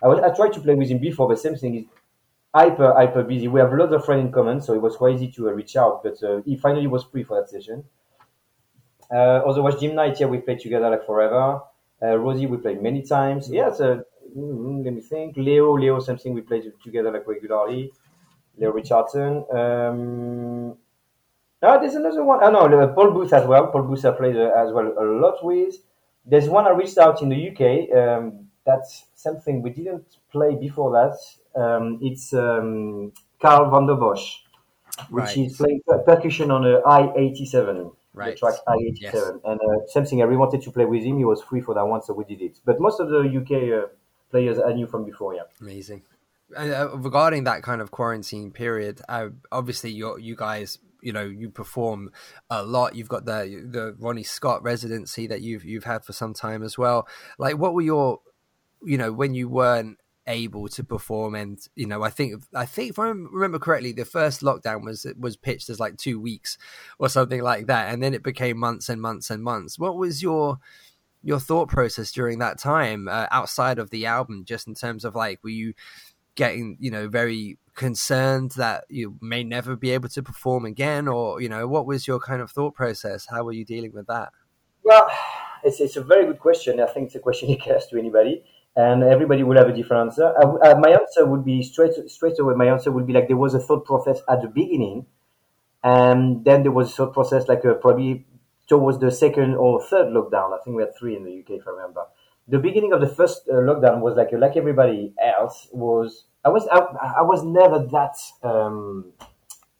I 0.04 0.08
was, 0.08 0.20
I 0.20 0.30
tried 0.36 0.54
to 0.54 0.62
play 0.62 0.76
with 0.76 0.90
him 0.90 1.00
before, 1.00 1.28
but 1.28 1.40
same 1.40 1.56
thing 1.56 1.74
is 1.76 1.86
hyper, 2.54 2.94
hyper 2.94 3.24
busy. 3.24 3.48
We 3.48 3.60
have 3.62 3.74
lots 3.74 3.94
of 3.94 4.06
friends 4.06 4.26
in 4.26 4.32
common, 4.32 4.62
so 4.62 4.74
it 4.76 4.82
was 4.82 4.96
quite 4.96 5.16
easy 5.16 5.32
to 5.32 5.50
uh, 5.50 5.54
reach 5.54 5.76
out. 5.76 6.04
But 6.04 6.22
uh, 6.22 6.42
he 6.46 6.56
finally 6.56 6.86
was 6.86 7.04
free 7.04 7.24
for 7.24 7.40
that 7.42 7.50
session. 7.50 7.84
Uh, 9.12 9.42
otherwise, 9.50 9.80
Jim 9.80 9.96
Knight, 9.96 10.20
yeah, 10.20 10.28
we 10.28 10.38
played 10.40 10.60
together 10.60 10.90
like 10.90 11.06
forever. 11.06 11.62
Uh, 12.02 12.16
Rosie, 12.18 12.46
we 12.46 12.58
played 12.58 12.82
many 12.82 13.02
times. 13.02 13.50
Yeah, 13.50 13.72
so 13.74 14.04
mm, 14.36 14.84
let 14.84 14.94
me 14.94 15.02
think. 15.02 15.38
Leo, 15.38 15.78
Leo, 15.78 16.00
something 16.00 16.34
we 16.34 16.42
played 16.42 16.72
together 16.84 17.12
like 17.12 17.28
regularly. 17.28 17.92
Leo 18.58 18.72
Richardson. 18.72 19.46
Um, 19.52 20.78
no, 21.62 21.80
there's 21.80 21.96
another 21.96 22.24
one. 22.24 22.40
Oh 22.44 22.52
no, 22.52 22.80
uh, 22.80 22.88
Paul 22.94 23.12
Booth 23.12 23.34
as 23.34 23.46
well. 23.48 23.68
Paul 23.68 23.84
Booth 23.84 24.06
I 24.06 24.12
played 24.12 24.38
uh, 24.38 24.52
as 24.58 24.72
well 24.72 24.88
a 25.00 25.04
lot 25.04 25.44
with. 25.44 25.76
There's 26.26 26.48
one 26.50 26.66
I 26.68 26.72
reached 26.72 26.98
out 26.98 27.22
in 27.22 27.30
the 27.30 27.50
UK. 27.50 27.92
Um, 27.98 28.48
that's 28.66 29.06
something 29.16 29.62
we 29.62 29.72
didn't 29.72 30.06
play 30.32 30.56
before 30.56 30.92
that. 30.92 31.62
Um, 31.62 32.00
it's 32.02 32.34
um, 32.34 33.12
Karl 33.42 33.70
Vanden 33.72 33.98
Bossche, 33.98 34.38
which 35.10 35.36
Right. 35.36 35.38
is 35.38 35.58
playing 35.58 35.82
per- 35.88 36.00
percussion 36.00 36.52
on 36.52 36.66
a 36.66 36.80
I-87, 36.86 37.96
Right. 38.14 38.34
the 38.34 38.40
track 38.40 38.56
I-87. 38.68 39.02
Yes. 39.02 39.42
And 39.46 39.60
uh, 39.60 39.88
something 39.88 40.22
I 40.22 40.26
really 40.26 40.38
wanted 40.38 40.62
to 40.64 40.72
play 40.72 40.86
with 40.86 41.04
him. 41.04 41.18
He 41.18 41.26
was 41.26 41.42
free 41.44 41.62
for 41.62 41.74
that 41.76 41.86
one, 41.86 42.02
so 42.02 42.14
we 42.14 42.24
did 42.26 42.42
it. 42.42 42.60
But 42.66 42.80
most 42.80 43.00
of 43.00 43.10
the 43.10 43.22
UK 43.22 43.72
uh, 43.72 43.88
players 44.30 44.60
I 44.60 44.74
knew 44.74 44.88
from 44.88 45.06
before, 45.06 45.36
yeah. 45.36 45.44
Amazing. 45.62 46.04
Uh, 46.56 46.90
regarding 46.96 47.44
that 47.44 47.62
kind 47.62 47.82
of 47.82 47.92
quarantine 47.92 48.52
period, 48.52 49.02
uh, 49.08 49.30
obviously 49.52 49.92
you 49.92 50.18
you 50.18 50.36
guys, 50.36 50.80
you 51.02 51.14
know, 51.14 51.24
you 51.24 51.50
perform 51.50 52.12
a 52.50 52.64
lot. 52.64 52.96
You've 52.96 53.10
got 53.10 53.26
the 53.26 53.68
the 53.70 53.96
Ronnie 54.00 54.24
Scott 54.24 54.64
residency 54.64 55.28
that 55.28 55.42
you've 55.42 55.64
you've 55.64 55.84
had 55.84 56.04
for 56.04 56.14
some 56.14 56.34
time 56.34 56.64
as 56.64 56.78
well. 56.78 57.08
Like, 57.38 57.58
what 57.58 57.74
were 57.74 57.84
your, 57.84 58.22
you 58.84 58.98
know, 58.98 59.14
when 59.14 59.36
you 59.36 59.48
weren't 59.48 60.00
able 60.30 60.68
to 60.68 60.84
perform 60.84 61.34
and 61.34 61.58
you 61.76 61.88
know 61.88 62.04
i 62.04 62.10
think 62.10 62.40
i 62.54 62.64
think 62.64 62.92
if 62.92 63.00
i 63.00 63.08
remember 63.08 63.58
correctly 63.58 63.92
the 63.92 64.06
first 64.06 64.42
lockdown 64.42 64.86
was 64.86 65.06
was 65.18 65.36
pitched 65.36 65.70
as 65.70 65.80
like 65.80 65.98
two 65.98 66.20
weeks 66.20 66.56
or 67.00 67.10
something 67.10 67.42
like 67.42 67.66
that 67.66 67.92
and 67.92 68.04
then 68.04 68.14
it 68.14 68.22
became 68.22 68.56
months 68.56 68.90
and 68.90 69.02
months 69.02 69.32
and 69.32 69.42
months 69.42 69.80
what 69.80 69.98
was 69.98 70.22
your 70.22 70.60
your 71.22 71.40
thought 71.40 71.70
process 71.70 72.12
during 72.12 72.40
that 72.40 72.58
time 72.58 73.08
uh, 73.08 73.28
outside 73.32 73.80
of 73.80 73.90
the 73.90 74.06
album 74.06 74.44
just 74.46 74.68
in 74.68 74.74
terms 74.74 75.04
of 75.04 75.16
like 75.16 75.44
were 75.44 75.50
you 75.50 75.74
getting 76.36 76.78
you 76.80 76.90
know 76.90 77.08
very 77.08 77.58
concerned 77.76 78.52
that 78.52 78.86
you 78.90 79.18
may 79.22 79.44
never 79.44 79.76
be 79.76 79.92
able 79.92 80.10
to 80.10 80.24
perform 80.24 80.66
again 80.66 81.08
or 81.08 81.42
you 81.42 81.50
know 81.50 81.68
what 81.68 81.86
was 81.86 82.08
your 82.08 82.20
kind 82.20 82.42
of 82.42 82.52
thought 82.52 82.74
process 82.74 83.28
how 83.30 83.44
were 83.44 83.52
you 83.52 83.66
dealing 83.66 83.92
with 83.94 84.08
that 84.08 84.30
Well, 84.84 85.10
it's, 85.64 85.80
it's 85.80 85.98
a 85.98 86.04
very 86.04 86.26
good 86.26 86.40
question. 86.40 86.80
I 86.80 86.88
think 86.88 87.08
it's 87.08 87.16
a 87.16 87.20
question 87.20 87.50
you 87.50 87.58
can 87.58 87.76
ask 87.76 87.90
to 87.90 88.00
anybody, 88.00 88.44
and 88.76 89.04
everybody 89.04 89.44
will 89.44 89.58
have 89.58 89.68
a 89.68 89.74
different 89.74 90.10
answer. 90.10 90.34
I 90.38 90.42
w- 90.42 90.60
uh, 90.60 90.76
my 90.80 90.92
answer 90.92 91.26
would 91.26 91.44
be 91.46 91.64
straight 91.64 91.94
straight 92.08 92.40
away. 92.40 92.56
My 92.56 92.68
answer 92.68 92.92
would 92.92 93.06
be 93.06 93.14
like 93.14 93.28
there 93.28 93.38
was 93.38 93.54
a 93.54 93.60
thought 93.60 93.86
process 93.86 94.20
at 94.30 94.42
the 94.42 94.48
beginning, 94.48 95.06
and 95.84 96.44
then 96.46 96.64
there 96.64 96.72
was 96.72 96.92
a 96.92 96.96
thought 96.96 97.14
process 97.14 97.48
like 97.48 97.66
uh, 97.66 97.74
probably 97.76 98.26
towards 98.70 99.00
the 99.00 99.12
second 99.12 99.56
or 99.56 99.82
third 99.84 100.08
lockdown. 100.14 100.54
I 100.58 100.64
think 100.64 100.78
we 100.78 100.84
had 100.84 100.96
three 100.98 101.16
in 101.18 101.24
the 101.26 101.40
UK, 101.40 101.60
if 101.60 101.68
I 101.68 101.72
remember. 101.72 102.04
The 102.48 102.60
beginning 102.60 102.94
of 102.94 103.02
the 103.02 103.08
first 103.08 103.48
uh, 103.50 103.56
lockdown 103.56 104.00
was 104.02 104.16
like 104.16 104.32
like 104.32 104.56
everybody 104.56 105.14
else 105.22 105.68
was. 105.72 106.26
I 106.46 106.50
was 106.50 106.68
I, 106.72 106.80
I 107.20 107.22
was 107.22 107.44
never 107.44 107.80
that 107.80 108.16
um, 108.44 109.12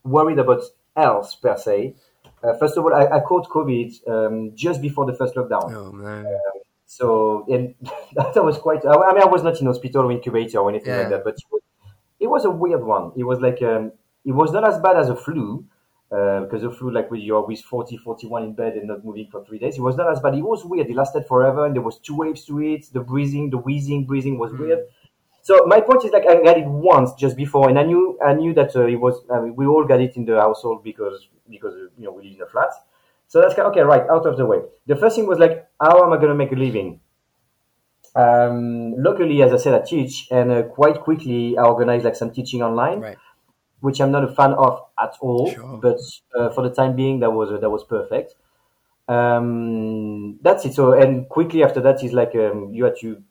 worried 0.04 0.40
about 0.40 0.62
else 0.96 1.36
per 1.36 1.56
se. 1.58 1.96
Uh, 2.44 2.54
first 2.58 2.78
of 2.78 2.84
all, 2.86 2.94
I, 2.94 3.06
I 3.18 3.20
caught 3.22 3.48
COVID 3.50 4.08
um, 4.10 4.52
just 4.56 4.82
before 4.82 5.06
the 5.06 5.14
first 5.14 5.36
lockdown. 5.36 5.74
oh 5.74 5.92
no 5.92 6.40
So 6.86 7.46
and 7.50 7.76
that 8.16 8.44
was 8.44 8.58
quite. 8.58 8.86
I 8.86 8.94
I 8.94 9.14
mean, 9.14 9.24
I 9.24 9.28
was 9.28 9.44
not 9.44 9.60
in 9.62 9.68
hospital 9.68 10.06
or 10.06 10.12
incubator 10.12 10.60
or 10.60 10.70
anything 10.70 10.90
Yeah. 10.94 11.00
like 11.02 11.10
that, 11.10 11.24
but 11.24 11.36
it 11.36 11.46
was, 11.52 11.62
it 12.20 12.28
was 12.28 12.46
a 12.46 12.50
weird 12.52 12.84
one. 12.84 13.12
It 13.16 13.24
was 13.24 13.40
like 13.40 13.62
um, 13.62 13.92
it 14.26 14.32
was 14.34 14.52
not 14.52 14.64
as 14.68 14.80
bad 14.80 14.98
as 14.98 15.10
a 15.10 15.16
flu 15.16 15.66
uh, 16.12 16.42
because 16.42 16.64
the 16.64 16.72
flu, 16.72 16.92
like 16.92 17.12
when 17.12 17.22
you're 17.22 17.46
with 17.46 17.62
40, 17.62 17.98
41 17.98 18.44
in 18.44 18.54
bed 18.54 18.74
and 18.74 18.88
not 18.88 19.06
moving 19.06 19.28
for 19.32 19.46
three 19.46 19.60
days, 19.60 19.78
it 19.78 19.82
was 19.82 19.96
not 19.96 20.12
as 20.12 20.20
bad. 20.20 20.34
It 20.36 20.42
was 20.42 20.66
weird. 20.66 20.90
It 20.90 20.96
lasted 20.96 21.28
forever, 21.28 21.66
and 21.66 21.76
there 21.76 21.84
was 21.84 22.00
two 22.00 22.16
waves 22.16 22.46
to 22.46 22.60
it. 22.62 22.92
The 22.92 23.02
breathing, 23.02 23.50
the 23.50 23.58
wheezing, 23.58 24.06
breathing 24.06 24.40
was 24.40 24.52
weird. 24.54 24.80
So 25.42 25.66
my 25.66 25.82
point 25.82 26.06
is 26.06 26.12
like 26.12 26.28
I 26.28 26.44
got 26.44 26.58
it 26.58 26.66
once 26.66 27.14
just 27.14 27.38
before, 27.38 27.70
and 27.70 27.80
I 27.80 27.84
knew 27.84 28.18
I 28.26 28.34
knew 28.34 28.54
that 28.56 28.76
uh, 28.76 28.86
it 28.86 28.96
was. 28.96 29.22
I 29.32 29.40
mean, 29.40 29.56
we 29.56 29.66
all 29.66 29.86
got 29.86 30.02
it 30.02 30.16
in 30.16 30.26
the 30.26 30.40
household 30.40 30.84
because 30.84 31.28
because 31.50 31.76
you 31.98 32.06
know 32.06 32.12
we 32.12 32.24
live 32.24 32.36
in 32.36 32.42
a 32.42 32.48
flat. 32.48 32.70
So 33.28 33.40
that's 33.42 33.54
kind 33.54 33.68
of, 33.68 33.74
okay, 33.74 33.82
right, 33.82 34.10
out 34.10 34.26
of 34.26 34.38
the 34.38 34.46
way. 34.46 34.58
The 34.88 34.96
first 34.96 35.16
thing 35.16 35.28
was 35.28 35.38
like, 35.38 35.70
how 35.80 36.04
am 36.04 36.12
I 36.12 36.16
going 36.16 36.30
to 36.30 36.36
make 36.36 36.52
a 36.52 36.56
living? 36.56 37.00
Um, 38.16 38.96
locally, 38.98 39.44
as 39.44 39.54
I 39.54 39.58
said, 39.58 39.76
I 39.76 39.86
teach, 39.86 40.28
and 40.32 40.52
uh, 40.52 40.64
quite 40.64 41.00
quickly 41.00 41.56
I 41.56 41.62
organized 41.64 42.06
like 42.06 42.16
some 42.16 42.32
teaching 42.32 42.64
online, 42.64 43.02
Right. 43.02 43.18
Which 43.82 44.00
I'm 44.02 44.12
not 44.12 44.24
a 44.24 44.34
fan 44.34 44.54
of 44.54 44.82
at 45.02 45.16
all. 45.22 45.52
Sure. 45.52 45.80
But 45.82 46.00
uh, 46.38 46.50
for 46.50 46.62
the 46.68 46.74
time 46.74 46.96
being, 46.96 47.20
that 47.20 47.32
was 47.32 47.52
uh, 47.52 47.58
that 47.58 47.70
was 47.70 47.84
perfect. 47.84 48.36
Um, 49.08 50.40
that's 50.42 50.66
it. 50.66 50.74
So, 50.74 50.94
and 50.94 51.28
quickly 51.30 51.64
after 51.64 51.82
that 51.82 52.04
is 52.04 52.14
like 52.14 52.36
um, 52.36 52.74
you 52.74 52.86
had 52.86 52.96
to 53.02 53.22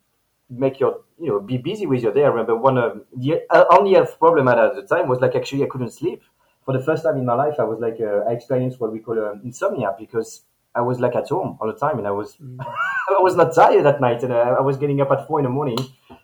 make 0.50 0.80
your 0.80 1.00
you 1.20 1.28
know 1.28 1.40
be 1.40 1.58
busy 1.58 1.86
with 1.86 2.02
your 2.02 2.12
day. 2.12 2.24
I 2.24 2.28
remember 2.28 2.56
one 2.56 2.78
of 2.78 3.02
the 3.16 3.42
uh, 3.50 3.64
only 3.70 3.94
health 3.94 4.18
problem 4.18 4.48
I 4.48 4.56
had 4.56 4.64
at 4.64 4.74
the 4.76 4.82
time 4.96 5.08
was 5.08 5.20
like 5.20 5.34
actually 5.34 5.62
I 5.64 5.66
couldn't 5.66 5.90
sleep. 5.90 6.22
For 6.64 6.76
the 6.76 6.84
first 6.84 7.02
time 7.02 7.16
in 7.16 7.24
my 7.24 7.34
life, 7.34 7.54
I 7.58 7.64
was 7.64 7.78
like 7.78 7.98
uh, 8.00 8.28
I 8.28 8.32
experienced 8.32 8.80
what 8.80 8.92
we 8.92 8.98
call 8.98 9.18
um, 9.18 9.40
insomnia 9.44 9.94
because 9.98 10.42
I 10.74 10.80
was 10.80 11.00
like 11.00 11.14
at 11.16 11.28
home 11.28 11.58
all 11.60 11.66
the 11.66 11.78
time 11.78 11.98
and 11.98 12.06
I 12.06 12.10
was 12.10 12.36
I 12.60 13.20
was 13.20 13.36
not 13.36 13.54
tired 13.54 13.86
at 13.86 14.00
night 14.00 14.22
and 14.22 14.32
uh, 14.32 14.56
I 14.58 14.60
was 14.60 14.76
getting 14.76 15.00
up 15.00 15.10
at 15.10 15.26
four 15.26 15.38
in 15.38 15.44
the 15.44 15.50
morning, 15.50 15.78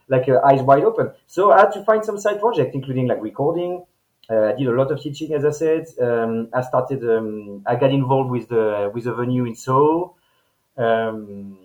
like 0.09 0.29
uh, 0.29 0.41
eyes 0.45 0.63
wide 0.63 0.85
open. 0.85 1.13
So 1.27 1.53
I 1.53 1.61
had 1.61 1.73
to 1.73 1.85
find 1.85 2.05
some 2.05 2.19
side 2.19 2.41
project, 2.41 2.75
including 2.75 3.07
like 3.07 3.21
recording. 3.23 3.85
Uh, 4.31 4.45
I 4.47 4.53
did 4.55 4.67
a 4.67 4.73
lot 4.73 4.91
of 4.91 5.01
teaching, 5.01 5.35
as 5.35 5.45
I 5.45 5.51
said. 5.51 5.87
Um, 6.01 6.49
I 6.53 6.63
started. 6.63 7.03
Um, 7.05 7.63
I 7.67 7.77
got 7.77 7.91
involved 7.93 8.31
with 8.31 8.49
the 8.49 8.91
with 8.95 9.05
the 9.05 9.15
venue 9.15 9.45
in 9.45 9.55
Seoul. 9.55 10.17
Um, 10.77 11.59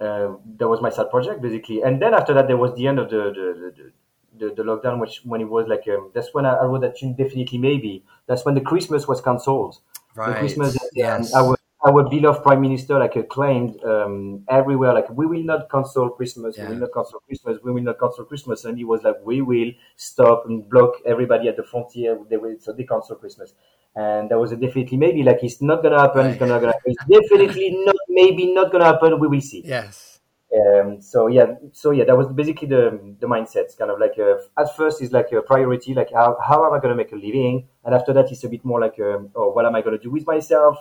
uh, 0.00 0.34
that 0.58 0.68
was 0.68 0.80
my 0.82 0.90
side 0.90 1.10
project 1.10 1.40
basically, 1.40 1.82
and 1.82 2.00
then 2.02 2.14
after 2.14 2.34
that, 2.34 2.46
there 2.48 2.56
was 2.56 2.74
the 2.76 2.86
end 2.86 2.98
of 2.98 3.10
the 3.10 3.16
the, 3.16 3.92
the, 4.38 4.48
the, 4.48 4.54
the 4.54 4.62
lockdown, 4.62 5.00
which 5.00 5.22
when 5.24 5.40
it 5.40 5.48
was 5.48 5.66
like 5.68 5.86
um, 5.88 6.10
that's 6.14 6.34
when 6.34 6.44
I, 6.46 6.54
I 6.54 6.64
wrote 6.64 6.82
that 6.82 6.96
tune. 6.98 7.14
Definitely, 7.14 7.58
maybe 7.58 8.04
that's 8.26 8.44
when 8.44 8.54
the 8.54 8.60
Christmas 8.60 9.06
was 9.08 9.20
cancelled. 9.20 9.78
The 10.24 10.32
Right. 10.32 10.38
Christmas, 10.38 10.74
that, 10.74 10.90
um, 11.14 11.28
Yes. 11.32 11.32
Our 11.86 12.08
beloved 12.08 12.42
prime 12.42 12.60
minister 12.60 12.98
like 12.98 13.16
uh, 13.16 13.22
claimed 13.22 13.82
um, 13.84 14.42
everywhere 14.48 14.92
like 14.92 15.08
we 15.10 15.26
will 15.26 15.42
not 15.44 15.70
cancel 15.70 16.10
Christmas, 16.10 16.58
we 16.58 16.66
will 16.66 16.76
not 16.76 16.92
cancel 16.92 17.20
Christmas, 17.20 17.58
we 17.62 17.72
will 17.72 17.82
not 17.82 17.98
cancel 18.00 18.24
Christmas, 18.24 18.64
and 18.64 18.76
he 18.76 18.84
was 18.84 19.02
like 19.04 19.16
we 19.24 19.40
will 19.40 19.70
stop 19.96 20.44
and 20.46 20.68
block 20.68 20.94
everybody 21.06 21.48
at 21.48 21.56
the 21.56 21.62
frontier. 21.62 22.18
They 22.28 22.36
will 22.36 22.56
so 22.58 22.72
they 22.72 22.84
cancel 22.84 23.16
Christmas, 23.16 23.54
and 23.94 24.30
that 24.30 24.38
was 24.38 24.52
a 24.52 24.56
definitely 24.56 24.96
maybe 24.96 25.22
like 25.22 25.38
it's 25.42 25.62
not 25.62 25.82
gonna 25.82 26.00
happen. 26.00 26.26
It's 26.26 26.38
gonna, 26.38 26.58
gonna 26.60 26.74
it's 26.84 27.04
definitely 27.08 27.84
not 27.84 27.96
maybe 28.08 28.52
not 28.52 28.72
gonna 28.72 28.86
happen. 28.86 29.20
We 29.20 29.28
will 29.28 29.40
see. 29.40 29.62
Yes. 29.64 30.16
Um, 30.56 31.00
so 31.00 31.26
yeah, 31.26 31.54
so 31.72 31.90
yeah, 31.90 32.04
that 32.04 32.16
was 32.16 32.28
basically 32.28 32.68
the 32.68 33.16
the 33.20 33.26
mindset. 33.26 33.76
Kind 33.76 33.90
of 33.90 33.98
like 33.98 34.18
uh, 34.18 34.36
at 34.58 34.74
first 34.76 35.02
is 35.02 35.12
like 35.12 35.30
a 35.32 35.42
priority, 35.42 35.92
like 35.92 36.12
how 36.12 36.36
how 36.42 36.64
am 36.66 36.72
I 36.72 36.78
going 36.78 36.90
to 36.90 36.96
make 36.96 37.12
a 37.12 37.16
living, 37.16 37.68
and 37.84 37.94
after 37.94 38.12
that 38.12 38.30
it's 38.30 38.44
a 38.44 38.48
bit 38.48 38.64
more 38.64 38.80
like 38.80 38.98
um, 39.00 39.30
oh 39.34 39.50
what 39.50 39.66
am 39.66 39.74
I 39.74 39.82
going 39.82 39.98
to 39.98 40.02
do 40.02 40.10
with 40.10 40.26
myself, 40.26 40.78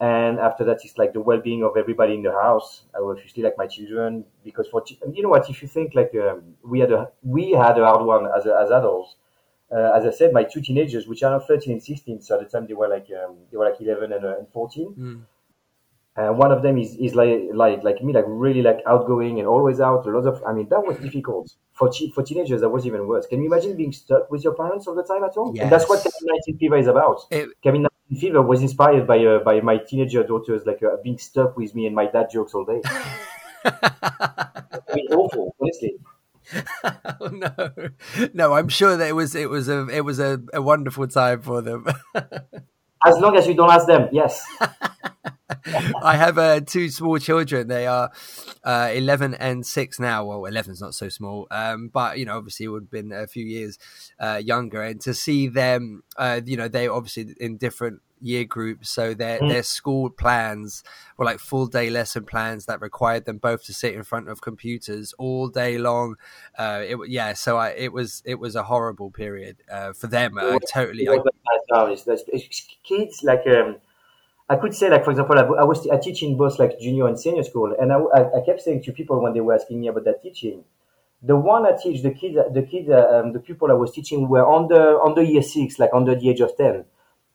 and 0.00 0.38
after 0.38 0.64
that 0.64 0.78
it's 0.84 0.98
like 0.98 1.12
the 1.14 1.20
well 1.20 1.40
being 1.40 1.62
of 1.64 1.76
everybody 1.76 2.14
in 2.14 2.22
the 2.22 2.32
house. 2.32 2.84
Obviously 2.94 3.42
like 3.42 3.56
my 3.56 3.66
children 3.66 4.24
because 4.44 4.68
for 4.68 4.82
you 5.12 5.22
know 5.22 5.30
what 5.30 5.48
if 5.48 5.62
you 5.62 5.68
think 5.68 5.94
like 5.94 6.12
um, 6.16 6.42
we 6.64 6.80
had 6.80 6.92
a 6.92 7.08
we 7.22 7.52
had 7.52 7.78
a 7.78 7.84
hard 7.84 8.04
one 8.04 8.26
as 8.36 8.46
a, 8.46 8.54
as 8.62 8.70
adults. 8.70 9.16
Uh, 9.72 9.90
as 9.96 10.06
I 10.06 10.10
said, 10.10 10.32
my 10.32 10.44
two 10.44 10.60
teenagers, 10.60 11.08
which 11.08 11.24
are 11.24 11.32
now 11.32 11.40
13 11.44 11.72
and 11.72 11.82
16, 11.82 12.20
so 12.22 12.38
at 12.38 12.44
the 12.44 12.58
time 12.58 12.68
they 12.68 12.74
were 12.74 12.88
like 12.88 13.08
um, 13.24 13.36
they 13.50 13.56
were 13.56 13.64
like 13.68 13.80
11 13.80 14.12
and, 14.12 14.24
uh, 14.24 14.38
and 14.38 14.48
14. 14.52 14.94
Mm. 14.96 15.22
And 16.18 16.38
one 16.38 16.50
of 16.50 16.62
them 16.62 16.78
is, 16.78 16.96
is 16.96 17.14
like, 17.14 17.42
like 17.52 17.82
like 17.84 18.02
me, 18.02 18.12
like 18.14 18.24
really 18.26 18.62
like 18.62 18.78
outgoing 18.86 19.38
and 19.38 19.46
always 19.46 19.80
out. 19.80 20.06
A 20.06 20.10
lot 20.10 20.26
of, 20.26 20.42
I 20.48 20.52
mean, 20.54 20.66
that 20.70 20.80
was 20.80 20.96
difficult 20.98 21.52
for 21.72 21.90
che- 21.90 22.10
for 22.10 22.22
teenagers. 22.22 22.62
That 22.62 22.70
was 22.70 22.86
even 22.86 23.06
worse. 23.06 23.26
Can 23.26 23.40
you 23.42 23.46
imagine 23.52 23.76
being 23.76 23.92
stuck 23.92 24.30
with 24.30 24.42
your 24.42 24.54
parents 24.54 24.86
all 24.86 24.94
the 24.94 25.02
time 25.02 25.24
at 25.24 25.34
home? 25.34 25.54
And 25.60 25.70
that's 25.70 25.86
what 25.88 25.96
Yes. 26.02 26.14
Cabin 26.14 26.26
19 26.46 26.58
Fever 26.58 26.76
is 26.78 26.86
about. 26.86 27.20
It- 27.30 27.50
Cabin 27.62 27.82
19 27.82 27.90
Fever 28.14 28.40
was 28.42 28.62
inspired 28.62 29.06
by 29.06 29.24
uh, 29.24 29.40
by 29.40 29.60
my 29.60 29.78
teenager 29.78 30.22
daughters, 30.22 30.64
like 30.64 30.82
uh, 30.82 30.96
being 31.02 31.18
stuck 31.18 31.56
with 31.56 31.74
me 31.74 31.86
and 31.86 31.94
my 31.94 32.06
dad 32.06 32.28
jokes 32.30 32.54
all 32.54 32.64
day. 32.64 32.80
I 33.64 34.94
mean, 34.94 35.06
awful, 35.10 35.54
honestly. 35.60 35.96
oh 37.20 37.26
no, 37.32 37.90
no! 38.32 38.52
I'm 38.52 38.68
sure 38.68 38.96
that 38.96 39.08
it 39.08 39.14
was 39.14 39.34
it 39.34 39.50
was 39.50 39.68
a 39.68 39.88
it 39.88 40.04
was 40.04 40.20
a, 40.20 40.40
a 40.54 40.62
wonderful 40.62 41.08
time 41.08 41.42
for 41.42 41.60
them. 41.62 41.86
As 43.04 43.18
long 43.18 43.36
as 43.36 43.46
you 43.46 43.54
don't 43.54 43.70
ask 43.70 43.86
them, 43.86 44.08
yes. 44.12 44.44
I 46.02 46.16
have 46.16 46.38
uh, 46.38 46.60
two 46.60 46.88
small 46.90 47.18
children. 47.18 47.68
They 47.68 47.86
are 47.86 48.10
uh, 48.64 48.90
11 48.94 49.34
and 49.34 49.64
6 49.64 50.00
now. 50.00 50.24
Well, 50.24 50.40
11's 50.40 50.80
not 50.80 50.94
so 50.94 51.08
small, 51.08 51.46
um, 51.50 51.88
but, 51.88 52.18
you 52.18 52.24
know, 52.24 52.36
obviously 52.36 52.66
it 52.66 52.68
would 52.70 52.84
have 52.84 52.90
been 52.90 53.12
a 53.12 53.26
few 53.26 53.44
years 53.44 53.78
uh, 54.18 54.40
younger. 54.44 54.82
And 54.82 55.00
to 55.02 55.14
see 55.14 55.46
them, 55.48 56.02
uh, 56.16 56.40
you 56.44 56.56
know, 56.56 56.68
they 56.68 56.88
obviously 56.88 57.34
in 57.38 57.56
different 57.58 58.00
year 58.20 58.44
groups. 58.44 58.88
So 58.90 59.12
their, 59.14 59.38
Mm. 59.38 59.50
their 59.50 59.62
school 59.62 60.08
plans 60.10 60.82
were 61.18 61.26
like 61.26 61.38
full 61.38 61.66
day 61.66 61.90
lesson 61.90 62.24
plans 62.24 62.64
that 62.66 62.80
required 62.80 63.26
them 63.26 63.36
both 63.38 63.64
to 63.64 63.74
sit 63.74 63.94
in 63.94 64.02
front 64.04 64.28
of 64.30 64.40
computers 64.40 65.12
all 65.18 65.48
day 65.48 65.76
long. 65.78 66.16
Uh, 66.58 66.82
it, 66.86 66.96
yeah, 67.08 67.34
so 67.34 67.58
I, 67.58 67.68
it 67.70 67.92
was 67.92 68.22
it 68.24 68.36
was 68.36 68.56
a 68.56 68.62
horrible 68.64 69.10
period 69.10 69.58
uh, 69.70 69.92
for 69.92 70.06
them. 70.06 70.38
Uh, 70.38 70.58
totally. 70.72 71.04
It 71.04 71.10
was 71.10 71.18
like 71.26 71.34
that 71.44 71.60
now. 71.70 71.84
It's- 71.92 72.08
it's- 72.08 72.24
it's 72.32 72.66
kids 72.82 73.22
like 73.22 73.46
um, 73.48 73.76
I 74.48 74.56
could 74.56 74.74
say 74.74 74.88
like 74.88 75.04
for 75.04 75.10
example 75.10 75.38
I, 75.38 75.42
I 75.42 75.64
was 75.64 75.86
I 75.88 75.98
teach 75.98 76.22
in 76.22 76.36
both 76.36 76.58
like 76.58 76.78
junior 76.78 77.06
and 77.08 77.18
senior 77.18 77.42
school 77.42 77.74
and 77.78 77.92
I, 77.92 77.98
I, 77.98 78.40
kept 78.44 78.60
saying 78.60 78.82
to 78.84 78.92
people 78.92 79.20
when 79.20 79.32
they 79.34 79.40
were 79.40 79.54
asking 79.54 79.80
me 79.80 79.88
about 79.88 80.04
that 80.04 80.22
teaching 80.22 80.64
the 81.22 81.36
one 81.36 81.66
I 81.66 81.72
teach 81.82 82.02
the 82.02 82.12
kids 82.12 82.36
the 82.52 82.62
kids 82.62 82.88
um, 82.90 83.32
the 83.32 83.40
people 83.40 83.70
I 83.70 83.74
was 83.74 83.92
teaching 83.92 84.28
were 84.28 84.46
under 84.46 85.00
under 85.02 85.22
year 85.22 85.42
six 85.42 85.78
like 85.78 85.90
under 85.92 86.14
the 86.14 86.30
age 86.30 86.40
of 86.40 86.56
ten. 86.56 86.84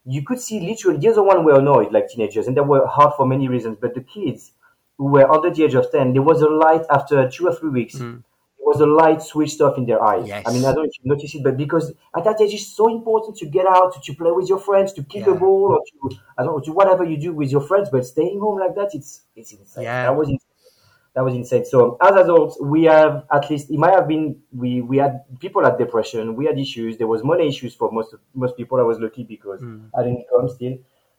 You 0.06 0.24
could 0.24 0.40
see 0.40 0.60
literally 0.60 1.00
the 1.00 1.10
other 1.10 1.24
one 1.24 1.44
were 1.44 1.60
annoyed 1.60 1.92
like 1.92 2.10
teenagers 2.10 2.48
and 2.48 2.56
they 2.56 2.62
were 2.62 2.88
hard 2.88 3.14
for 3.16 3.28
many 3.28 3.48
reasons 3.48 3.78
but 3.80 3.94
the 3.94 4.02
kids 4.02 4.54
who 4.98 5.06
were 5.06 5.30
under 5.30 5.50
the 5.50 5.64
age 5.64 5.74
of 5.74 5.92
10 5.92 6.14
there 6.14 6.22
was 6.22 6.42
a 6.42 6.50
light 6.50 6.84
after 6.90 7.30
two 7.30 7.48
or 7.48 7.56
three 7.56 7.70
weeks 7.70 7.96
there 7.96 8.22
was 8.72 8.80
a 8.88 8.90
light 9.02 9.22
switched 9.32 9.60
off 9.66 9.76
in 9.82 9.86
their 9.90 10.02
eyes 10.12 10.26
Yes. 10.28 10.44
i 10.48 10.50
mean 10.54 10.64
i 10.68 10.72
don't 10.74 10.84
know 10.84 10.90
if 10.92 10.96
you 11.00 11.06
notice 11.14 11.32
it 11.38 11.44
but 11.48 11.56
because 11.64 11.86
at 12.18 12.24
that 12.28 12.40
age 12.44 12.54
it's 12.58 12.68
so 12.82 12.86
important 12.98 13.34
to 13.42 13.46
get 13.58 13.66
out 13.76 13.88
to, 13.94 14.00
to 14.08 14.12
play 14.22 14.32
with 14.40 14.48
your 14.54 14.60
friends 14.70 14.94
to 14.98 15.02
kick 15.14 15.26
a 15.28 15.36
ball 15.44 15.68
or 15.76 15.82
to 15.90 16.18
i 16.38 16.44
don't 16.44 16.54
know 16.56 16.60
to 16.68 16.72
whatever 16.80 17.04
you 17.12 17.18
do 17.28 17.32
with 17.42 17.50
your 17.56 17.62
friends 17.70 17.88
but 17.94 18.06
staying 18.06 18.40
home 18.40 18.58
like 18.60 18.76
that 18.80 18.90
it's 19.00 19.12
it's 19.36 19.52
insane 19.60 19.84
Yeah. 19.84 20.04
that 20.08 20.16
was 20.22 20.28
insane 20.30 20.48
that 21.14 21.26
was 21.26 21.34
insane. 21.36 21.66
So 21.66 21.98
as 22.02 22.16
adults, 22.16 22.56
we 22.62 22.84
have 22.86 23.26
at 23.38 23.50
least 23.50 23.70
it 23.70 23.78
might 23.78 23.94
have 24.00 24.08
been 24.08 24.26
we 24.56 24.80
we 24.92 24.96
had 24.98 25.14
people 25.40 25.62
had 25.62 25.78
depression, 25.78 26.38
we 26.38 26.46
had 26.46 26.58
issues. 26.58 26.98
There 26.98 27.12
was 27.16 27.22
money 27.22 27.50
issues 27.50 27.74
for 27.76 27.92
most 27.92 28.16
most 28.34 28.56
people. 28.56 28.80
I 28.80 28.84
was 28.84 28.98
lucky 28.98 29.24
because 29.26 29.60
Mm. 29.62 29.90
I 29.98 30.04
didn't 30.04 30.24
come 30.34 30.48
still. 30.48 30.76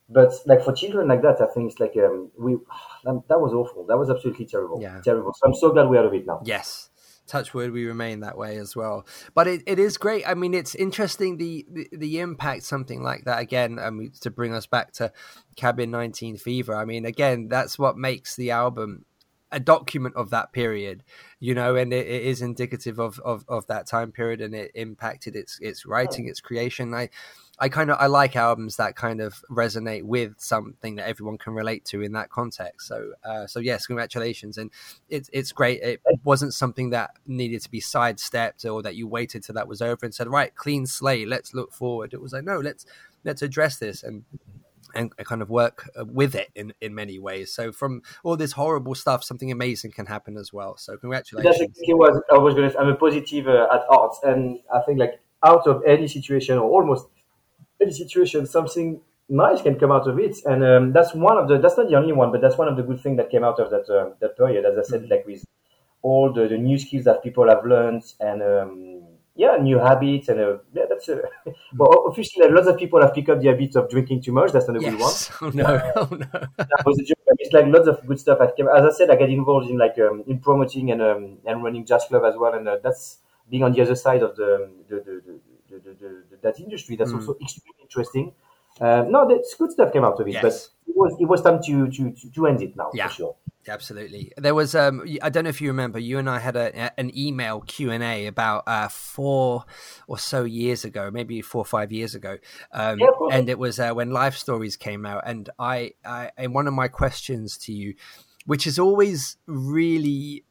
But 0.09 0.31
like 0.47 0.63
for 0.65 0.73
children 0.73 1.09
like 1.09 1.21
that, 1.27 1.43
I 1.43 1.47
think 1.53 1.71
it's 1.71 1.79
like 1.79 1.95
um, 2.07 2.31
we 2.39 2.53
that, 3.05 3.23
that 3.29 3.39
was 3.39 3.53
awful. 3.53 3.85
That 3.85 3.99
was 3.99 4.09
absolutely 4.09 4.47
terrible. 4.47 4.81
Yeah. 4.81 4.99
Terrible. 5.05 5.35
So 5.35 5.43
I'm 5.47 5.55
so 5.55 5.71
glad 5.73 5.91
we're 5.91 5.99
out 6.01 6.07
of 6.07 6.15
it 6.15 6.27
now. 6.27 6.41
Yes. 6.43 6.89
Touch 7.27 7.55
wood, 7.55 7.73
we 7.73 7.87
remain 7.87 8.21
that 8.21 8.37
way 8.37 8.57
as 8.57 8.75
well. 8.75 9.07
But 9.35 9.47
it, 9.47 9.63
it 9.67 9.79
is 9.79 9.97
great. 9.97 10.29
I 10.29 10.35
mean, 10.35 10.55
it's 10.55 10.75
interesting 10.75 11.37
the, 11.37 11.65
the, 11.71 11.89
the 11.93 12.21
impact 12.21 12.65
something 12.65 13.03
like 13.03 13.25
that 13.25 13.41
again. 13.41 13.79
I 13.79 13.91
mean, 13.91 14.13
to 14.21 14.31
bring 14.31 14.55
us 14.55 14.67
back 14.67 14.93
to 14.95 15.13
Cabin 15.57 15.91
19 15.91 16.37
Fever. 16.37 16.75
I 16.75 16.85
mean, 16.85 17.05
again, 17.07 17.49
that's 17.49 17.79
what 17.79 17.97
makes 17.97 18.37
the 18.37 18.51
album 18.51 19.05
a 19.53 19.61
document 19.61 20.17
of 20.17 20.31
that 20.31 20.53
period, 20.53 21.05
you 21.39 21.55
know, 21.55 21.77
and 21.77 21.93
it, 21.93 22.07
it 22.07 22.23
is 22.23 22.41
indicative 22.41 22.99
of, 22.99 23.21
of, 23.21 23.45
of 23.49 23.67
that 23.67 23.87
time 23.87 24.11
period 24.11 24.41
and 24.41 24.55
it 24.55 24.73
impacted 24.75 25.37
its 25.37 25.59
its 25.61 25.85
writing, 25.85 26.27
its 26.27 26.41
creation. 26.41 26.95
I 26.95 27.11
I 27.63 27.69
kind 27.69 27.93
of 27.93 27.97
I 28.01 28.09
like 28.09 28.35
albums 28.35 28.77
that 28.79 28.97
kind 28.97 29.21
of 29.21 29.45
resonate 29.49 30.03
with 30.03 30.35
something 30.39 30.97
that 30.97 31.07
everyone 31.07 31.39
can 31.39 31.55
relate 31.55 31.85
to 31.87 32.03
in 32.03 32.11
that 32.13 32.29
context. 32.29 32.89
So 32.89 33.13
uh, 33.25 33.47
so 33.47 33.61
yes, 33.61 33.87
congratulations, 33.87 34.59
and 34.59 34.73
it's 35.09 35.31
it's 35.33 35.53
great. 35.53 35.81
It 35.81 36.01
wasn't 36.25 36.55
something 36.55 36.91
that 36.91 37.13
needed 37.25 37.63
to 37.63 37.71
be 37.71 37.79
sidestepped 37.79 38.65
or 38.65 38.83
that 38.83 38.97
you 38.97 39.07
waited 39.07 39.45
till 39.45 39.55
that 39.55 39.69
was 39.69 39.81
over 39.81 40.05
and 40.05 40.13
said, 40.13 40.27
right, 40.27 40.53
clean 40.57 40.87
slate, 40.87 41.29
let's 41.29 41.55
look 41.55 41.73
forward. 41.73 42.13
It 42.13 42.21
was 42.21 42.33
like 42.33 42.43
no, 42.43 42.59
let's 42.59 42.85
let's 43.23 43.43
address 43.43 43.77
this 43.79 44.03
and 44.03 44.25
and 44.97 45.17
kind 45.19 45.41
of 45.41 45.49
work 45.49 45.89
uh, 45.97 46.05
with 46.05 46.35
it 46.35 46.51
in, 46.57 46.75
in 46.81 46.97
many 46.97 47.21
ways. 47.21 47.55
So 47.55 47.71
from 47.71 48.03
all 48.25 48.37
this 48.37 48.53
horrible 48.53 48.97
stuff, 48.97 49.23
something 49.23 49.53
amazing 49.53 49.93
can 49.93 50.07
happen 50.07 50.37
as 50.37 50.53
well. 50.53 50.77
So 50.77 50.93
That's 50.93 51.01
congratulations. 51.01 51.61
exactly 51.61 51.95
what 51.95 52.25
I 52.31 52.39
was 52.39 52.55
going 52.55 52.69
to. 52.69 52.79
I'm 52.79 52.89
a 52.89 52.97
positive 52.97 53.47
uh, 53.47 53.69
at 53.73 53.83
arts, 53.89 54.19
and 54.25 54.59
I 54.75 54.81
think 54.81 54.99
like 54.99 55.21
out 55.45 55.69
of 55.69 55.83
any 55.87 56.09
situation 56.09 56.59
or 56.59 56.69
almost 56.69 57.07
any 57.83 57.93
situation, 57.93 58.47
something 58.47 59.01
nice 59.29 59.63
can 59.63 59.79
come 59.79 59.93
out 59.93 60.09
of 60.09 60.19
it, 60.19 60.37
and 60.45 60.65
um, 60.65 60.93
that's 60.93 61.15
one 61.15 61.37
of 61.39 61.49
the. 61.49 61.59
That's 61.59 61.77
not 61.77 61.89
the 61.89 61.97
only 61.97 62.13
one, 62.13 62.31
but 62.33 62.41
that's 62.41 62.59
one 62.59 62.69
of 62.69 62.77
the 62.77 62.83
good 62.83 63.01
things 63.01 63.17
that 63.19 63.31
came 63.31 63.45
out 63.45 63.59
of 63.61 63.71
that 63.71 63.89
uh, 63.91 64.11
that 64.21 64.37
period. 64.37 64.65
As 64.65 64.79
I 64.79 64.83
said, 64.83 65.09
like 65.11 65.27
with 65.27 65.45
all 66.03 66.33
the, 66.33 66.49
the 66.49 66.59
new 66.59 66.79
skills 66.79 67.05
that 67.05 67.23
people 67.23 67.49
have 67.49 67.65
learned, 67.65 68.03
and 68.21 68.43
um, 68.43 69.03
yeah, 69.35 69.57
new 69.57 69.79
habits, 69.79 70.29
and 70.29 70.41
uh, 70.41 70.59
yeah, 70.75 70.85
that's. 70.89 71.09
Uh, 71.09 71.23
well, 71.77 72.05
obviously, 72.07 72.49
lots 72.49 72.67
of 72.69 72.77
people 72.79 73.01
have 73.01 73.15
picked 73.15 73.31
up 73.31 73.41
the 73.41 73.49
habit 73.49 73.75
of 73.77 73.89
drinking 73.89 74.23
too 74.23 74.33
much. 74.33 74.53
That's 74.53 74.69
not 74.69 74.77
a 74.77 74.81
good 74.81 74.99
one 74.99 75.13
Oh 75.41 75.51
no. 75.55 75.93
Oh 75.97 76.09
no. 76.11 76.27
that 76.59 76.83
was 76.85 76.99
a 76.99 77.05
joke. 77.05 77.19
It's 77.39 77.53
like 77.53 77.67
lots 77.67 77.89
of 77.89 78.07
good 78.07 78.21
stuff. 78.21 78.39
I've 78.41 78.55
came, 78.57 78.69
as 78.69 78.85
I 78.85 78.91
said, 78.97 79.11
I 79.11 79.17
get 79.17 79.31
involved 79.31 79.71
in 79.71 79.79
like 79.79 79.99
um, 79.99 80.23
in 80.27 80.39
promoting 80.41 80.91
and 80.91 81.03
um, 81.03 81.39
and 81.47 81.63
running 81.65 81.87
jazz 81.87 82.05
club 82.05 82.25
as 82.25 82.37
well, 82.37 82.55
and 82.55 82.69
uh, 82.69 82.79
that's 82.83 83.19
being 83.49 83.63
on 83.63 83.73
the 83.73 83.81
other 83.81 83.95
side 83.95 84.23
of 84.23 84.37
the 84.37 84.71
the, 84.89 84.97
the, 84.97 85.23
the, 85.27 85.41
the 85.47 85.52
that 86.43 86.59
industry. 86.61 86.97
That's 86.97 87.13
Mm. 87.13 87.17
also 87.21 87.37
extremely 87.41 87.81
interesting. 87.83 88.33
Uh, 88.81 89.05
no, 89.09 89.29
that's 89.29 89.55
good 89.55 89.71
stuff 89.71 89.93
came 89.93 90.05
out 90.05 90.19
of 90.21 90.27
it, 90.27 90.33
Yes. 90.33 90.43
but 90.43 90.55
it 90.91 90.97
was 90.97 91.17
it 91.21 91.27
was 91.27 91.43
time 91.43 91.61
to 91.67 91.89
to 91.91 92.11
to, 92.13 92.31
to 92.35 92.47
end 92.47 92.63
it 92.63 92.77
now 92.77 92.91
Yeah. 92.95 93.09
for 93.09 93.15
sure. 93.15 93.37
Absolutely. 93.69 94.33
There 94.37 94.55
was 94.57 94.75
um 94.75 95.05
I 95.23 95.29
don't 95.29 95.45
know 95.45 95.51
if 95.51 95.61
you 95.61 95.69
remember 95.69 95.99
you 96.01 96.19
and 96.19 96.29
I 96.29 96.39
had 96.41 96.57
a, 96.57 96.91
an 96.99 97.17
email 97.17 97.61
Q&A 97.61 98.27
about 98.27 98.65
uh 98.67 98.89
4 98.89 99.65
or 100.09 100.19
so 100.19 100.43
years 100.45 100.85
ago, 100.85 101.11
maybe 101.13 101.41
4 101.43 101.61
or 101.61 101.65
5 101.65 101.93
years 101.93 102.15
ago. 102.17 102.39
Um 102.73 102.99
Yeah, 102.99 103.07
and 103.31 103.49
it 103.49 103.59
was 103.59 103.79
uh, 103.79 103.93
when 103.93 104.11
Life 104.11 104.37
Stories 104.37 104.77
came 104.77 105.07
out 105.07 105.23
and 105.27 105.49
I 105.59 105.93
I 106.05 106.31
and 106.37 106.53
one 106.55 106.67
of 106.67 106.75
my 106.75 106.89
questions 106.89 107.57
to 107.59 107.73
you 107.73 107.95
which 108.47 108.67
is 108.67 108.77
always 108.81 109.37
really 109.47 110.45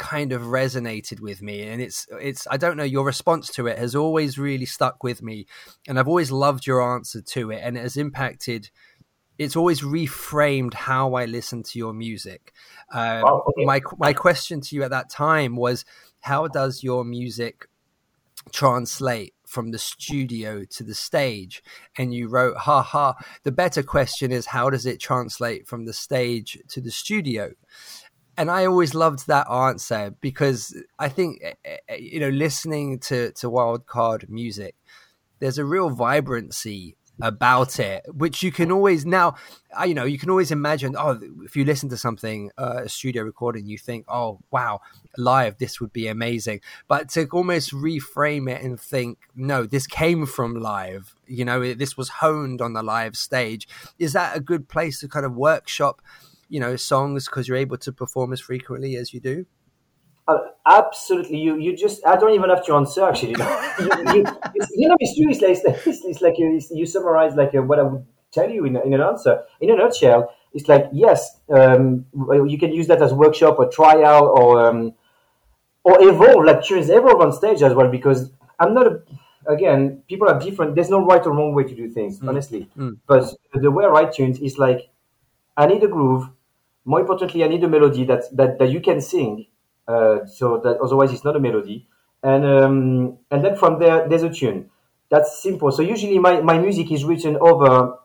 kind 0.00 0.32
of 0.32 0.42
resonated 0.42 1.20
with 1.20 1.42
me 1.42 1.62
and 1.62 1.82
it's 1.82 2.06
it's 2.18 2.46
I 2.50 2.56
don't 2.56 2.78
know 2.78 2.84
your 2.84 3.04
response 3.04 3.50
to 3.50 3.66
it 3.66 3.78
has 3.78 3.94
always 3.94 4.38
really 4.38 4.64
stuck 4.64 5.04
with 5.04 5.22
me 5.22 5.46
and 5.86 5.98
I've 5.98 6.08
always 6.08 6.32
loved 6.32 6.66
your 6.66 6.80
answer 6.94 7.20
to 7.20 7.50
it 7.50 7.60
and 7.62 7.76
it 7.76 7.82
has 7.82 7.98
impacted 7.98 8.70
it's 9.38 9.56
always 9.56 9.82
reframed 9.82 10.74
how 10.74 11.14
I 11.14 11.24
listen 11.24 11.62
to 11.62 11.78
your 11.78 11.94
music. 11.94 12.52
Um, 12.92 13.22
Wow, 13.22 13.44
okay. 13.48 13.64
My 13.64 13.80
my 13.98 14.12
question 14.12 14.60
to 14.60 14.76
you 14.76 14.82
at 14.82 14.90
that 14.90 15.08
time 15.08 15.56
was, 15.56 15.86
how 16.20 16.46
does 16.46 16.82
your 16.82 17.04
music 17.04 17.66
translate 18.52 19.32
from 19.46 19.70
the 19.70 19.78
studio 19.78 20.64
to 20.76 20.84
the 20.84 20.94
stage? 20.94 21.62
And 21.96 22.12
you 22.12 22.28
wrote, 22.28 22.58
"Ha 22.58 22.82
ha." 22.82 23.14
The 23.42 23.52
better 23.52 23.82
question 23.82 24.30
is, 24.30 24.46
how 24.46 24.68
does 24.68 24.84
it 24.84 25.00
translate 25.00 25.66
from 25.66 25.86
the 25.86 25.94
stage 25.94 26.58
to 26.68 26.80
the 26.82 26.90
studio? 26.90 27.52
And 28.40 28.50
I 28.50 28.64
always 28.64 28.94
loved 28.94 29.26
that 29.26 29.50
answer 29.50 30.14
because 30.22 30.74
I 30.98 31.10
think 31.10 31.42
eh, 31.44 31.76
eh, 31.90 31.96
you 31.96 32.20
know, 32.20 32.30
listening 32.30 32.98
to 33.00 33.32
to 33.32 33.50
Wildcard 33.50 34.30
music, 34.30 34.76
there's 35.40 35.58
a 35.58 35.64
real 35.66 35.90
vibrancy 35.90 36.96
about 37.20 37.78
it, 37.78 38.02
which 38.08 38.42
you 38.42 38.50
can 38.50 38.72
always 38.72 39.04
now, 39.04 39.34
you 39.86 39.92
know, 39.92 40.06
you 40.06 40.18
can 40.18 40.30
always 40.30 40.50
imagine. 40.50 40.96
Oh, 40.98 41.20
if 41.44 41.54
you 41.54 41.66
listen 41.66 41.90
to 41.90 41.98
something, 41.98 42.50
uh, 42.56 42.84
a 42.84 42.88
studio 42.88 43.24
recording, 43.24 43.66
you 43.66 43.76
think, 43.76 44.06
oh, 44.08 44.40
wow, 44.50 44.80
live, 45.18 45.58
this 45.58 45.78
would 45.78 45.92
be 45.92 46.08
amazing. 46.08 46.62
But 46.88 47.10
to 47.10 47.28
almost 47.32 47.74
reframe 47.74 48.50
it 48.50 48.62
and 48.62 48.80
think, 48.80 49.18
no, 49.36 49.66
this 49.66 49.86
came 49.86 50.24
from 50.24 50.54
live. 50.54 51.14
You 51.26 51.44
know, 51.44 51.74
this 51.74 51.94
was 51.94 52.08
honed 52.08 52.62
on 52.62 52.72
the 52.72 52.82
live 52.82 53.16
stage. 53.16 53.68
Is 53.98 54.14
that 54.14 54.34
a 54.34 54.40
good 54.40 54.66
place 54.66 55.00
to 55.00 55.08
kind 55.08 55.26
of 55.26 55.36
workshop, 55.36 56.00
you 56.50 56.60
know, 56.60 56.76
songs 56.76 57.26
because 57.26 57.48
you're 57.48 57.56
able 57.56 57.78
to 57.78 57.92
perform 57.92 58.32
as 58.34 58.40
frequently 58.40 58.96
as 58.96 59.14
you 59.14 59.20
do? 59.20 59.46
Uh, 60.28 60.38
absolutely, 60.66 61.38
you 61.38 61.56
you 61.56 61.74
just 61.76 62.04
I 62.06 62.16
don't 62.16 62.34
even 62.34 62.50
have 62.50 62.64
to 62.66 62.74
answer 62.74 63.08
actually. 63.08 63.30
you, 63.78 63.90
you, 64.14 64.24
it's, 64.54 64.70
you 64.76 64.88
know, 64.88 64.96
it's 65.00 65.16
true. 65.16 65.30
It's 65.30 65.40
like 65.40 65.86
it's, 65.86 66.04
it's 66.04 66.20
like 66.20 66.34
you, 66.38 66.60
you 66.70 66.84
summarize 66.86 67.34
like 67.34 67.54
uh, 67.54 67.62
what 67.62 67.78
I 67.78 67.84
would 67.84 68.04
tell 68.32 68.50
you 68.50 68.64
in, 68.66 68.76
in 68.76 68.92
an 68.92 69.00
answer. 69.00 69.42
In 69.60 69.70
a 69.70 69.76
nutshell, 69.76 70.32
it's 70.52 70.68
like 70.68 70.86
yes, 70.92 71.40
um, 71.50 72.04
you 72.12 72.58
can 72.58 72.72
use 72.72 72.86
that 72.88 73.00
as 73.00 73.14
workshop 73.14 73.58
or 73.58 73.70
tryout 73.70 74.24
or 74.24 74.66
um, 74.66 74.92
or 75.84 75.96
evolve. 76.02 76.44
Like 76.44 76.62
tunes 76.62 76.90
evolve 76.90 77.20
on 77.20 77.32
stage 77.32 77.62
as 77.62 77.74
well 77.74 77.88
because 77.88 78.30
I'm 78.58 78.74
not 78.74 78.86
a 78.86 79.02
again 79.46 80.02
people 80.08 80.28
are 80.28 80.38
different. 80.38 80.74
There's 80.74 80.90
no 80.90 81.04
right 81.04 81.24
or 81.24 81.32
wrong 81.32 81.54
way 81.54 81.64
to 81.64 81.74
do 81.74 81.88
things, 81.88 82.20
honestly. 82.22 82.68
Mm. 82.76 82.98
But 83.06 83.32
the 83.54 83.70
way 83.70 83.84
I 83.84 83.88
write 83.88 84.12
tunes 84.12 84.38
is 84.38 84.58
like 84.58 84.90
I 85.56 85.66
need 85.66 85.82
a 85.82 85.88
groove. 85.88 86.28
More 86.84 87.00
importantly, 87.00 87.44
I 87.44 87.48
need 87.48 87.62
a 87.64 87.68
melody 87.68 88.04
that 88.04 88.24
that, 88.36 88.58
that 88.58 88.70
you 88.70 88.80
can 88.80 89.00
sing. 89.00 89.46
Uh, 89.88 90.24
so 90.24 90.58
that 90.58 90.78
otherwise 90.78 91.12
it's 91.12 91.24
not 91.24 91.34
a 91.36 91.40
melody. 91.40 91.86
And 92.22 92.44
um, 92.44 93.18
and 93.30 93.44
then 93.44 93.56
from 93.56 93.78
there 93.78 94.08
there's 94.08 94.22
a 94.22 94.30
tune. 94.30 94.70
That's 95.10 95.42
simple. 95.42 95.72
So 95.72 95.82
usually 95.82 96.18
my, 96.18 96.40
my 96.40 96.58
music 96.58 96.92
is 96.92 97.04
written 97.04 97.36
over 97.40 97.96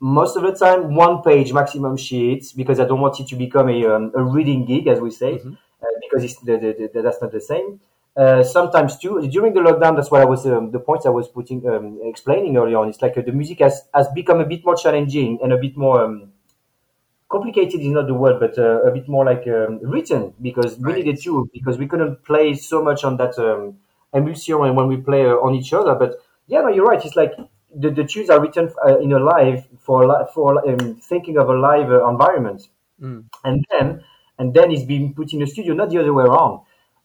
most 0.00 0.36
of 0.36 0.42
the 0.42 0.52
time 0.52 0.94
one 0.94 1.22
page 1.22 1.52
maximum 1.52 1.96
sheets 1.96 2.52
because 2.52 2.78
I 2.80 2.84
don't 2.84 3.00
want 3.00 3.18
it 3.20 3.28
to 3.28 3.36
become 3.36 3.68
a, 3.68 3.86
um, 3.86 4.12
a 4.14 4.22
reading 4.22 4.64
gig 4.64 4.86
as 4.86 5.00
we 5.00 5.10
say 5.10 5.34
uh, 5.34 5.86
because 6.00 6.24
it's 6.24 6.36
the, 6.40 6.56
the, 6.58 6.90
the, 6.92 7.02
that's 7.02 7.20
not 7.20 7.32
the 7.32 7.40
same. 7.40 7.80
Uh, 8.14 8.42
sometimes 8.42 8.98
too 8.98 9.26
during 9.28 9.54
the 9.54 9.60
lockdown 9.60 9.96
that's 9.96 10.10
what 10.10 10.20
I 10.20 10.24
was 10.26 10.46
um, 10.46 10.70
the 10.70 10.78
points 10.78 11.06
I 11.06 11.08
was 11.08 11.28
putting 11.28 11.66
um, 11.68 11.98
explaining 12.04 12.56
earlier 12.56 12.76
on. 12.76 12.88
It's 12.88 13.00
like 13.00 13.16
uh, 13.16 13.22
the 13.22 13.32
music 13.32 13.60
has 13.60 13.82
has 13.94 14.06
become 14.14 14.40
a 14.40 14.44
bit 14.44 14.64
more 14.64 14.76
challenging 14.76 15.38
and 15.42 15.52
a 15.52 15.56
bit 15.56 15.76
more 15.76 16.04
um, 16.04 16.31
complicated 17.32 17.80
is 17.80 17.88
not 17.88 18.06
the 18.06 18.14
word, 18.14 18.38
but 18.40 18.58
uh, 18.58 18.82
a 18.82 18.90
bit 18.92 19.08
more 19.08 19.24
like 19.24 19.44
um, 19.48 19.80
written 19.82 20.34
because 20.40 20.78
we 20.78 20.92
Right. 20.92 20.96
needed 20.98 21.20
to 21.22 21.48
because 21.52 21.78
we 21.78 21.86
couldn't 21.88 22.24
play 22.24 22.54
so 22.54 22.82
much 22.82 23.04
on 23.04 23.16
that 23.18 23.38
um, 23.38 23.78
emulsion 24.14 24.62
and 24.66 24.76
when 24.76 24.88
we 24.88 24.98
play 24.98 25.26
uh, 25.26 25.34
on 25.46 25.54
each 25.54 25.72
other. 25.72 25.94
But 25.94 26.16
yeah, 26.46 26.60
no, 26.62 26.68
you're 26.68 26.86
right. 26.86 27.04
It's 27.04 27.16
like 27.16 27.32
the, 27.74 27.90
the 27.90 28.04
tunes 28.04 28.30
are 28.30 28.40
written 28.40 28.70
uh, 28.86 28.98
in 29.00 29.12
a 29.12 29.18
live 29.18 29.66
for 29.80 30.00
for 30.34 30.48
um, 30.68 30.96
thinking 30.96 31.38
of 31.38 31.48
a 31.48 31.54
live 31.68 31.90
uh, 31.90 32.06
environment, 32.08 32.68
Mm. 33.00 33.24
and 33.44 33.64
then 33.70 34.04
and 34.38 34.54
then 34.54 34.70
it's 34.72 34.84
being 34.84 35.14
put 35.14 35.32
in 35.32 35.40
the 35.40 35.46
studio, 35.46 35.74
not 35.74 35.90
the 35.90 35.98
other 35.98 36.12
way 36.14 36.24
around. 36.24 36.60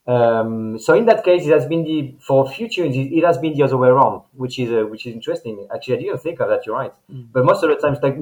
Um, 0.08 0.80
so 0.80 0.94
in 0.94 1.06
that 1.08 1.26
case, 1.26 1.46
it 1.46 1.52
has 1.52 1.66
been 1.66 1.84
the 1.84 2.16
for 2.20 2.50
future. 2.50 2.86
it, 2.86 3.24
has 3.26 3.38
been 3.38 3.54
the 3.54 3.64
other 3.64 3.76
way 3.76 3.90
around, 3.90 4.22
which 4.36 4.58
is 4.58 4.72
uh, 4.72 4.86
which 4.88 5.06
is 5.06 5.14
interesting. 5.14 5.68
Actually, 5.74 5.98
I 5.98 6.00
didn't 6.00 6.20
think 6.20 6.40
of 6.40 6.48
that. 6.48 6.66
You're 6.66 6.76
right, 6.76 6.94
but 7.10 7.44
most 7.44 7.62
of 7.62 7.70
the 7.70 7.76
times, 7.76 7.98
like 8.02 8.16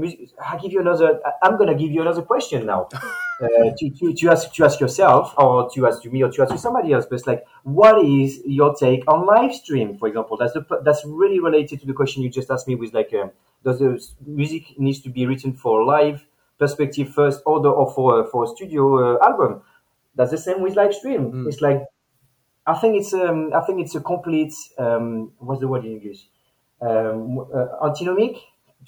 I 0.44 0.58
give 0.58 0.72
you 0.72 0.82
another. 0.82 1.20
I'm 1.44 1.58
gonna 1.60 1.76
give 1.76 1.92
you 1.92 2.02
another 2.02 2.24
question 2.24 2.66
now 2.66 2.88
uh, 2.94 3.48
to, 3.78 3.90
to 4.00 4.14
to 4.16 4.30
ask 4.32 4.52
to 4.54 4.66
ask 4.66 4.80
yourself, 4.80 5.36
or 5.38 5.70
to 5.76 5.86
ask 5.86 6.02
to 6.02 6.10
me, 6.10 6.24
or 6.24 6.32
to 6.32 6.42
ask 6.42 6.52
to 6.54 6.58
somebody 6.58 6.92
else. 6.92 7.06
But 7.06 7.16
it's 7.20 7.28
like, 7.28 7.46
what 7.64 8.04
is 8.04 8.42
your 8.46 8.74
take 8.76 9.04
on 9.08 9.28
live 9.28 9.54
stream, 9.54 9.98
for 10.00 10.08
example? 10.08 10.38
That's 10.38 10.54
the 10.54 10.66
that's 10.84 11.04
really 11.06 11.40
related 11.40 11.82
to 11.82 11.86
the 11.86 11.94
question 11.94 12.24
you 12.24 12.30
just 12.32 12.50
asked 12.50 12.68
me. 12.68 12.74
With 12.74 12.96
like, 12.96 13.14
um, 13.14 13.30
does 13.64 13.78
the 13.78 14.04
music 14.26 14.80
needs 14.80 15.02
to 15.02 15.10
be 15.10 15.28
written 15.28 15.54
for 15.54 15.84
live 15.84 16.26
perspective 16.58 17.10
first, 17.14 17.42
order, 17.46 17.70
or 17.70 17.92
for 17.94 18.22
a- 18.22 18.26
for 18.26 18.46
a 18.46 18.48
studio 18.48 19.16
uh, 19.18 19.24
album? 19.26 19.62
That's 20.16 20.32
the 20.32 20.38
same 20.38 20.62
with 20.62 20.76
live 20.76 20.94
stream. 20.94 21.38
It's 21.46 21.62
like 21.62 21.82
I 22.66 22.74
think 22.76 22.96
it's 23.00 23.14
um 23.14 23.54
I 23.54 23.62
think 23.62 23.82
it's 23.82 23.96
a 23.96 24.02
complete 24.02 24.54
um 24.78 25.34
what's 25.38 25.62
the 25.62 25.68
word 25.68 25.86
in 25.86 25.94
English? 25.94 26.28
Um 26.82 27.40
uh, 27.40 27.86
antinomic? 27.86 28.38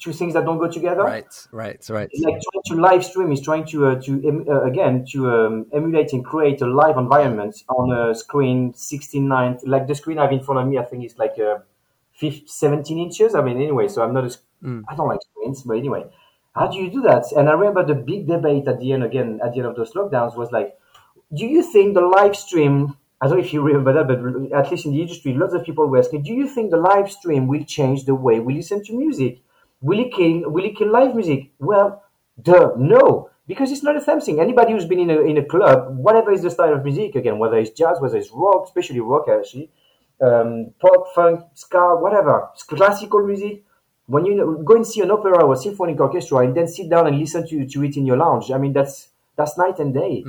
Two 0.00 0.12
things 0.12 0.34
that 0.34 0.44
don't 0.44 0.58
go 0.58 0.70
together. 0.70 1.02
Right, 1.02 1.46
right, 1.52 1.88
right. 1.90 2.08
It's 2.10 2.24
like 2.24 2.40
trying 2.40 2.62
to 2.76 2.82
live 2.82 3.04
stream 3.04 3.32
is 3.32 3.42
trying 3.42 3.66
to 3.66 3.86
uh, 3.88 4.00
to 4.00 4.12
em- 4.26 4.46
uh, 4.48 4.62
again 4.62 5.04
to 5.12 5.30
um, 5.30 5.66
emulate 5.74 6.12
and 6.14 6.24
create 6.24 6.62
a 6.62 6.66
live 6.66 6.96
environment 6.96 7.62
on 7.68 7.92
a 7.92 8.14
screen 8.14 8.72
16:9 8.74 9.58
like 9.66 9.86
the 9.86 9.94
screen 9.94 10.18
I 10.18 10.22
have 10.22 10.32
in 10.32 10.40
front 10.42 10.60
of 10.60 10.66
me 10.68 10.78
I 10.78 10.84
think 10.84 11.04
it's 11.04 11.18
like 11.18 11.38
uh, 11.38 11.58
15, 12.12 12.46
17 12.48 12.98
inches. 12.98 13.34
I 13.34 13.42
mean 13.42 13.58
anyway 13.58 13.88
so 13.88 14.02
I'm 14.02 14.14
not 14.14 14.24
a, 14.24 14.30
sc- 14.30 14.44
I 14.88 14.94
don't 14.96 15.08
like 15.08 15.20
screens 15.22 15.62
but 15.62 15.76
anyway. 15.76 16.04
How 16.54 16.66
do 16.68 16.78
you 16.78 16.90
do 16.90 17.02
that? 17.02 17.24
And 17.36 17.48
I 17.48 17.52
remember 17.52 17.84
the 17.84 17.94
big 17.94 18.26
debate 18.26 18.66
at 18.66 18.80
the 18.80 18.92
end 18.92 19.04
again 19.04 19.40
at 19.44 19.52
the 19.52 19.58
end 19.58 19.68
of 19.68 19.76
those 19.76 19.92
lockdowns 19.92 20.34
was 20.36 20.50
like 20.50 20.78
do 21.34 21.46
you 21.46 21.62
think 21.62 21.94
the 21.94 22.00
live 22.00 22.36
stream 22.36 22.96
I 23.20 23.26
don't 23.26 23.38
know 23.38 23.44
if 23.44 23.52
you 23.52 23.62
remember 23.62 23.92
that, 23.94 24.06
but 24.06 24.56
at 24.56 24.70
least 24.70 24.86
in 24.86 24.92
the 24.92 25.02
industry, 25.02 25.34
lots 25.34 25.52
of 25.52 25.64
people 25.64 25.86
were 25.86 25.98
asking, 25.98 26.22
do 26.22 26.32
you 26.32 26.48
think 26.48 26.70
the 26.70 26.76
live 26.76 27.10
stream 27.10 27.48
will 27.48 27.64
change 27.64 28.04
the 28.04 28.14
way 28.14 28.38
we 28.38 28.54
listen 28.54 28.84
to 28.84 28.92
music? 28.96 29.40
Will 29.80 29.98
it 29.98 30.12
kill, 30.14 30.48
will 30.50 30.64
it 30.64 30.76
kill 30.76 30.92
live 30.92 31.16
music? 31.16 31.50
Well, 31.58 32.04
duh, 32.40 32.74
no, 32.76 33.30
because 33.48 33.72
it's 33.72 33.82
not 33.82 33.96
the 33.96 34.04
same 34.04 34.20
thing. 34.20 34.38
Anybody 34.38 34.72
who's 34.72 34.84
been 34.84 35.00
in 35.00 35.10
a, 35.10 35.20
in 35.22 35.36
a 35.36 35.44
club, 35.44 35.96
whatever 35.96 36.30
is 36.30 36.42
the 36.42 36.50
style 36.50 36.74
of 36.74 36.84
music, 36.84 37.16
again, 37.16 37.40
whether 37.40 37.58
it's 37.58 37.70
jazz, 37.70 38.00
whether 38.00 38.16
it's 38.16 38.30
rock, 38.30 38.66
especially 38.66 39.00
rock 39.00 39.26
actually, 39.28 39.68
um, 40.20 40.72
pop, 40.80 41.12
funk, 41.12 41.44
ska, 41.54 41.96
whatever, 41.96 42.48
classical 42.68 43.26
music, 43.26 43.64
when 44.06 44.24
you 44.26 44.62
go 44.64 44.76
and 44.76 44.86
see 44.86 45.00
an 45.00 45.10
opera 45.10 45.44
or 45.44 45.56
symphonic 45.56 45.98
orchestra 45.98 46.38
and 46.38 46.56
then 46.56 46.68
sit 46.68 46.88
down 46.88 47.08
and 47.08 47.18
listen 47.18 47.46
to, 47.48 47.66
to 47.66 47.84
it 47.84 47.96
in 47.96 48.06
your 48.06 48.16
lounge, 48.16 48.52
I 48.52 48.58
mean, 48.58 48.72
that's, 48.72 49.08
that's 49.34 49.58
night 49.58 49.80
and 49.80 49.92
day 49.92 50.22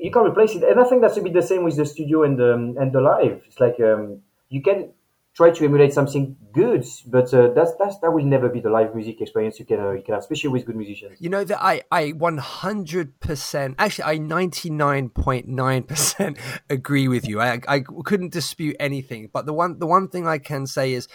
you 0.00 0.10
can't 0.10 0.28
replace 0.28 0.54
it. 0.54 0.62
And 0.62 0.80
I 0.80 0.84
think 0.84 1.02
that's 1.02 1.16
a 1.16 1.22
bit 1.22 1.32
the 1.32 1.42
same 1.42 1.64
with 1.64 1.76
the 1.76 1.86
studio 1.86 2.22
and 2.22 2.38
the 2.38 2.52
and 2.52 2.92
the 2.92 3.00
live. 3.00 3.42
It's 3.46 3.60
like 3.60 3.78
um, 3.80 4.22
you 4.48 4.62
can 4.62 4.92
try 5.36 5.50
to 5.50 5.64
emulate 5.66 5.92
something 5.92 6.34
good, 6.52 6.82
but 7.06 7.34
uh, 7.34 7.52
that's 7.52 7.72
that's 7.78 7.98
that 7.98 8.10
will 8.10 8.24
never 8.24 8.48
be 8.48 8.60
the 8.60 8.70
live 8.70 8.94
music 8.94 9.20
experience 9.20 9.58
you 9.58 9.66
can 9.66 9.78
uh, 9.78 9.90
you 9.90 10.02
can 10.02 10.14
have, 10.14 10.22
especially 10.22 10.48
with 10.48 10.64
good 10.64 10.76
musicians. 10.76 11.20
You 11.20 11.28
know 11.28 11.44
that 11.44 11.62
I 11.62 11.82
I 11.90 12.12
100% 12.12 13.74
actually 13.78 14.04
I 14.04 14.16
99.9% 14.18 16.38
agree 16.70 17.08
with 17.08 17.28
you. 17.28 17.38
I 17.40 17.60
I 17.68 17.80
couldn't 17.80 18.32
dispute 18.32 18.76
anything. 18.80 19.28
But 19.32 19.44
the 19.44 19.52
one 19.52 19.78
the 19.78 19.86
one 19.86 20.08
thing 20.08 20.26
I 20.26 20.38
can 20.38 20.66
say 20.66 20.94
is 20.94 21.06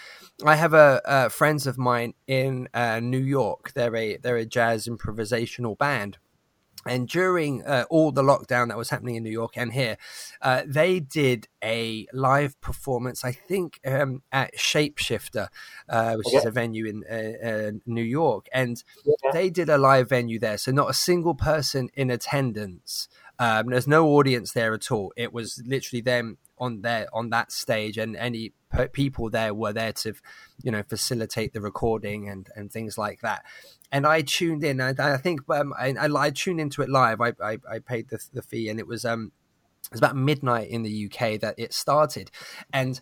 I 0.45 0.55
have 0.55 0.73
a, 0.73 1.01
uh 1.05 1.29
friends 1.29 1.65
of 1.65 1.79
mine 1.79 2.13
in 2.27 2.67
uh, 2.73 2.99
New 2.99 3.17
York. 3.17 3.71
They're 3.73 3.95
a 3.95 4.17
they're 4.17 4.37
a 4.37 4.45
jazz 4.45 4.87
improvisational 4.87 5.75
band. 5.77 6.19
And 6.85 7.07
during 7.07 7.63
uh, 7.63 7.85
all 7.89 8.11
the 8.11 8.23
lockdown 8.23 8.69
that 8.69 8.77
was 8.77 8.89
happening 8.89 9.15
in 9.15 9.23
New 9.23 9.31
York 9.31 9.53
and 9.55 9.73
here, 9.73 9.97
uh, 10.41 10.63
they 10.65 10.99
did 10.99 11.47
a 11.63 12.07
live 12.13 12.59
performance, 12.61 13.23
I 13.23 13.31
think, 13.31 13.79
um, 13.85 14.23
at 14.31 14.55
Shapeshifter, 14.55 15.47
uh, 15.89 16.15
which 16.15 16.33
is 16.33 16.45
a 16.45 16.51
venue 16.51 16.85
in 16.85 17.03
uh, 17.09 17.47
uh, 17.47 17.71
New 17.85 18.03
York. 18.03 18.47
And 18.53 18.83
Yeah. 19.05 19.31
they 19.33 19.49
did 19.49 19.69
a 19.69 19.77
live 19.77 20.09
venue 20.09 20.39
there. 20.39 20.57
So 20.57 20.71
not 20.71 20.89
a 20.89 20.93
single 20.93 21.35
person 21.35 21.89
in 21.93 22.09
attendance. 22.09 23.07
Um, 23.39 23.67
there's 23.67 23.87
no 23.87 24.07
audience 24.09 24.51
there 24.53 24.73
at 24.73 24.91
all. 24.91 25.13
It 25.17 25.33
was 25.33 25.61
literally 25.65 26.01
them 26.01 26.37
on 26.61 26.81
there 26.81 27.07
on 27.11 27.31
that 27.31 27.51
stage, 27.51 27.97
and 27.97 28.15
any 28.15 28.53
people 28.93 29.29
there 29.29 29.53
were 29.53 29.73
there 29.73 29.91
to, 29.91 30.13
you 30.63 30.71
know, 30.71 30.83
facilitate 30.83 31.51
the 31.51 31.59
recording 31.59 32.29
and 32.29 32.47
and 32.55 32.71
things 32.71 32.97
like 32.97 33.19
that. 33.21 33.43
And 33.91 34.07
I 34.07 34.21
tuned 34.21 34.63
in. 34.63 34.79
and 34.79 34.97
I 34.97 35.17
think 35.17 35.41
um, 35.49 35.73
I, 35.77 35.93
I, 35.97 36.29
tuned 36.29 36.61
into 36.61 36.81
it 36.81 36.89
live. 36.89 37.19
I 37.19 37.33
I, 37.43 37.57
I 37.69 37.79
paid 37.79 38.09
the 38.09 38.19
the 38.31 38.41
fee, 38.41 38.69
and 38.69 38.79
it 38.79 38.87
was 38.87 39.03
um 39.03 39.33
it 39.85 39.91
was 39.91 39.99
about 39.99 40.15
midnight 40.15 40.69
in 40.69 40.83
the 40.83 41.05
UK 41.05 41.39
that 41.41 41.55
it 41.57 41.73
started, 41.73 42.31
and 42.71 42.99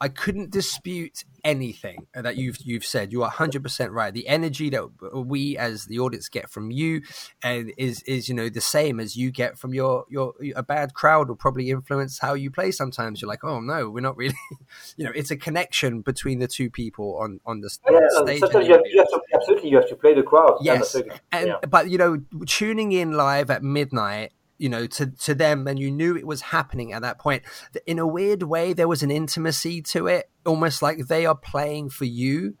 I 0.00 0.08
couldn't 0.08 0.50
dispute 0.50 1.24
anything 1.44 2.06
that 2.14 2.36
you've 2.36 2.58
you've 2.62 2.84
said. 2.84 3.12
You 3.12 3.22
are 3.22 3.30
hundred 3.30 3.62
percent 3.62 3.92
right. 3.92 4.12
The 4.12 4.28
energy 4.28 4.70
that 4.70 4.88
we 5.12 5.56
as 5.56 5.86
the 5.86 5.98
audience 5.98 6.28
get 6.28 6.50
from 6.50 6.70
you, 6.70 7.02
and 7.42 7.72
is 7.78 8.02
is 8.02 8.28
you 8.28 8.34
know 8.34 8.48
the 8.48 8.60
same 8.60 9.00
as 9.00 9.16
you 9.16 9.30
get 9.30 9.58
from 9.58 9.74
your 9.74 10.04
your 10.08 10.34
a 10.54 10.62
bad 10.62 10.94
crowd 10.94 11.28
will 11.28 11.36
probably 11.36 11.70
influence 11.70 12.18
how 12.18 12.34
you 12.34 12.50
play. 12.50 12.70
Sometimes 12.70 13.20
you're 13.20 13.28
like, 13.28 13.42
oh 13.44 13.60
no, 13.60 13.88
we're 13.90 14.00
not 14.00 14.16
really, 14.16 14.34
you 14.96 15.04
know, 15.04 15.12
it's 15.14 15.30
a 15.30 15.36
connection 15.36 16.02
between 16.02 16.38
the 16.38 16.48
two 16.48 16.70
people 16.70 17.16
on 17.20 17.40
on 17.46 17.60
the, 17.60 17.76
yeah, 17.90 17.98
stage. 18.10 18.40
You 18.42 18.72
have, 18.74 18.82
you 18.84 18.98
have 18.98 19.08
to, 19.08 19.20
absolutely, 19.34 19.70
you 19.70 19.76
have 19.76 19.88
to 19.88 19.96
play 19.96 20.14
the 20.14 20.22
crowd. 20.22 20.58
Yes, 20.60 20.94
and 21.32 21.48
yeah. 21.48 21.56
but 21.68 21.90
you 21.90 21.98
know, 21.98 22.20
tuning 22.46 22.92
in 22.92 23.12
live 23.12 23.50
at 23.50 23.62
midnight 23.62 24.32
you 24.58 24.68
know 24.68 24.86
to 24.86 25.06
to 25.06 25.34
them 25.34 25.66
and 25.66 25.78
you 25.78 25.90
knew 25.90 26.16
it 26.16 26.26
was 26.26 26.42
happening 26.42 26.92
at 26.92 27.02
that 27.02 27.18
point. 27.18 27.44
In 27.86 27.98
a 27.98 28.06
weird 28.06 28.42
way 28.42 28.72
there 28.72 28.88
was 28.88 29.02
an 29.02 29.10
intimacy 29.10 29.80
to 29.82 30.06
it 30.06 30.30
almost 30.44 30.82
like 30.82 31.06
they 31.06 31.24
are 31.24 31.36
playing 31.36 31.90
for 31.90 32.04
you. 32.04 32.56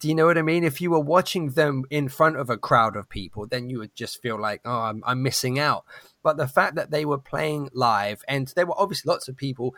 Do 0.00 0.08
you 0.08 0.14
know 0.14 0.26
what 0.26 0.38
i 0.38 0.42
mean? 0.42 0.64
If 0.64 0.80
you 0.80 0.90
were 0.90 1.00
watching 1.00 1.50
them 1.50 1.84
in 1.90 2.08
front 2.08 2.36
of 2.36 2.50
a 2.50 2.58
crowd 2.58 2.96
of 2.96 3.08
people 3.08 3.46
then 3.46 3.70
you 3.70 3.78
would 3.78 3.94
just 3.94 4.20
feel 4.20 4.40
like 4.40 4.60
oh 4.64 4.80
i'm, 4.80 5.02
I'm 5.06 5.22
missing 5.22 5.58
out. 5.58 5.84
But 6.22 6.36
the 6.36 6.48
fact 6.48 6.74
that 6.74 6.90
they 6.90 7.04
were 7.04 7.18
playing 7.18 7.70
live 7.72 8.22
and 8.28 8.48
there 8.48 8.66
were 8.66 8.78
obviously 8.78 9.08
lots 9.08 9.28
of 9.28 9.36
people 9.36 9.74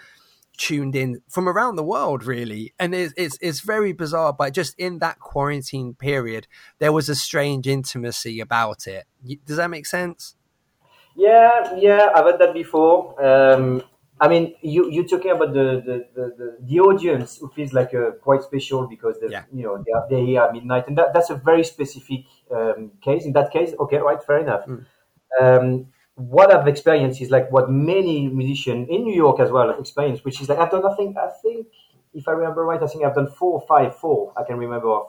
tuned 0.58 0.94
in 0.94 1.22
from 1.30 1.48
around 1.48 1.76
the 1.76 1.82
world 1.84 2.24
really. 2.24 2.72
And 2.78 2.94
it's, 2.94 3.14
it's 3.16 3.38
it's 3.40 3.60
very 3.60 3.92
bizarre 3.92 4.32
but 4.32 4.54
just 4.54 4.74
in 4.78 5.00
that 5.00 5.18
quarantine 5.18 5.94
period 5.94 6.46
there 6.78 6.92
was 6.92 7.08
a 7.10 7.14
strange 7.14 7.66
intimacy 7.66 8.40
about 8.40 8.86
it. 8.86 9.04
Does 9.44 9.58
that 9.58 9.70
make 9.70 9.86
sense 9.86 10.34
yeah, 11.16 11.74
yeah, 11.76 12.10
I've 12.14 12.26
had 12.26 12.38
that 12.38 12.54
before. 12.54 13.22
Um, 13.22 13.82
I 14.20 14.28
mean, 14.28 14.54
you 14.62 14.90
you're 14.90 15.06
talking 15.06 15.32
about 15.32 15.52
the 15.52 15.82
the, 15.84 16.06
the, 16.14 16.56
the, 16.60 16.80
audience 16.80 17.38
who 17.38 17.48
feels 17.48 17.72
like 17.72 17.92
uh, 17.92 18.12
quite 18.22 18.42
special 18.42 18.86
because 18.86 19.18
they 19.20 19.28
yeah. 19.28 19.44
you 19.52 19.64
know 19.64 19.82
they 19.84 19.92
are 19.92 20.06
they're 20.08 20.24
here 20.24 20.42
at 20.42 20.52
midnight, 20.52 20.86
and 20.86 20.96
that, 20.96 21.12
that's 21.12 21.30
a 21.30 21.34
very 21.34 21.64
specific 21.64 22.24
um, 22.54 22.92
case. 23.00 23.24
In 23.24 23.32
that 23.32 23.50
case, 23.50 23.72
okay, 23.80 23.98
right, 23.98 24.22
fair 24.22 24.38
enough. 24.38 24.64
Mm. 24.66 24.84
Um, 25.40 25.86
what 26.14 26.54
I've 26.54 26.68
experienced 26.68 27.20
is 27.20 27.30
like 27.30 27.50
what 27.50 27.70
many 27.70 28.28
musicians 28.28 28.88
in 28.88 29.02
New 29.02 29.14
York 29.14 29.40
as 29.40 29.50
well 29.50 29.68
have 29.68 29.80
experienced, 29.80 30.24
which 30.24 30.40
is 30.40 30.48
like 30.48 30.58
I've 30.58 30.70
done. 30.70 30.86
I 30.86 30.94
think 30.94 31.16
I 31.16 31.28
think 31.42 31.66
if 32.14 32.28
I 32.28 32.32
remember 32.32 32.64
right, 32.64 32.80
I 32.80 32.86
think 32.86 33.04
I've 33.04 33.14
done 33.16 33.28
four 33.28 33.54
or 33.60 33.66
five, 33.66 33.96
four. 33.96 34.32
I 34.36 34.44
can 34.44 34.56
remember 34.56 34.88
of 34.88 35.06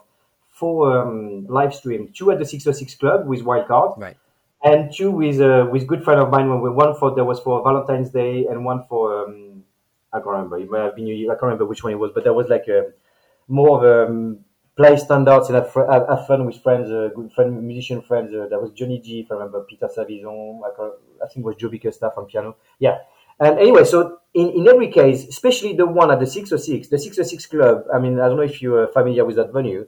four 0.50 0.98
um, 0.98 1.46
live 1.46 1.74
stream, 1.74 2.10
two 2.12 2.32
at 2.32 2.38
the 2.38 2.44
606 2.44 2.94
Club 2.96 3.26
with 3.26 3.42
Wildcard, 3.42 3.98
right 3.98 4.16
and 4.64 4.92
two 4.94 5.10
with 5.10 5.40
uh, 5.40 5.66
with 5.70 5.86
good 5.86 6.02
friend 6.04 6.20
of 6.20 6.30
mine. 6.30 6.48
When 6.48 6.60
we 6.60 6.70
one 6.70 6.94
for 6.96 7.14
there 7.14 7.24
was 7.24 7.40
for 7.40 7.62
Valentine's 7.62 8.10
Day 8.10 8.46
and 8.46 8.64
one 8.64 8.84
for 8.88 9.24
um, 9.24 9.62
I 10.12 10.18
can't 10.18 10.28
remember. 10.28 10.58
It 10.58 10.70
might 10.70 10.80
have 10.84 10.96
been. 10.96 11.08
I 11.08 11.34
can't 11.34 11.42
remember 11.42 11.66
which 11.66 11.84
one 11.84 11.92
it 11.92 11.96
was, 11.98 12.12
but 12.14 12.24
there 12.24 12.32
was 12.32 12.48
like 12.48 12.66
a 12.68 12.92
more 13.48 13.84
of 13.84 14.08
um, 14.10 14.38
play 14.76 14.96
standards 14.96 15.48
and 15.48 15.56
have, 15.56 15.72
have, 15.74 16.08
have 16.08 16.26
fun 16.26 16.46
with 16.46 16.62
friends, 16.62 16.90
uh, 16.90 17.10
good 17.14 17.32
friend, 17.32 17.62
musician 17.62 18.02
friends. 18.02 18.34
Uh, 18.34 18.46
that 18.48 18.60
was 18.60 18.72
Johnny 18.72 19.00
G, 19.00 19.20
if 19.20 19.30
I 19.30 19.34
remember, 19.34 19.64
Peter 19.68 19.88
Savizon. 19.88 20.60
I, 20.64 21.24
I 21.24 21.28
think 21.28 21.38
it 21.38 21.44
was 21.44 21.56
Joe 21.56 21.68
Bickerstaff 21.68 22.14
on 22.16 22.26
piano. 22.26 22.56
Yeah. 22.78 22.98
And 23.38 23.58
anyway, 23.58 23.84
so 23.84 24.18
in, 24.32 24.50
in 24.50 24.68
every 24.68 24.90
case, 24.90 25.26
especially 25.28 25.74
the 25.74 25.86
one 25.86 26.10
at 26.10 26.20
the 26.20 26.26
606, 26.26 26.88
the 26.88 26.98
606 26.98 27.46
Club, 27.46 27.84
I 27.92 27.98
mean, 27.98 28.18
I 28.20 28.28
don't 28.28 28.36
know 28.36 28.42
if 28.42 28.62
you're 28.62 28.88
familiar 28.88 29.24
with 29.24 29.36
that 29.36 29.52
venue. 29.52 29.86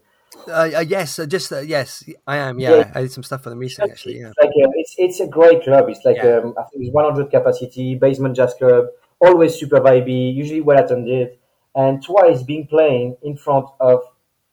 Uh, 0.49 0.71
uh, 0.77 0.85
yes, 0.87 1.19
uh, 1.19 1.27
just 1.27 1.53
uh, 1.53 1.61
yes, 1.61 2.05
I 2.27 2.37
am. 2.39 2.59
Yeah. 2.59 2.77
yeah. 2.77 2.93
I 2.95 3.03
did 3.03 3.13
some 3.13 3.23
stuff 3.23 3.43
for 3.43 3.51
them 3.51 3.59
recently. 3.59 3.91
Actually, 3.91 4.21
yeah. 4.21 4.29
It's 4.29 4.39
like 4.39 4.51
a, 4.51 4.71
it's 4.75 4.95
it's 4.99 5.21
a 5.21 5.27
great 5.27 5.63
club. 5.65 5.89
It's 5.89 6.05
like 6.05 6.17
yeah. 6.17 6.39
um, 6.39 6.55
I 6.59 6.63
think 6.65 6.85
it's 6.85 6.95
100 6.95 7.31
capacity, 7.31 7.95
basement 7.95 8.37
jazz 8.37 8.55
club, 8.55 8.87
always 9.21 9.55
super 9.55 9.81
vibey, 9.81 10.35
usually 10.35 10.61
well 10.61 10.83
attended, 10.83 11.39
and 11.75 12.03
twice 12.03 12.43
being 12.43 12.67
playing 12.67 13.17
in 13.23 13.37
front 13.37 13.67
of 13.81 14.03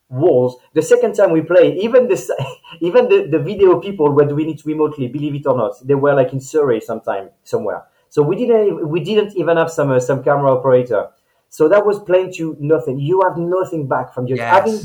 walls. 0.09 0.57
The 0.73 0.81
second 0.81 1.13
time 1.13 1.31
we 1.31 1.41
played, 1.41 1.77
even 1.77 2.07
the 2.07 2.17
even 2.81 3.09
the, 3.09 3.27
the 3.29 3.39
video 3.39 3.79
people 3.79 4.11
were 4.11 4.25
doing 4.25 4.49
it 4.49 4.65
remotely. 4.65 5.07
Believe 5.07 5.35
it 5.35 5.45
or 5.45 5.57
not, 5.57 5.75
they 5.85 5.95
were 5.95 6.13
like 6.13 6.33
in 6.33 6.39
Surrey 6.39 6.79
sometime 6.81 7.29
somewhere. 7.43 7.83
So 8.09 8.21
we 8.21 8.35
didn't 8.35 8.89
we 8.89 9.03
didn't 9.03 9.35
even 9.35 9.57
have 9.57 9.71
some 9.71 9.91
uh, 9.91 9.99
some 9.99 10.23
camera 10.23 10.53
operator. 10.55 11.09
So 11.49 11.67
that 11.69 11.85
was 11.85 11.99
playing 11.99 12.33
to 12.33 12.57
nothing. 12.59 12.99
You 12.99 13.21
have 13.27 13.37
nothing 13.37 13.87
back 13.87 14.13
from 14.13 14.27
your 14.27 14.37
yes. 14.37 14.53
having 14.53 14.79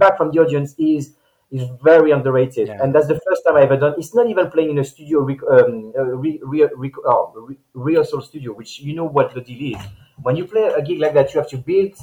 feedback 0.00 0.16
from 0.16 0.30
the 0.32 0.40
audience 0.40 0.74
is 0.78 1.14
is 1.50 1.68
very 1.82 2.12
underrated, 2.12 2.68
yeah. 2.68 2.78
and 2.80 2.94
that's 2.94 3.08
the 3.08 3.20
first 3.26 3.42
time 3.44 3.56
I 3.56 3.62
ever 3.62 3.76
done. 3.76 3.94
It's 3.98 4.14
not 4.14 4.28
even 4.28 4.50
playing 4.50 4.70
in 4.70 4.78
a 4.78 4.84
studio, 4.84 5.20
rec- 5.22 5.42
um, 5.50 5.92
a 5.96 6.04
re- 6.04 6.40
re- 6.44 6.68
rec- 6.76 6.98
oh, 7.04 7.32
re- 7.48 7.58
rehearsal 7.74 8.20
studio, 8.22 8.52
which 8.52 8.80
you 8.80 8.94
know 8.94 9.04
what 9.04 9.34
the 9.34 9.40
deal 9.40 9.76
is. 9.76 9.84
When 10.22 10.36
you 10.36 10.44
play 10.46 10.64
a 10.64 10.80
gig 10.82 11.00
like 11.00 11.14
that, 11.14 11.34
you 11.34 11.40
have 11.40 11.50
to 11.50 11.58
build 11.58 11.94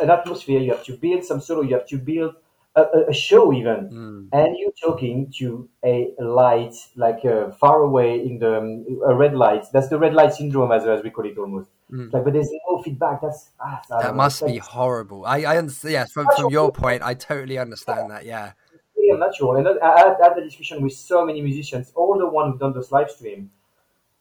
an 0.00 0.10
atmosphere, 0.10 0.60
you 0.60 0.72
have 0.72 0.84
to 0.84 0.96
build 0.96 1.24
some 1.24 1.40
solo, 1.40 1.62
you 1.62 1.74
have 1.74 1.86
to 1.88 1.98
build 1.98 2.36
a, 2.76 3.04
a 3.08 3.14
show 3.14 3.52
even, 3.52 3.88
mm. 3.90 4.28
and 4.32 4.56
you're 4.58 4.72
talking 4.72 5.32
to 5.38 5.68
a 5.84 6.12
light 6.18 6.74
like 6.96 7.24
uh, 7.24 7.50
far 7.52 7.82
away 7.82 8.20
in 8.24 8.38
the 8.38 8.58
um, 8.58 8.84
a 9.06 9.14
red 9.14 9.34
light. 9.34 9.64
That's 9.72 9.88
the 9.88 9.98
red 9.98 10.14
light 10.14 10.34
syndrome, 10.34 10.72
as, 10.72 10.84
as 10.86 11.02
we 11.02 11.10
call 11.10 11.26
it 11.26 11.38
almost. 11.38 11.68
Mm. 11.90 12.12
Like, 12.12 12.24
but 12.24 12.32
there's 12.32 12.50
no 12.68 12.82
feedback. 12.82 13.20
That's 13.22 13.50
ah, 13.60 13.80
that 14.00 14.16
must 14.16 14.44
be 14.44 14.58
horrible. 14.58 15.24
I, 15.24 15.42
I 15.42 15.56
understand. 15.58 15.92
Yes, 15.92 16.12
from, 16.12 16.26
from 16.36 16.50
your 16.50 16.72
point, 16.72 17.02
I 17.02 17.14
totally 17.14 17.58
understand 17.58 18.10
that. 18.10 18.24
Yeah, 18.24 18.52
unnatural. 19.14 19.56
And 19.56 19.68
I, 19.68 19.92
I 19.92 19.98
had 20.22 20.36
the 20.36 20.42
discussion 20.42 20.82
with 20.82 20.92
so 20.92 21.24
many 21.24 21.40
musicians, 21.40 21.92
all 21.94 22.18
the 22.18 22.26
ones 22.26 22.52
who've 22.52 22.60
done 22.60 22.72
this 22.74 22.90
live 22.92 23.10
stream. 23.10 23.50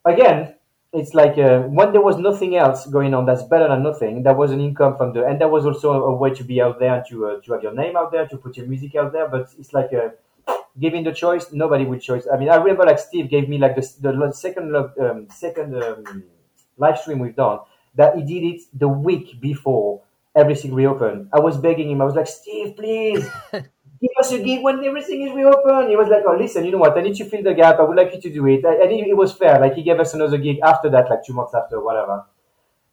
Again, 0.05 0.55
it's 0.93 1.13
like 1.13 1.37
uh, 1.37 1.61
when 1.61 1.91
there 1.91 2.01
was 2.01 2.17
nothing 2.17 2.55
else 2.55 2.85
going 2.85 3.13
on 3.13 3.25
that's 3.25 3.43
better 3.43 3.67
than 3.67 3.81
nothing 3.83 4.23
that 4.23 4.37
was 4.37 4.51
an 4.51 4.61
income 4.61 4.95
from 4.95 5.11
the 5.13 5.25
and 5.25 5.41
there 5.41 5.47
was 5.47 5.65
also 5.65 5.91
a, 6.03 6.15
way 6.15 6.33
to 6.33 6.43
be 6.43 6.61
out 6.61 6.79
there 6.79 7.03
to, 7.09 7.25
uh, 7.27 7.41
to 7.41 7.53
have 7.53 7.63
your 7.63 7.73
name 7.73 7.97
out 7.97 8.11
there 8.11 8.27
to 8.27 8.37
put 8.37 8.55
your 8.57 8.67
music 8.67 8.95
out 8.95 9.11
there 9.11 9.27
but 9.27 9.49
it's 9.57 9.73
like 9.73 9.91
uh, 9.93 10.09
giving 10.79 11.03
the 11.03 11.11
choice 11.11 11.51
nobody 11.51 11.85
would 11.85 12.01
choose 12.01 12.27
i 12.33 12.37
mean 12.37 12.49
i 12.49 12.55
remember 12.55 12.85
like 12.85 12.99
steve 12.99 13.29
gave 13.29 13.49
me 13.49 13.57
like 13.57 13.75
the, 13.75 13.81
the 14.01 14.31
second 14.31 14.75
um, 14.75 15.27
second 15.29 15.83
um, 15.83 16.23
live 16.77 16.97
stream 16.97 17.19
we've 17.19 17.35
done 17.35 17.59
that 17.95 18.15
he 18.15 18.23
did 18.23 18.55
it 18.55 18.61
the 18.73 18.87
week 18.87 19.39
before 19.39 20.01
everything 20.35 20.73
reopened. 20.73 21.29
I 21.31 21.39
was 21.39 21.57
begging 21.57 21.91
him. 21.91 22.01
I 22.01 22.05
was 22.05 22.15
like 22.15 22.27
steve 22.27 22.75
please 22.75 23.27
give 24.03 24.11
us 24.19 24.31
a 24.33 24.39
gig 24.39 24.61
when 24.61 24.83
everything 24.83 25.21
is 25.27 25.33
reopened. 25.33 25.89
He 25.89 25.95
was 25.95 26.09
like, 26.09 26.23
oh, 26.27 26.35
listen, 26.37 26.65
you 26.65 26.71
know 26.71 26.83
what? 26.85 26.97
I 26.97 27.01
need 27.01 27.15
to 27.15 27.25
fill 27.25 27.43
the 27.43 27.53
gap. 27.53 27.79
I 27.79 27.83
would 27.83 27.97
like 27.97 28.13
you 28.13 28.21
to 28.21 28.33
do 28.33 28.45
it. 28.47 28.65
I 28.65 28.75
and 28.83 28.91
it 28.91 29.17
was 29.17 29.33
fair. 29.33 29.59
Like, 29.59 29.75
he 29.75 29.83
gave 29.83 29.99
us 29.99 30.13
another 30.13 30.37
gig 30.37 30.59
after 30.63 30.89
that, 30.89 31.09
like 31.09 31.23
two 31.25 31.33
months 31.33 31.55
after, 31.55 31.79
whatever. 31.79 32.25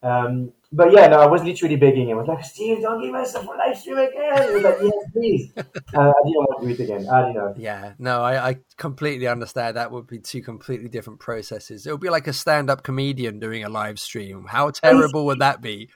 Um, 0.03 0.53
but 0.73 0.93
yeah, 0.93 1.09
no, 1.09 1.19
I 1.19 1.27
was 1.27 1.43
literally 1.43 1.77
begging 1.77 2.09
him. 2.09 2.19
I 2.19 2.21
was 2.21 2.29
like, 2.29 2.45
Steve, 2.45 2.81
don't 2.81 3.03
give 3.03 3.15
us 3.15 3.35
a 3.35 3.41
live 3.41 3.77
stream 3.77 3.99
again. 3.99 4.49
He 4.49 4.55
was 4.55 4.63
like, 4.63 4.79
yes, 4.81 5.05
please. 5.13 5.53
uh, 5.57 5.61
I 5.61 6.21
didn't 6.25 6.41
want 6.41 6.61
to 6.61 6.67
do 6.67 6.73
it 6.73 6.85
again. 6.85 7.09
I 7.09 7.21
don't 7.23 7.35
know. 7.35 7.55
Yeah, 7.59 7.93
no, 7.99 8.23
I, 8.23 8.51
I 8.51 8.57
completely 8.77 9.27
understand. 9.27 9.77
That 9.77 9.91
would 9.91 10.07
be 10.07 10.21
two 10.21 10.43
completely 10.43 10.89
different 10.89 11.19
processes. 11.19 11.87
It 11.87 11.91
would 11.91 12.01
be 12.01 12.09
like 12.09 12.29
a 12.29 12.33
stand-up 12.33 12.85
comedian 12.85 13.41
doing 13.41 13.65
a 13.65 13.69
live 13.69 13.99
stream. 13.99 14.47
How 14.49 14.71
terrible 14.71 15.27
would 15.27 15.41
that 15.41 15.61
be? 15.61 15.91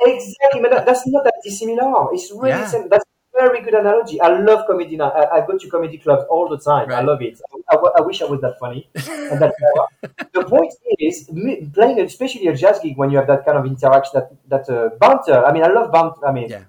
exactly, 0.00 0.62
but 0.62 0.70
that, 0.70 0.86
that's 0.86 1.06
not 1.06 1.24
that 1.24 1.34
dissimilar. 1.44 2.14
It's 2.14 2.32
really 2.32 2.48
Yeah. 2.48 2.72
that's 2.88 3.04
very 3.38 3.60
good 3.62 3.74
analogy. 3.74 4.20
I 4.20 4.28
love 4.40 4.66
comedy. 4.66 4.96
now. 4.96 5.10
I, 5.10 5.38
I 5.42 5.46
go 5.46 5.58
to 5.58 5.68
comedy 5.68 5.98
clubs 5.98 6.24
all 6.30 6.48
the 6.48 6.58
time. 6.58 6.90
I 6.92 7.00
love 7.02 7.20
it. 7.22 7.40
I, 7.70 7.76
I- 7.76 7.92
I 7.98 8.00
wish 8.02 8.22
I 8.22 8.26
was 8.26 8.40
that 8.40 8.56
funny. 8.60 8.88
And 8.94 9.40
that 9.42 9.54
the 10.32 10.44
point 10.44 10.72
is, 10.98 11.28
playing 11.74 12.00
especially 12.00 12.46
a 12.48 12.54
jazz 12.56 12.78
gig 12.80 12.96
when 12.96 13.10
you 13.10 13.18
have 13.18 13.26
that 13.26 13.44
kind 13.44 13.58
of 13.58 13.66
interaction, 13.66 14.12
that 14.14 14.28
that 14.48 14.68
uh, 14.74 14.90
banter. 15.00 15.44
I 15.44 15.52
mean, 15.52 15.64
I 15.64 15.68
love 15.68 15.92
banter. 15.92 16.26
I 16.26 16.32
mean, 16.32 16.48
Yeah. 16.50 16.64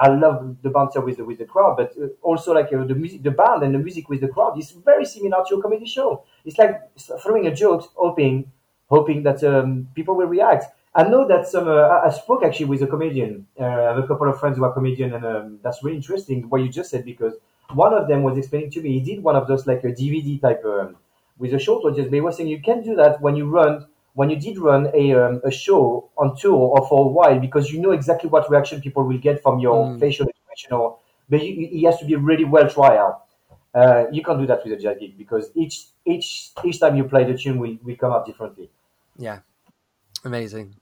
I 0.00 0.08
love 0.08 0.56
the 0.62 0.70
banter 0.70 1.00
with 1.00 1.16
the 1.18 1.24
with 1.24 1.38
the 1.38 1.44
crowd, 1.44 1.76
but 1.76 1.92
uh, 2.00 2.06
also 2.22 2.52
like 2.54 2.72
uh, 2.72 2.84
the 2.84 2.94
music, 2.94 3.22
the 3.22 3.30
band 3.30 3.62
and 3.64 3.74
the 3.74 3.78
music 3.78 4.08
with 4.08 4.20
the 4.20 4.28
crowd 4.28 4.58
is 4.58 4.70
very 4.70 5.04
similar 5.04 5.42
to 5.48 5.56
a 5.56 5.62
comedy 5.62 5.86
show. 5.86 6.24
It's 6.44 6.58
like 6.58 6.80
throwing 7.22 7.46
a 7.46 7.54
joke, 7.54 7.90
hoping 7.96 8.50
hoping 8.88 9.22
that 9.24 9.42
um, 9.44 9.88
people 9.94 10.14
will 10.16 10.26
react. 10.26 10.64
I 10.94 11.04
know 11.04 11.26
that 11.28 11.46
some. 11.46 11.68
Uh, 11.68 12.00
I- 12.04 12.10
spoke 12.10 12.42
actually 12.42 12.66
with 12.66 12.82
a 12.82 12.86
comedian. 12.86 13.46
Uh, 13.58 13.64
I 13.64 13.82
have 13.94 13.98
a 13.98 14.06
couple 14.06 14.28
of 14.28 14.38
friends 14.40 14.56
who 14.58 14.64
are 14.64 14.72
comedian, 14.72 15.14
and 15.14 15.24
um, 15.24 15.58
that's 15.62 15.82
really 15.84 15.96
interesting 15.96 16.48
what 16.48 16.60
you 16.62 16.68
just 16.68 16.90
said 16.90 17.04
because 17.04 17.34
one 17.74 17.94
of 17.94 18.08
them 18.08 18.22
was 18.24 18.36
explaining 18.36 18.70
to 18.72 18.82
me 18.82 18.98
he 18.98 19.00
did 19.00 19.22
one 19.22 19.36
of 19.36 19.46
those 19.46 19.66
like 19.68 19.84
a 19.84 19.92
DVD 19.92 20.38
type 20.40 20.64
um, 20.64 20.96
with 21.38 21.54
a 21.54 21.58
short 21.60 21.84
audience. 21.84 22.08
But 22.10 22.16
he 22.16 22.20
was 22.20 22.36
saying 22.36 22.48
you 22.48 22.60
can 22.60 22.82
do 22.82 22.96
that 22.96 23.20
when 23.20 23.36
you 23.36 23.46
run 23.48 23.86
when 24.14 24.30
you 24.30 24.36
did 24.36 24.58
run 24.58 24.90
a 24.92 25.12
um, 25.14 25.40
a 25.44 25.50
show 25.52 26.10
on 26.16 26.36
tour 26.36 26.56
or 26.74 26.88
for 26.88 27.04
a 27.04 27.08
while 27.08 27.38
because 27.38 27.70
you 27.72 27.80
know 27.80 27.92
exactly 27.92 28.28
what 28.28 28.50
reaction 28.50 28.80
people 28.80 29.04
will 29.04 29.18
get 29.18 29.40
from 29.42 29.60
your 29.60 29.76
Mm. 29.86 30.00
facial 30.00 30.26
expression. 30.26 30.72
Or 30.72 30.98
but 31.28 31.44
you, 31.44 31.68
he 31.68 31.84
has 31.84 31.98
to 32.00 32.04
be 32.04 32.16
really 32.16 32.44
well 32.44 32.68
tried 32.68 32.96
out. 32.98 33.26
Uh, 33.72 34.06
you 34.10 34.22
can't 34.24 34.40
do 34.40 34.46
that 34.46 34.64
with 34.64 34.72
a 34.72 34.76
jazz 34.82 34.98
gig 34.98 35.16
because 35.16 35.52
each 35.54 35.86
each 36.04 36.50
each 36.64 36.80
time 36.80 36.96
you 36.96 37.04
play 37.04 37.22
the 37.30 37.38
tune 37.38 37.58
will, 37.60 37.78
will 37.84 37.94
come 37.96 38.10
out 38.12 38.26
differently. 38.26 38.68
Yeah, 39.16 39.42
amazing. 40.24 40.79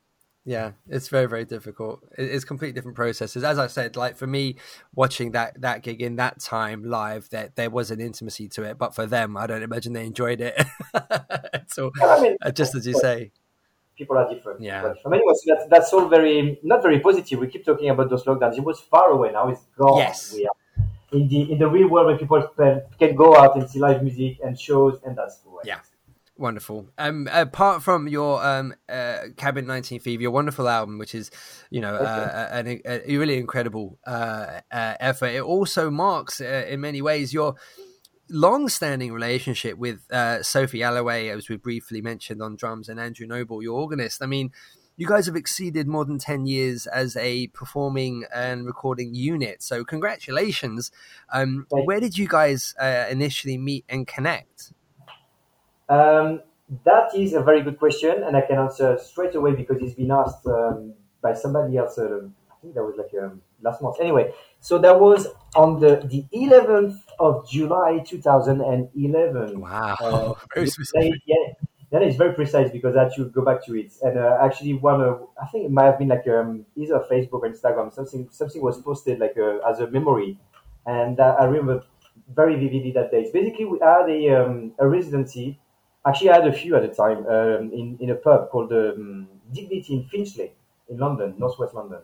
Yeah, 0.49 0.70
it's 0.88 1.09
very 1.09 1.26
very 1.26 1.44
difficult. 1.44 2.03
It's 2.16 2.46
completely 2.46 2.72
different 2.72 2.96
processes. 2.96 3.44
As 3.44 3.59
I 3.59 3.66
said, 3.66 3.96
like 3.96 4.16
for 4.16 4.26
me, 4.26 4.57
watching 4.94 5.32
that 5.32 5.61
that 5.61 5.82
gig 5.82 6.01
in 6.01 6.16
that 6.16 6.40
time 6.40 6.84
live, 6.84 7.28
that 7.32 7.55
there, 7.57 7.68
was 7.68 7.90
an 7.90 8.01
intimacy 8.01 8.49
to 8.57 8.62
it. 8.62 8.78
But 8.78 8.94
for 8.94 9.05
them, 9.05 9.36
I 9.36 9.46
don't 9.46 9.62
imagine 9.62 9.92
they 9.92 10.07
enjoyed 10.07 10.40
it. 10.40 10.57
so, 11.66 11.90
I 12.03 12.22
mean, 12.22 12.36
uh, 12.40 12.51
just 12.51 12.74
as 12.74 12.86
you 12.86 12.94
say, 12.94 13.30
people 13.99 14.16
are 14.16 14.26
different. 14.32 14.62
Yeah. 14.62 14.80
But 14.80 14.96
I 15.05 15.11
mean, 15.11 15.20
anyway, 15.20 15.34
so 15.34 15.55
that's 15.55 15.68
that's 15.68 15.92
all 15.92 16.09
very 16.09 16.59
not 16.62 16.80
very 16.80 17.01
positive. 17.01 17.38
We 17.40 17.49
keep 17.49 17.66
talking 17.66 17.90
about 17.90 18.09
those 18.09 18.24
lockdowns. 18.24 18.57
It 18.57 18.64
was 18.64 18.80
far 18.80 19.11
away. 19.11 19.32
Now 19.32 19.49
it's 19.49 19.66
gone. 19.76 19.99
Yes. 19.99 20.32
We 20.32 20.46
are 20.46 20.86
in 21.12 21.28
the 21.28 21.53
in 21.53 21.59
the 21.59 21.68
real 21.68 21.88
world 21.88 22.07
where 22.07 22.16
people 22.16 22.40
can 22.99 23.14
go 23.14 23.36
out 23.36 23.55
and 23.57 23.68
see 23.68 23.80
live 23.80 24.03
music 24.03 24.38
and 24.42 24.59
shows, 24.59 24.99
and 25.05 25.14
that's 25.14 25.40
cool. 25.44 25.61
Yeah. 25.62 25.80
Wonderful. 26.39 26.89
Um, 26.99 27.28
apart 27.32 27.82
from 27.82 28.07
your 28.07 28.45
um, 28.47 28.72
uh, 28.89 29.22
Cabin 29.36 29.66
19 29.66 29.99
Fever, 29.99 30.22
your 30.22 30.30
wonderful 30.30 30.68
album, 30.68 30.97
which 30.97 31.12
is, 31.12 31.32
you 31.68 31.80
know, 31.80 31.97
uh, 31.97 32.62
a, 32.64 33.12
a, 33.12 33.16
really 33.16 33.39
incredible 33.39 33.99
uh, 34.07 34.61
uh, 34.70 34.95
effort, 35.01 35.30
it 35.30 35.43
also 35.43 35.91
marks, 35.91 36.41
uh, 36.41 36.64
in 36.68 36.80
many 36.80 37.03
ways, 37.03 37.32
your 37.34 37.57
long-standing 38.30 39.12
relationship 39.12 39.78
with 39.78 40.09
uh, 40.12 40.41
Sophie 40.45 40.80
Alloway, 40.80 41.28
as 41.30 41.49
we 41.49 41.57
briefly 41.57 42.01
mentioned 42.01 42.41
on 42.41 42.55
drums, 42.55 42.89
and 42.89 43.01
Andrew 43.01 43.26
Noble, 43.26 43.61
your 43.61 43.76
organist. 43.76 44.22
I 44.22 44.26
mean, 44.26 44.53
you 44.97 45.09
guys 45.09 45.26
have 45.26 45.34
exceeded 45.34 45.89
more 45.89 46.05
than 46.05 46.18
10 46.18 46.47
years 46.47 46.86
as 46.86 47.16
a 47.16 47.49
performing 47.49 48.26
and 48.32 48.64
recording 48.64 49.12
unit. 49.12 49.61
So, 49.61 49.84
congratulations. 49.84 50.93
Um, 51.32 51.66
where 51.68 51.99
did 51.99 52.16
you 52.16 52.28
guys 52.28 52.76
initially 53.11 53.59
meet 53.59 53.84
and 53.89 54.07
connect? 54.07 54.72
Um, 55.89 56.43
that 56.84 57.14
is 57.14 57.32
a 57.32 57.43
very 57.43 57.62
good 57.62 57.78
question, 57.78 58.22
and 58.24 58.36
I 58.36 58.43
can 58.43 58.59
answer 58.59 58.99
straight 58.99 59.34
away 59.34 59.55
because 59.55 59.80
it's 59.80 59.95
been 59.95 60.11
asked 60.11 60.47
um, 60.47 60.95
by 61.22 61.32
somebody 61.34 61.76
else. 61.78 61.99
Uh, 61.99 62.28
I 62.51 62.55
think 62.61 62.74
that 62.74 62.82
was 62.84 62.97
like 62.99 63.11
um, 63.22 63.41
last 63.62 63.80
month. 63.80 63.97
Anyway, 64.01 64.32
so 64.61 64.78
that 64.78 64.99
was 65.01 65.28
on 65.57 65.80
the, 65.80 66.03
the 66.07 66.26
11th 66.32 66.99
of 67.18 67.49
July 67.49 68.05
2011. 68.07 69.61
Wow. 69.61 69.97
Uh, 70.03 70.34
very 70.55 70.68
specific. 70.68 71.20
Yeah, 71.26 71.53
that 71.91 72.03
is 72.03 72.16
very 72.16 72.34
precise 72.34 72.70
because 72.70 72.97
I 72.97 73.09
should 73.09 73.32
go 73.32 73.43
back 73.45 73.64
to 73.66 73.74
it. 73.76 73.95
And 74.03 74.18
uh, 74.18 74.39
actually, 74.43 74.74
one 74.74 75.01
of 75.01 75.28
I 75.41 75.47
think 75.47 75.64
it 75.66 75.70
might 75.70 75.84
have 75.86 75.99
been 75.99 76.09
like 76.09 76.26
um, 76.28 76.66
either 76.76 77.03
Facebook 77.11 77.41
or 77.45 77.49
Instagram. 77.49 77.93
Something 77.95 78.28
something 78.30 78.61
was 78.62 78.80
posted 78.82 79.18
like 79.20 79.36
uh, 79.39 79.59
as 79.68 79.80
a 79.80 79.86
memory, 79.86 80.39
and 80.86 81.18
uh, 81.18 81.36
I 81.41 81.45
remember 81.45 81.84
very 82.34 82.57
vividly 82.57 82.93
that 82.93 83.11
day. 83.11 83.30
Basically, 83.32 83.64
we 83.64 83.78
had 83.80 84.09
a 84.11 84.28
um, 84.45 84.72
a 84.78 84.86
residency 84.86 85.59
Actually, 86.09 86.30
I 86.30 86.34
had 86.40 86.48
a 86.48 86.52
few 86.52 86.74
at 86.74 86.82
the 86.82 86.94
time 87.02 87.18
um, 87.26 87.70
in, 87.72 87.98
in 88.00 88.09
a 88.11 88.14
pub 88.14 88.48
called 88.50 88.72
um, 88.72 89.28
Dignity 89.52 89.92
in 89.92 90.04
Finchley 90.04 90.52
in 90.88 90.96
London, 90.96 91.34
northwest 91.38 91.74
London. 91.74 92.00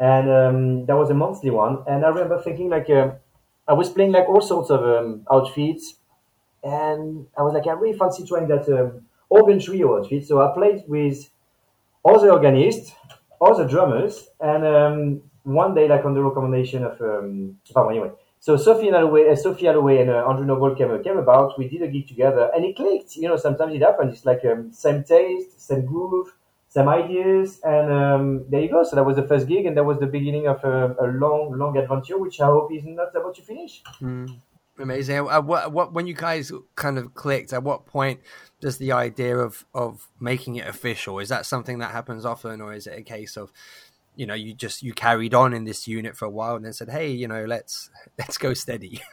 And 0.00 0.30
um, 0.30 0.86
that 0.86 0.96
was 0.96 1.10
a 1.10 1.14
monthly 1.14 1.50
one. 1.50 1.82
And 1.86 2.04
I 2.04 2.08
remember 2.08 2.40
thinking, 2.40 2.70
like, 2.70 2.88
uh, 2.88 3.10
I 3.68 3.74
was 3.74 3.90
playing 3.90 4.12
like 4.12 4.28
all 4.28 4.40
sorts 4.40 4.70
of 4.70 4.80
um, 4.82 5.26
outfits. 5.30 5.96
And 6.62 7.26
I 7.38 7.42
was 7.42 7.52
like, 7.52 7.66
I 7.66 7.72
really 7.72 7.98
fancy 7.98 8.26
trying 8.26 8.48
that 8.48 8.68
um, 8.68 9.06
organ 9.28 9.60
trio 9.60 9.98
outfit. 9.98 10.26
So 10.26 10.40
I 10.40 10.54
played 10.54 10.84
with 10.86 11.30
other 12.04 12.30
organists, 12.30 12.92
other 13.40 13.68
drummers. 13.68 14.28
And 14.40 15.20
one 15.42 15.74
day, 15.74 15.88
like 15.88 16.04
on 16.04 16.14
the 16.14 16.22
recommendation 16.22 16.84
of, 16.84 17.00
um, 17.00 17.58
anyway, 17.90 18.10
so 18.46 18.56
Sophie 18.56 18.90
Alloway, 18.90 19.28
uh, 19.28 19.34
Sophie 19.34 19.66
Alloway 19.66 20.02
and 20.02 20.08
uh, 20.08 20.24
Andrew 20.28 20.46
Noble 20.46 20.72
came, 20.76 21.02
came 21.02 21.18
about. 21.18 21.58
We 21.58 21.66
did 21.66 21.82
a 21.82 21.88
gig 21.88 22.06
together, 22.06 22.48
and 22.54 22.64
it 22.64 22.76
clicked. 22.76 23.16
You 23.16 23.26
know, 23.26 23.36
sometimes 23.36 23.74
it 23.74 23.82
happens. 23.82 24.14
It's 24.14 24.24
like 24.24 24.44
um, 24.44 24.72
same 24.72 25.02
taste, 25.02 25.60
same 25.60 25.84
groove, 25.84 26.32
same 26.68 26.88
ideas, 26.88 27.58
and 27.64 27.92
um, 27.92 28.44
there 28.48 28.60
you 28.60 28.70
go. 28.70 28.84
So 28.84 28.94
that 28.94 29.02
was 29.02 29.16
the 29.16 29.26
first 29.26 29.48
gig, 29.48 29.66
and 29.66 29.76
that 29.76 29.82
was 29.82 29.98
the 29.98 30.06
beginning 30.06 30.46
of 30.46 30.62
a, 30.62 30.94
a 31.00 31.08
long, 31.08 31.58
long 31.58 31.76
adventure, 31.76 32.18
which 32.18 32.40
I 32.40 32.46
hope 32.46 32.72
is 32.72 32.84
not 32.84 33.08
about 33.16 33.34
to 33.34 33.42
finish. 33.42 33.82
Mm. 34.00 34.40
Amazing. 34.78 35.28
Uh, 35.28 35.40
what, 35.40 35.72
what, 35.72 35.92
when 35.92 36.06
you 36.06 36.14
guys 36.14 36.52
kind 36.76 36.98
of 36.98 37.14
clicked, 37.14 37.52
at 37.52 37.64
what 37.64 37.86
point 37.86 38.20
does 38.60 38.78
the 38.78 38.92
idea 38.92 39.36
of 39.38 39.64
of 39.74 40.08
making 40.20 40.54
it 40.54 40.68
official? 40.68 41.18
Is 41.18 41.30
that 41.30 41.46
something 41.46 41.78
that 41.78 41.90
happens 41.90 42.24
often, 42.24 42.60
or 42.60 42.74
is 42.74 42.86
it 42.86 42.96
a 42.96 43.02
case 43.02 43.36
of 43.36 43.52
you 44.16 44.26
know 44.26 44.34
you 44.34 44.54
just 44.54 44.82
you 44.82 44.92
carried 44.92 45.34
on 45.34 45.52
in 45.52 45.64
this 45.64 45.86
unit 45.86 46.16
for 46.16 46.24
a 46.24 46.30
while 46.30 46.56
and 46.56 46.64
then 46.64 46.72
said 46.72 46.88
hey 46.88 47.10
you 47.10 47.28
know 47.28 47.44
let's 47.44 47.90
let's 48.18 48.38
go 48.38 48.54
steady. 48.54 49.00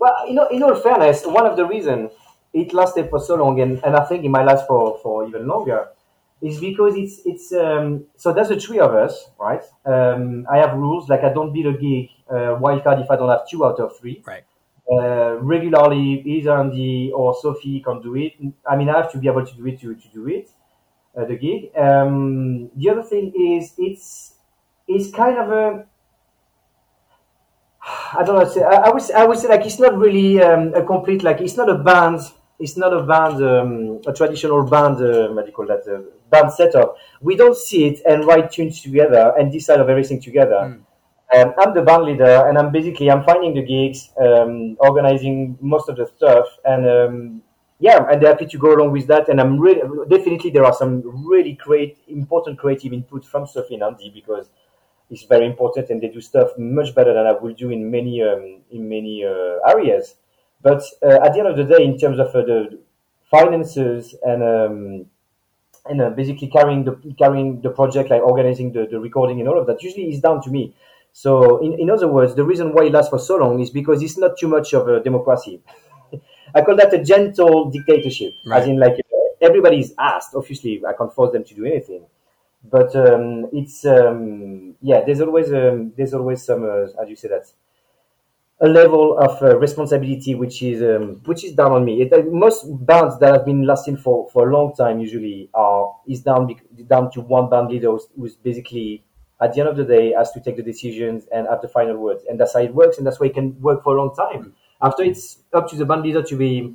Well 0.00 0.28
you 0.28 0.34
know 0.34 0.46
in 0.46 0.62
all 0.62 0.76
fairness 0.76 1.26
one 1.26 1.44
of 1.44 1.56
the 1.56 1.66
reasons 1.66 2.12
it 2.52 2.72
lasted 2.72 3.10
for 3.10 3.18
so 3.18 3.34
long 3.34 3.60
and, 3.60 3.82
and 3.84 3.96
i 3.96 4.04
think 4.04 4.24
it 4.24 4.28
might 4.28 4.44
last 4.44 4.64
for 4.68 4.96
for 5.02 5.26
even 5.26 5.48
longer 5.48 5.88
is 6.40 6.60
because 6.60 6.94
it's 6.94 7.20
it's 7.24 7.52
um, 7.52 8.04
so 8.16 8.32
there's 8.32 8.48
the 8.48 8.60
three 8.60 8.78
of 8.78 8.94
us 8.94 9.28
right? 9.40 9.64
Um, 9.84 10.46
i 10.48 10.58
have 10.58 10.74
rules 10.74 11.08
like 11.08 11.24
i 11.24 11.32
don't 11.32 11.52
beat 11.52 11.66
a 11.66 11.72
gig 11.72 12.10
uh, 12.30 12.54
wildcard 12.62 13.02
if 13.02 13.10
i 13.10 13.16
don't 13.16 13.28
have 13.28 13.48
two 13.50 13.64
out 13.66 13.80
of 13.80 13.98
three. 13.98 14.22
Right. 14.24 14.44
Uh, 14.88 15.34
regularly 15.40 16.22
either 16.24 16.56
andy 16.56 17.10
or 17.12 17.34
sophie 17.34 17.80
can 17.80 18.00
do 18.00 18.14
it. 18.14 18.34
I 18.64 18.76
mean 18.76 18.88
i 18.88 18.98
have 18.98 19.10
to 19.10 19.18
be 19.18 19.26
able 19.26 19.44
to 19.44 19.54
do 19.56 19.66
it 19.66 19.80
to, 19.80 19.96
to 19.96 20.08
do 20.14 20.28
it 20.28 20.48
uh, 21.16 21.24
the 21.24 21.36
gig. 21.36 21.76
Um, 21.76 22.70
the 22.76 22.90
other 22.90 23.02
thing 23.02 23.32
is 23.36 23.74
it's 23.78 24.34
it's 24.86 25.10
kind 25.10 25.38
of 25.38 25.50
a 25.50 25.86
I 28.12 28.22
don't 28.24 28.36
know. 28.36 28.64
I, 28.64 28.88
I 28.88 28.90
would 28.90 29.10
I 29.12 29.26
would 29.26 29.38
say 29.38 29.48
like 29.48 29.64
it's 29.64 29.78
not 29.78 29.96
really 29.96 30.42
um, 30.42 30.74
a 30.74 30.84
complete 30.84 31.22
like 31.22 31.40
it's 31.40 31.56
not 31.56 31.68
a 31.68 31.78
band. 31.78 32.20
It's 32.60 32.76
not 32.76 32.92
a 32.92 33.04
band, 33.04 33.36
um, 33.44 34.00
a 34.04 34.12
traditional 34.12 34.64
band. 34.64 34.96
Uh, 34.96 35.28
what 35.28 35.44
do 35.44 35.50
you 35.50 35.54
call 35.54 35.66
that? 35.66 35.86
Uh, 35.86 36.02
band 36.28 36.52
setup. 36.52 36.96
We 37.20 37.36
don't 37.36 37.56
sit 37.56 38.00
and 38.04 38.26
write 38.26 38.50
tunes 38.50 38.82
together 38.82 39.32
and 39.38 39.52
decide 39.52 39.78
of 39.78 39.88
everything 39.88 40.20
together. 40.20 40.56
Mm. 40.56 40.80
Um, 41.36 41.54
I'm 41.58 41.74
the 41.74 41.82
band 41.82 42.04
leader, 42.04 42.48
and 42.48 42.58
I'm 42.58 42.72
basically 42.72 43.10
I'm 43.10 43.22
finding 43.22 43.54
the 43.54 43.62
gigs, 43.62 44.10
um, 44.20 44.76
organizing 44.80 45.58
most 45.60 45.88
of 45.88 45.96
the 45.96 46.06
stuff, 46.16 46.46
and 46.64 46.88
um, 46.88 47.42
yeah, 47.80 48.04
and 48.10 48.22
happy 48.22 48.46
to 48.46 48.58
go 48.58 48.74
along 48.74 48.92
with 48.92 49.06
that. 49.06 49.28
And 49.28 49.40
I'm 49.40 49.58
really 49.58 49.80
definitely 50.08 50.50
there 50.50 50.64
are 50.64 50.74
some 50.74 51.02
really 51.28 51.52
great, 51.52 51.98
important 52.08 52.58
creative 52.58 52.92
input 52.92 53.24
from 53.24 53.46
Sophie 53.46 53.74
and 53.74 53.82
Andy 53.82 54.10
because 54.12 54.48
it's 55.10 55.24
very 55.24 55.46
important, 55.46 55.88
and 55.90 56.00
they 56.00 56.08
do 56.08 56.20
stuff 56.20 56.50
much 56.58 56.94
better 56.94 57.14
than 57.14 57.26
I 57.26 57.32
will 57.32 57.54
do 57.54 57.70
in 57.70 57.90
many 57.90 58.22
um, 58.22 58.60
in 58.70 58.88
many 58.88 59.24
uh, 59.24 59.58
areas. 59.68 60.16
But 60.60 60.82
uh, 61.02 61.20
at 61.24 61.32
the 61.32 61.38
end 61.38 61.48
of 61.48 61.56
the 61.56 61.64
day, 61.64 61.84
in 61.84 61.98
terms 61.98 62.18
of 62.18 62.28
uh, 62.28 62.42
the 62.42 62.78
finances 63.30 64.14
and 64.22 64.42
um, 64.42 65.06
and 65.86 66.00
uh, 66.02 66.10
basically 66.10 66.48
carrying 66.48 66.84
the 66.84 67.14
carrying 67.16 67.60
the 67.60 67.70
project, 67.70 68.10
like 68.10 68.22
organizing 68.22 68.72
the, 68.72 68.86
the 68.90 68.98
recording 68.98 69.40
and 69.40 69.48
all 69.48 69.58
of 69.58 69.66
that, 69.68 69.82
usually 69.82 70.12
is 70.12 70.20
down 70.20 70.42
to 70.42 70.50
me. 70.50 70.74
So, 71.12 71.58
in, 71.58 71.74
in 71.80 71.90
other 71.90 72.06
words, 72.06 72.34
the 72.34 72.44
reason 72.44 72.72
why 72.72 72.84
it 72.84 72.92
lasts 72.92 73.10
for 73.10 73.18
so 73.18 73.36
long 73.36 73.60
is 73.60 73.70
because 73.70 74.02
it's 74.02 74.18
not 74.18 74.38
too 74.38 74.48
much 74.48 74.74
of 74.74 74.88
a 74.88 75.00
democracy. 75.00 75.60
I 76.54 76.62
call 76.62 76.76
that 76.76 76.92
a 76.94 77.02
gentle 77.02 77.70
dictatorship, 77.70 78.34
right. 78.46 78.62
as 78.62 78.68
in 78.68 78.78
like 78.78 78.96
everybody 79.40 79.80
is 79.80 79.94
asked. 79.98 80.34
Obviously, 80.34 80.82
I 80.86 80.92
can't 80.92 81.14
force 81.14 81.32
them 81.32 81.44
to 81.44 81.54
do 81.54 81.64
anything, 81.64 82.06
but 82.64 82.94
um, 82.96 83.48
it's 83.52 83.84
um, 83.84 84.74
yeah. 84.80 85.02
There's 85.04 85.20
always 85.20 85.52
um, 85.52 85.92
there's 85.96 86.14
always 86.14 86.44
some 86.44 86.64
uh, 86.64 87.02
as 87.02 87.08
you 87.08 87.16
say 87.16 87.28
that 87.28 87.46
a 88.60 88.68
level 88.68 89.16
of 89.18 89.40
uh, 89.40 89.56
responsibility 89.58 90.34
which 90.34 90.62
is 90.62 90.82
um, 90.82 91.20
which 91.24 91.44
is 91.44 91.52
down 91.52 91.72
on 91.72 91.84
me. 91.84 92.02
It, 92.02 92.12
uh, 92.12 92.22
most 92.30 92.64
bands 92.86 93.18
that 93.20 93.32
have 93.32 93.44
been 93.44 93.64
lasting 93.64 93.98
for, 93.98 94.28
for 94.32 94.48
a 94.48 94.52
long 94.52 94.74
time 94.74 94.98
usually 95.00 95.48
are 95.54 95.94
is 96.08 96.20
down 96.22 96.54
down 96.88 97.10
to 97.12 97.20
one 97.20 97.48
band 97.48 97.68
leader 97.68 97.92
who's, 97.92 98.08
who's 98.16 98.36
basically 98.36 99.04
at 99.40 99.54
the 99.54 99.60
end 99.60 99.68
of 99.68 99.76
the 99.76 99.84
day 99.84 100.12
has 100.12 100.32
to 100.32 100.40
take 100.40 100.56
the 100.56 100.62
decisions 100.62 101.26
and 101.32 101.46
have 101.46 101.62
the 101.62 101.68
final 101.68 101.96
words, 101.96 102.24
and 102.28 102.40
that's 102.40 102.54
how 102.54 102.60
it 102.60 102.74
works, 102.74 102.98
and 102.98 103.06
that's 103.06 103.20
why 103.20 103.26
it 103.26 103.34
can 103.34 103.60
work 103.60 103.84
for 103.84 103.96
a 103.96 103.98
long 104.02 104.14
time. 104.14 104.54
After 104.80 105.02
it's 105.02 105.38
up 105.52 105.68
to 105.70 105.76
the 105.76 105.84
band 105.84 106.02
leader 106.02 106.22
to 106.22 106.36
be 106.36 106.74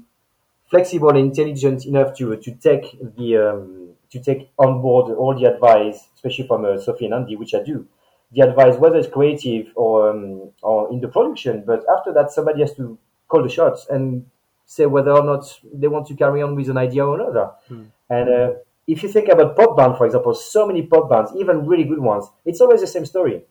flexible 0.69 1.09
and 1.09 1.19
intelligent 1.19 1.85
enough 1.85 2.15
to 2.17 2.35
to 2.35 2.51
take 2.55 2.97
the 3.17 3.37
um, 3.37 3.89
to 4.11 4.19
take 4.19 4.51
on 4.57 4.81
board 4.81 5.11
all 5.15 5.37
the 5.39 5.45
advice, 5.45 6.09
especially 6.15 6.47
from 6.47 6.65
uh, 6.65 6.77
Sophie 6.77 7.05
and 7.05 7.13
Andy, 7.13 7.35
which 7.35 7.53
I 7.53 7.63
do. 7.63 7.87
The 8.31 8.41
advice, 8.41 8.75
whether 8.77 8.97
it's 8.97 9.07
creative 9.07 9.67
or 9.75 10.09
um, 10.09 10.51
or 10.61 10.91
in 10.91 10.99
the 10.99 11.07
production, 11.07 11.63
but 11.65 11.83
after 11.95 12.13
that, 12.13 12.31
somebody 12.31 12.61
has 12.61 12.73
to 12.75 12.97
call 13.27 13.43
the 13.43 13.49
shots 13.49 13.87
and 13.89 14.25
say 14.65 14.85
whether 14.85 15.11
or 15.11 15.23
not 15.23 15.43
they 15.73 15.87
want 15.87 16.07
to 16.07 16.15
carry 16.15 16.41
on 16.41 16.55
with 16.55 16.69
an 16.69 16.77
idea 16.77 17.05
or 17.05 17.19
another. 17.19 17.51
Hmm. 17.67 17.83
And 18.09 18.29
uh, 18.29 18.51
if 18.87 19.03
you 19.03 19.09
think 19.09 19.29
about 19.29 19.55
pop 19.55 19.77
band, 19.77 19.97
for 19.97 20.05
example, 20.05 20.33
so 20.33 20.67
many 20.67 20.83
pop 20.83 21.09
bands, 21.09 21.31
even 21.37 21.65
really 21.65 21.83
good 21.83 21.99
ones, 21.99 22.25
it's 22.45 22.61
always 22.61 22.81
the 22.81 22.87
same 22.87 23.05
story. 23.05 23.43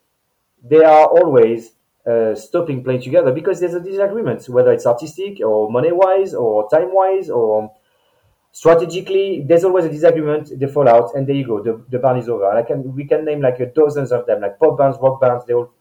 They 0.62 0.84
are 0.84 1.06
always 1.06 1.72
uh, 2.06 2.34
stopping 2.34 2.82
playing 2.82 3.02
together 3.02 3.32
because 3.32 3.60
there's 3.60 3.74
a 3.74 3.80
disagreement, 3.80 4.48
whether 4.48 4.72
it's 4.72 4.86
artistic 4.86 5.40
or 5.40 5.70
money 5.70 5.92
wise 5.92 6.34
or 6.34 6.68
time 6.68 6.94
wise 6.94 7.30
or 7.30 7.72
strategically. 8.50 9.44
There's 9.46 9.64
always 9.64 9.84
a 9.84 9.88
disagreement. 9.88 10.58
They 10.58 10.66
fall 10.66 10.88
out, 10.88 11.14
and 11.14 11.26
there 11.26 11.36
you 11.36 11.46
go. 11.46 11.62
The, 11.62 11.84
the 11.88 11.98
band 11.98 12.18
is 12.18 12.28
over. 12.28 12.48
And 12.50 12.58
I 12.58 12.62
can 12.62 12.94
we 12.94 13.04
can 13.04 13.24
name 13.24 13.40
like 13.40 13.60
a 13.60 13.66
dozens 13.66 14.12
of 14.12 14.26
them, 14.26 14.40
like 14.40 14.58
pop 14.58 14.78
bands, 14.78 14.98
rock 15.00 15.20
bands. 15.20 15.44
They 15.46 15.54
all. 15.54 15.72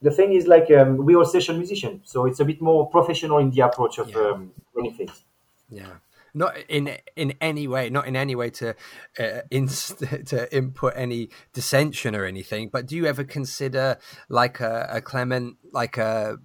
The 0.00 0.12
thing 0.12 0.32
is, 0.32 0.46
like 0.46 0.70
um, 0.70 0.96
we 1.04 1.16
all 1.16 1.24
session 1.24 1.58
musicians, 1.58 2.10
so 2.10 2.26
it's 2.26 2.38
a 2.38 2.44
bit 2.44 2.62
more 2.62 2.88
professional 2.88 3.38
in 3.38 3.50
the 3.50 3.62
approach 3.62 3.98
of 3.98 4.08
yeah. 4.10 4.16
um, 4.18 4.52
things. 4.96 5.24
Yeah 5.68 5.96
not 6.38 6.56
in 6.68 6.96
in 7.16 7.34
any 7.40 7.68
way, 7.68 7.90
not 7.90 8.06
in 8.06 8.16
any 8.16 8.34
way 8.34 8.50
to 8.50 8.74
uh, 9.18 9.40
inst- 9.50 9.98
to 10.26 10.56
input 10.56 10.94
any 10.96 11.30
dissension 11.52 12.14
or 12.14 12.24
anything. 12.24 12.70
But 12.72 12.86
do 12.86 12.96
you 12.96 13.06
ever 13.06 13.24
consider 13.24 13.98
like 14.28 14.60
a, 14.60 14.88
a 14.90 15.00
Clement 15.00 15.56
like 15.72 15.98
a, 15.98 16.38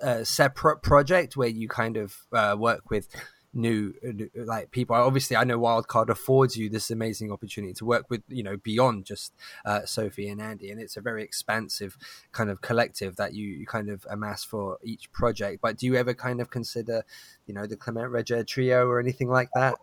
a 0.00 0.24
separate 0.24 0.82
project 0.82 1.36
where 1.36 1.48
you 1.48 1.68
kind 1.68 1.96
of 1.96 2.16
uh, 2.32 2.56
work 2.58 2.90
with 2.90 3.08
new 3.54 3.92
like 4.34 4.70
people. 4.70 4.96
Obviously 4.96 5.36
i 5.36 5.44
know 5.44 5.58
wildcard 5.58 6.08
affords 6.08 6.56
you 6.56 6.68
this 6.68 6.90
amazing 6.90 7.30
opportunity 7.30 7.74
to 7.74 7.84
work 7.84 8.06
with 8.08 8.22
you 8.28 8.42
know 8.42 8.56
beyond 8.56 9.04
just 9.04 9.34
uh, 9.64 9.84
sophie 9.84 10.28
and 10.28 10.40
andy. 10.40 10.70
And 10.70 10.80
it's 10.80 10.96
a 10.96 11.00
very 11.00 11.22
expansive 11.22 11.96
kind 12.32 12.50
of 12.50 12.60
collective 12.60 13.16
that 13.16 13.34
you, 13.34 13.46
you 13.46 13.66
kind 13.66 13.88
of 13.88 14.06
amass 14.10 14.44
for 14.44 14.78
each 14.82 15.12
project. 15.12 15.60
But 15.62 15.76
do 15.76 15.86
you 15.86 15.96
ever 15.96 16.14
kind 16.14 16.40
of 16.40 16.50
consider 16.50 17.04
you 17.46 17.54
know 17.54 17.66
the 17.66 17.76
Clement 17.76 18.10
Régert 18.10 18.46
trio 18.46 18.86
or 18.86 19.00
anything 19.00 19.28
like 19.28 19.48
that? 19.54 19.74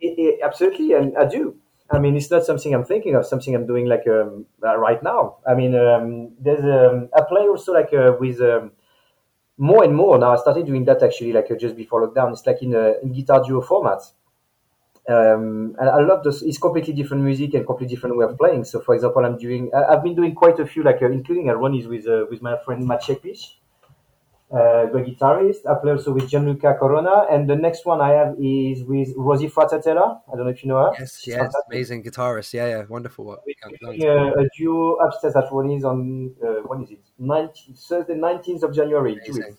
It, 0.00 0.14
it, 0.18 0.40
absolutely. 0.42 0.92
And 0.92 1.16
i 1.16 1.26
do. 1.26 1.56
I 1.90 1.98
mean, 1.98 2.16
it's 2.16 2.30
not 2.30 2.44
something 2.44 2.74
I'm 2.74 2.84
thinking 2.84 3.14
of. 3.14 3.26
Something 3.26 3.54
I'm 3.54 3.66
doing 3.66 3.86
like 3.86 4.06
um, 4.06 4.44
uh, 4.62 4.76
right 4.76 5.02
now. 5.02 5.38
I 5.46 5.54
mean, 5.54 5.74
um, 5.74 6.32
there's 6.38 6.62
um, 6.62 7.08
I 7.16 7.22
play 7.26 7.48
also 7.48 7.72
like 7.72 7.94
uh, 7.94 8.12
with 8.20 8.40
um, 8.42 8.72
more 9.58 9.84
and 9.84 9.94
more 9.94 10.18
now. 10.18 10.32
I 10.32 10.36
started 10.36 10.66
doing 10.66 10.84
that 10.86 11.02
actually 11.02 11.32
like 11.32 11.50
uh, 11.50 11.56
just 11.56 11.76
before 11.76 12.08
lockdown. 12.08 12.32
It's 12.32 12.46
like 12.46 12.62
in 12.62 12.74
a 12.74 12.94
in 13.02 13.12
guitar 13.12 13.42
duo 13.44 13.60
format. 13.60 14.00
Um, 15.08 15.74
and 15.80 15.88
I 15.88 16.00
love 16.00 16.22
this. 16.22 16.42
It's 16.42 16.58
completely 16.58 16.92
different 16.92 17.22
music 17.22 17.54
and 17.54 17.66
completely 17.66 17.94
different 17.96 18.16
way 18.18 18.26
of 18.26 18.36
playing. 18.36 18.64
So, 18.64 18.80
for 18.80 18.94
example, 18.94 19.24
I'm 19.24 19.38
doing. 19.38 19.70
I've 19.74 20.02
been 20.02 20.14
doing 20.14 20.34
quite 20.34 20.58
a 20.60 20.66
few, 20.66 20.82
like 20.82 21.00
uh, 21.02 21.10
including 21.10 21.48
a 21.48 21.56
run 21.56 21.74
is 21.74 21.86
with 21.86 22.06
uh, 22.06 22.26
with 22.30 22.42
my 22.42 22.58
friend 22.58 22.86
Matt 22.86 23.02
Shekpich, 23.02 23.40
uh, 23.40 23.57
the 24.50 25.00
guitarist. 25.06 25.66
I 25.70 25.74
play 25.80 25.92
also 25.92 26.12
with 26.12 26.28
Gianluca 26.28 26.74
Corona, 26.78 27.26
and 27.30 27.48
the 27.48 27.56
next 27.56 27.84
one 27.84 28.00
I 28.00 28.10
have 28.10 28.34
is 28.40 28.82
with 28.84 29.08
Rosie 29.16 29.48
Frater-Taylor. 29.48 30.18
I 30.26 30.36
don't 30.36 30.44
know 30.44 30.50
if 30.50 30.62
you 30.64 30.68
know 30.70 30.78
her. 30.78 30.92
yes 30.98 31.20
She's 31.20 31.34
yes 31.34 31.52
amazing 31.70 32.02
guitarist 32.02 32.52
yeah 32.54 32.66
yeah 32.68 32.84
wonderful 32.88 33.24
work 33.26 33.40
Doing 33.80 34.02
a, 34.04 34.32
a 34.40 34.48
duo 34.56 34.94
upstairs 34.96 35.36
at 35.36 35.52
Ronnie's 35.52 35.84
on 35.84 36.34
uh, 36.42 36.62
when 36.66 36.82
is 36.84 36.90
it? 36.92 37.00
19, 37.18 37.74
Thursday, 37.74 38.14
nineteenth 38.14 38.62
of 38.62 38.74
January. 38.74 39.14
Two 39.24 39.32
weeks. 39.34 39.36
Amazing. 39.38 39.58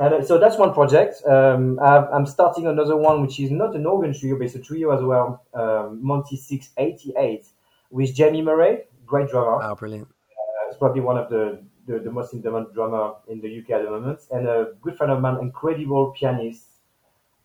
And 0.00 0.14
uh, 0.14 0.24
so 0.24 0.38
that's 0.38 0.56
one 0.56 0.72
project. 0.72 1.14
Um, 1.26 1.78
I've, 1.80 2.04
I'm 2.12 2.24
starting 2.24 2.68
another 2.68 2.96
one, 2.96 3.20
which 3.20 3.40
is 3.40 3.50
not 3.50 3.74
an 3.74 3.84
organ 3.84 4.14
trio, 4.18 4.36
but 4.36 4.44
it's 4.44 4.54
a 4.54 4.60
trio 4.60 4.90
as 4.96 5.02
well. 5.02 5.44
Um, 5.54 5.98
Monty 6.02 6.36
Six 6.36 6.70
Eighty 6.78 7.12
Eight 7.18 7.46
with 7.90 8.14
Jamie 8.14 8.42
Murray, 8.42 8.84
great 9.06 9.28
drummer. 9.28 9.58
oh 9.62 9.74
brilliant 9.74 10.06
Uh, 10.06 10.68
it's 10.68 10.78
probably 10.78 11.00
one 11.00 11.18
of 11.18 11.28
the, 11.30 11.60
the, 11.88 11.98
the 11.98 12.10
most 12.10 12.32
in 12.32 12.40
demand 12.40 12.66
drummer 12.74 13.14
in 13.28 13.40
the 13.40 13.58
UK 13.58 13.70
at 13.70 13.84
the 13.84 13.90
moment, 13.90 14.20
and 14.30 14.46
a 14.46 14.72
good 14.82 14.96
friend 14.96 15.12
of 15.12 15.20
mine, 15.20 15.38
incredible 15.40 16.14
pianist 16.18 16.64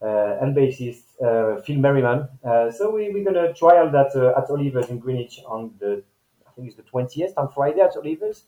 uh, 0.01 0.37
and 0.41 0.55
bassist, 0.55 1.03
uh, 1.23 1.61
Phil 1.61 1.77
Merriman. 1.77 2.27
Uh, 2.43 2.69
so 2.69 2.91
we, 2.91 3.09
we're 3.09 3.23
gonna 3.23 3.53
trial 3.53 3.89
that 3.89 4.15
uh, 4.15 4.37
at 4.39 4.49
Oliver's 4.49 4.89
in 4.89 4.99
Greenwich 4.99 5.39
on 5.47 5.73
the, 5.79 6.03
I 6.47 6.51
think 6.51 6.67
it's 6.67 6.75
the 6.75 6.83
20th 6.83 7.33
on 7.37 7.49
Friday 7.49 7.81
at 7.81 7.95
Oliver's. 7.95 8.43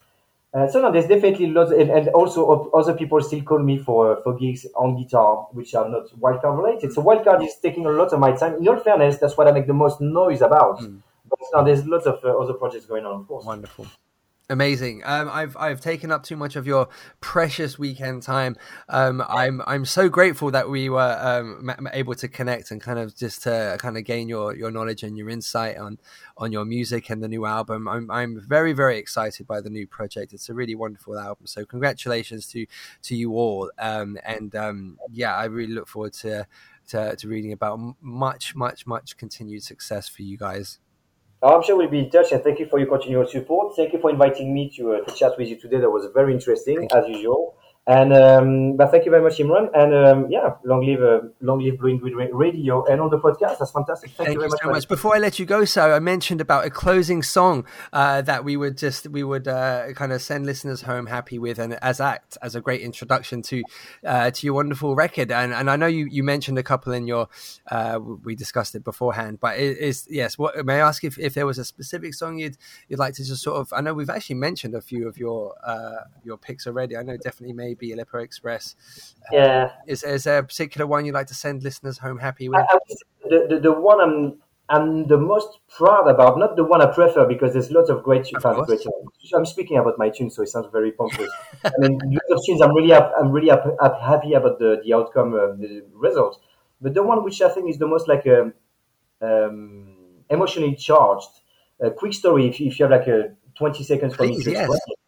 Uh, 0.54 0.68
so 0.68 0.80
no, 0.80 0.92
there's 0.92 1.06
definitely 1.06 1.48
lots, 1.48 1.70
and, 1.70 1.90
and 1.90 2.08
also 2.08 2.70
other 2.70 2.94
people 2.94 3.20
still 3.20 3.42
call 3.42 3.58
me 3.58 3.76
for 3.76 4.22
for 4.22 4.34
gigs 4.38 4.66
on 4.74 4.96
guitar, 4.96 5.48
which 5.52 5.74
are 5.74 5.88
not 5.88 6.08
wildcard 6.20 6.56
related. 6.56 6.92
So 6.92 7.02
wildcard 7.02 7.44
is 7.44 7.56
taking 7.56 7.84
a 7.84 7.90
lot 7.90 8.12
of 8.12 8.20
my 8.20 8.32
time. 8.32 8.54
In 8.54 8.68
all 8.68 8.78
fairness, 8.78 9.18
that's 9.18 9.36
what 9.36 9.48
I 9.48 9.52
make 9.52 9.66
the 9.66 9.74
most 9.74 10.00
noise 10.00 10.40
about. 10.40 10.80
But 11.28 11.40
now 11.52 11.62
there's 11.62 11.84
lots 11.86 12.06
of 12.06 12.24
uh, 12.24 12.38
other 12.38 12.54
projects 12.54 12.86
going 12.86 13.04
on, 13.04 13.20
of 13.20 13.28
course. 13.28 13.44
Wonderful. 13.44 13.86
Amazing. 14.48 15.02
Um, 15.04 15.28
I've 15.28 15.56
I've 15.56 15.80
taken 15.80 16.12
up 16.12 16.22
too 16.22 16.36
much 16.36 16.54
of 16.54 16.68
your 16.68 16.88
precious 17.20 17.80
weekend 17.80 18.22
time. 18.22 18.54
Um, 18.88 19.20
I'm 19.28 19.60
I'm 19.66 19.84
so 19.84 20.08
grateful 20.08 20.52
that 20.52 20.70
we 20.70 20.88
were 20.88 21.18
um, 21.20 21.68
able 21.92 22.14
to 22.14 22.28
connect 22.28 22.70
and 22.70 22.80
kind 22.80 23.00
of 23.00 23.16
just 23.16 23.42
to 23.42 23.76
kind 23.80 23.98
of 23.98 24.04
gain 24.04 24.28
your, 24.28 24.54
your 24.54 24.70
knowledge 24.70 25.02
and 25.02 25.18
your 25.18 25.30
insight 25.30 25.78
on 25.78 25.98
on 26.36 26.52
your 26.52 26.64
music 26.64 27.10
and 27.10 27.24
the 27.24 27.28
new 27.28 27.44
album. 27.44 27.88
I'm 27.88 28.08
I'm 28.08 28.40
very 28.40 28.72
very 28.72 28.98
excited 28.98 29.48
by 29.48 29.60
the 29.60 29.70
new 29.70 29.84
project. 29.84 30.32
It's 30.32 30.48
a 30.48 30.54
really 30.54 30.76
wonderful 30.76 31.18
album. 31.18 31.48
So 31.48 31.64
congratulations 31.64 32.46
to 32.52 32.66
to 33.02 33.16
you 33.16 33.32
all. 33.32 33.72
Um, 33.80 34.16
and 34.24 34.54
um, 34.54 34.98
yeah, 35.10 35.34
I 35.34 35.46
really 35.46 35.72
look 35.72 35.88
forward 35.88 36.12
to 36.22 36.46
to, 36.90 37.16
to 37.16 37.28
reading 37.28 37.50
about 37.50 37.80
much 38.00 38.54
much 38.54 38.86
much 38.86 39.16
continued 39.16 39.64
success 39.64 40.08
for 40.08 40.22
you 40.22 40.36
guys. 40.36 40.78
I'm 41.54 41.62
sure 41.62 41.76
we'll 41.76 41.88
be 41.88 42.00
in 42.00 42.10
touch, 42.10 42.32
and 42.32 42.42
thank 42.42 42.58
you 42.58 42.66
for 42.66 42.78
your 42.78 42.88
continual 42.88 43.26
support. 43.26 43.76
Thank 43.76 43.92
you 43.92 44.00
for 44.00 44.10
inviting 44.10 44.52
me 44.52 44.70
to, 44.76 44.94
uh, 44.94 45.00
to 45.04 45.14
chat 45.14 45.32
with 45.38 45.48
you 45.48 45.56
today. 45.56 45.78
That 45.78 45.90
was 45.90 46.06
very 46.12 46.32
interesting, 46.32 46.88
as 46.92 47.06
usual. 47.08 47.54
And 47.88 48.12
um, 48.12 48.76
but 48.76 48.90
thank 48.90 49.04
you 49.04 49.12
very 49.12 49.22
much, 49.22 49.38
Imran. 49.38 49.68
And 49.72 49.94
um, 49.94 50.26
yeah, 50.28 50.54
long 50.64 50.84
live, 50.84 51.00
uh, 51.00 51.28
long 51.40 51.60
live 51.60 51.78
Blue 51.78 51.90
and 51.90 52.00
Green 52.00 52.16
Radio 52.32 52.84
and 52.84 53.00
on 53.00 53.10
the 53.10 53.18
podcast. 53.18 53.60
That's 53.60 53.70
fantastic. 53.70 54.10
Thank, 54.10 54.26
Thank 54.26 54.34
you 54.34 54.40
very 54.40 54.50
you 54.50 54.58
so 54.60 54.66
much. 54.66 54.74
much. 54.74 54.88
Before 54.88 55.14
I 55.14 55.18
let 55.18 55.38
you 55.38 55.46
go, 55.46 55.64
so 55.64 55.92
I 55.92 56.00
mentioned 56.00 56.40
about 56.40 56.66
a 56.66 56.70
closing 56.70 57.22
song 57.22 57.64
uh, 57.92 58.22
that 58.22 58.44
we 58.44 58.56
would 58.56 58.76
just 58.76 59.06
we 59.06 59.22
would 59.22 59.46
uh, 59.46 59.92
kind 59.94 60.12
of 60.12 60.20
send 60.20 60.46
listeners 60.46 60.82
home 60.82 61.06
happy 61.06 61.38
with, 61.38 61.60
and 61.60 61.74
as 61.74 62.00
act 62.00 62.36
as 62.42 62.56
a 62.56 62.60
great 62.60 62.80
introduction 62.80 63.40
to 63.42 63.62
uh, 64.04 64.32
to 64.32 64.46
your 64.46 64.54
wonderful 64.54 64.96
record. 64.96 65.30
And 65.30 65.54
and 65.54 65.70
I 65.70 65.76
know 65.76 65.86
you, 65.86 66.06
you 66.10 66.24
mentioned 66.24 66.58
a 66.58 66.64
couple 66.64 66.92
in 66.92 67.06
your 67.06 67.28
uh, 67.70 68.00
we 68.24 68.34
discussed 68.34 68.74
it 68.74 68.82
beforehand, 68.82 69.38
but 69.38 69.60
it 69.60 69.78
is 69.78 70.08
yes. 70.10 70.36
What 70.36 70.66
may 70.66 70.80
I 70.80 70.88
ask 70.88 71.04
if, 71.04 71.20
if 71.20 71.34
there 71.34 71.46
was 71.46 71.56
a 71.56 71.64
specific 71.64 72.14
song 72.14 72.40
you'd 72.40 72.56
you'd 72.88 72.98
like 72.98 73.14
to 73.14 73.24
just 73.24 73.44
sort 73.44 73.58
of? 73.58 73.72
I 73.72 73.80
know 73.80 73.94
we've 73.94 74.10
actually 74.10 74.36
mentioned 74.36 74.74
a 74.74 74.80
few 74.80 75.06
of 75.06 75.16
your 75.18 75.54
uh, 75.64 76.02
your 76.24 76.36
picks 76.36 76.66
already. 76.66 76.96
I 76.96 77.04
know 77.04 77.16
definitely 77.16 77.52
maybe 77.52 77.75
Aleppo 77.80 78.18
Express. 78.18 78.74
Uh, 78.98 79.36
Yeah. 79.36 79.70
Is, 79.86 80.02
is 80.02 80.24
there 80.24 80.38
a 80.38 80.44
particular 80.44 80.86
one 80.86 81.04
you'd 81.04 81.14
like 81.14 81.28
to 81.28 81.34
send 81.34 81.62
listeners 81.62 81.98
home 81.98 82.18
happy 82.18 82.48
with? 82.48 82.58
I, 82.58 82.62
I 82.62 82.78
the, 83.28 83.46
the 83.48 83.60
the 83.60 83.72
one 83.72 84.00
I'm 84.00 84.38
I'm 84.68 85.06
the 85.06 85.16
most 85.16 85.60
proud 85.68 86.08
about, 86.08 86.38
not 86.38 86.56
the 86.56 86.64
one 86.64 86.82
I 86.82 86.86
prefer, 86.86 87.24
because 87.26 87.52
there's 87.52 87.70
lots 87.70 87.88
of 87.88 88.02
great 88.02 88.26
Of 88.34 88.42
fans. 88.42 88.66
Great 88.66 88.80
tunes. 88.82 89.32
I'm 89.34 89.46
speaking 89.46 89.78
about 89.78 89.96
my 89.96 90.08
tunes, 90.08 90.34
so 90.34 90.42
it 90.42 90.48
sounds 90.48 90.66
very 90.72 90.90
pompous. 90.90 91.30
I 91.64 91.70
mean, 91.78 91.98
lots 92.04 92.30
of 92.30 92.40
tunes. 92.44 92.60
I'm 92.60 92.74
really 92.74 92.92
up, 92.92 93.12
I'm 93.18 93.30
really 93.30 93.50
up, 93.50 93.64
up, 93.80 94.00
happy 94.00 94.32
about 94.34 94.58
the 94.58 94.80
the 94.84 94.92
outcome, 94.92 95.34
uh, 95.34 95.54
the 95.54 95.84
result. 95.94 96.40
But 96.80 96.94
the 96.94 97.02
one 97.02 97.22
which 97.22 97.40
I 97.42 97.48
think 97.48 97.70
is 97.70 97.78
the 97.78 97.86
most 97.86 98.08
like 98.08 98.26
um, 98.26 98.54
um, 99.22 99.94
emotionally 100.28 100.74
charged, 100.74 101.28
a 101.80 101.90
quick 101.90 102.12
story. 102.12 102.48
If, 102.48 102.60
if 102.60 102.78
you 102.78 102.84
have 102.86 102.90
like 102.90 103.06
a 103.06 103.36
20 103.54 103.84
seconds 103.84 104.16
for 104.16 104.24
me 104.24 104.42
to 104.42 104.50
yes. 104.50 104.62
explain 104.62 104.80
it, 104.88 104.98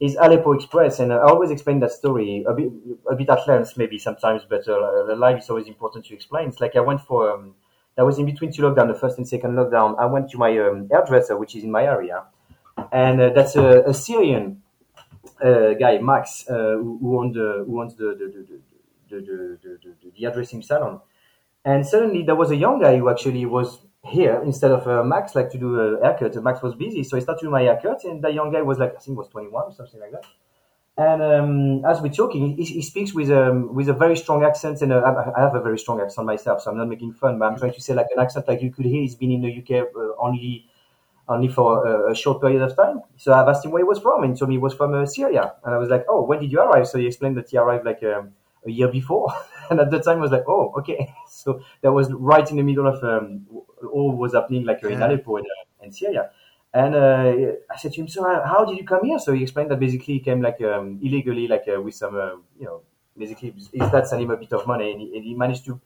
is 0.00 0.16
Aleppo 0.16 0.52
Express, 0.52 1.00
and 1.00 1.12
I 1.12 1.18
always 1.18 1.50
explain 1.50 1.80
that 1.80 1.92
story 1.92 2.44
a 2.46 2.54
bit, 2.54 2.70
a 3.10 3.16
bit 3.16 3.28
at 3.28 3.46
length, 3.48 3.76
maybe 3.76 3.98
sometimes, 3.98 4.42
but 4.48 4.66
uh, 4.68 5.14
live 5.16 5.38
is 5.38 5.50
always 5.50 5.66
important 5.66 6.06
to 6.06 6.14
explain. 6.14 6.48
It's 6.48 6.60
like 6.60 6.76
I 6.76 6.80
went 6.80 7.00
for, 7.00 7.32
um, 7.32 7.54
that 7.96 8.06
was 8.06 8.18
in 8.18 8.26
between 8.26 8.52
two 8.52 8.62
lockdown, 8.62 8.88
the 8.88 8.98
first 8.98 9.18
and 9.18 9.26
second 9.26 9.56
lockdown. 9.56 9.98
I 9.98 10.06
went 10.06 10.30
to 10.30 10.38
my 10.38 10.56
um, 10.58 10.88
hairdresser, 10.90 11.36
which 11.36 11.56
is 11.56 11.64
in 11.64 11.72
my 11.72 11.84
area, 11.84 12.24
and 12.92 13.20
uh, 13.20 13.30
that's 13.30 13.56
a, 13.56 13.82
a 13.82 13.94
Syrian 13.94 14.62
uh, 15.42 15.74
guy, 15.74 15.98
Max, 15.98 16.48
uh, 16.48 16.76
who, 16.76 16.98
who 17.00 17.18
owns 17.18 17.34
the 17.34 17.64
who 17.66 17.80
owns 17.80 17.96
the 17.96 18.04
the 18.18 18.26
the 18.26 18.60
the, 19.08 19.16
the, 19.16 19.16
the, 19.20 19.58
the, 19.62 19.94
the, 20.02 20.10
the 20.14 20.20
hairdressing 20.20 20.62
salon. 20.62 21.00
And 21.64 21.86
suddenly 21.86 22.22
there 22.22 22.36
was 22.36 22.50
a 22.50 22.56
young 22.56 22.80
guy 22.80 22.96
who 22.96 23.10
actually 23.10 23.44
was 23.44 23.80
here 24.08 24.40
instead 24.44 24.70
of 24.70 24.86
uh, 24.86 25.02
Max, 25.04 25.34
like 25.34 25.50
to 25.50 25.58
do 25.58 25.78
a 25.78 26.02
haircut. 26.02 26.42
Max 26.42 26.62
was 26.62 26.74
busy, 26.74 27.04
so 27.04 27.16
he 27.16 27.22
started 27.22 27.40
doing 27.40 27.52
my 27.52 27.62
haircut, 27.62 28.04
and 28.04 28.22
the 28.22 28.30
young 28.30 28.52
guy 28.52 28.62
was 28.62 28.78
like, 28.78 28.94
I 28.96 28.98
think 28.98 29.18
was 29.18 29.28
21 29.28 29.64
or 29.64 29.72
something 29.72 30.00
like 30.00 30.12
that. 30.12 30.24
And 30.96 31.22
um, 31.22 31.84
as 31.84 32.00
we're 32.00 32.12
talking, 32.12 32.56
he, 32.56 32.64
he 32.64 32.82
speaks 32.82 33.14
with 33.14 33.30
um, 33.30 33.72
with 33.72 33.88
a 33.88 33.92
very 33.92 34.16
strong 34.16 34.44
accent, 34.44 34.82
and 34.82 34.92
uh, 34.92 34.98
I 34.98 35.40
I 35.40 35.44
have 35.44 35.54
a 35.54 35.62
very 35.62 35.78
strong 35.78 36.00
accent 36.00 36.26
myself, 36.26 36.62
so 36.62 36.70
I'm 36.70 36.76
not 36.76 36.88
making 36.88 37.12
fun, 37.12 37.38
but 37.38 37.44
I'm 37.46 37.56
trying 37.56 37.74
to 37.74 37.80
say 37.80 37.94
like 37.94 38.08
an 38.14 38.20
accent 38.20 38.48
like 38.48 38.62
you 38.62 38.72
could 38.72 38.84
hear. 38.84 39.00
He's 39.02 39.14
been 39.14 39.30
in 39.30 39.42
the 39.42 39.52
UK 39.58 39.86
uh, 39.94 40.00
only 40.18 40.66
only 41.28 41.48
for 41.48 41.86
a, 41.86 42.12
a 42.12 42.14
short 42.14 42.40
period 42.40 42.62
of 42.62 42.74
time. 42.74 43.02
So 43.16 43.32
I've 43.32 43.48
asked 43.48 43.64
him 43.64 43.70
where 43.70 43.80
he 43.80 43.84
was 43.84 44.00
from, 44.00 44.24
and 44.24 44.32
he 44.32 44.38
told 44.38 44.48
me 44.48 44.54
he 44.54 44.58
was 44.58 44.74
from 44.74 44.94
uh, 44.94 45.06
Syria. 45.06 45.54
And 45.64 45.74
I 45.74 45.78
was 45.78 45.88
like, 45.88 46.04
oh, 46.08 46.24
when 46.24 46.40
did 46.40 46.50
you 46.50 46.60
arrive? 46.60 46.88
So 46.88 46.98
he 46.98 47.06
explained 47.06 47.36
that 47.36 47.50
he 47.50 47.58
arrived 47.58 47.84
like 47.84 48.02
um, 48.02 48.32
a 48.66 48.70
year 48.70 48.88
before. 48.88 49.32
and 49.70 49.78
at 49.80 49.90
the 49.90 50.00
time, 50.00 50.18
I 50.18 50.22
was 50.22 50.32
like, 50.32 50.48
oh, 50.48 50.72
okay. 50.78 51.14
So 51.28 51.60
that 51.82 51.92
was 51.92 52.12
right 52.12 52.50
in 52.50 52.56
the 52.56 52.62
middle 52.64 52.86
of 52.88 53.02
um, 53.04 53.46
all 53.92 54.12
was 54.16 54.34
happening 54.34 54.64
like 54.64 54.82
uh, 54.84 54.88
in 54.88 55.02
Aleppo 55.02 55.36
and, 55.36 55.46
uh, 55.46 55.82
and 55.84 55.94
Syria. 55.94 56.30
And 56.74 56.94
uh, 56.94 57.52
I 57.70 57.76
said 57.78 57.92
to 57.94 58.00
him, 58.02 58.08
so 58.08 58.24
how, 58.24 58.42
how 58.44 58.64
did 58.64 58.76
you 58.76 58.84
come 58.84 59.04
here? 59.04 59.18
So 59.18 59.32
he 59.32 59.42
explained 59.42 59.70
that 59.70 59.80
basically 59.80 60.14
he 60.14 60.20
came 60.20 60.42
like 60.42 60.60
um, 60.60 60.98
illegally, 61.02 61.48
like 61.48 61.64
uh, 61.74 61.80
with 61.80 61.94
some, 61.94 62.14
uh, 62.16 62.36
you 62.58 62.66
know, 62.66 62.82
basically 63.16 63.50
his 63.52 63.90
dad 63.90 64.06
sent 64.06 64.22
him 64.22 64.30
a 64.30 64.36
bit 64.36 64.52
of 64.52 64.66
money, 64.66 64.92
and 64.92 65.00
he, 65.00 65.16
and 65.16 65.24
he 65.24 65.34
managed 65.34 65.64
to 65.66 65.80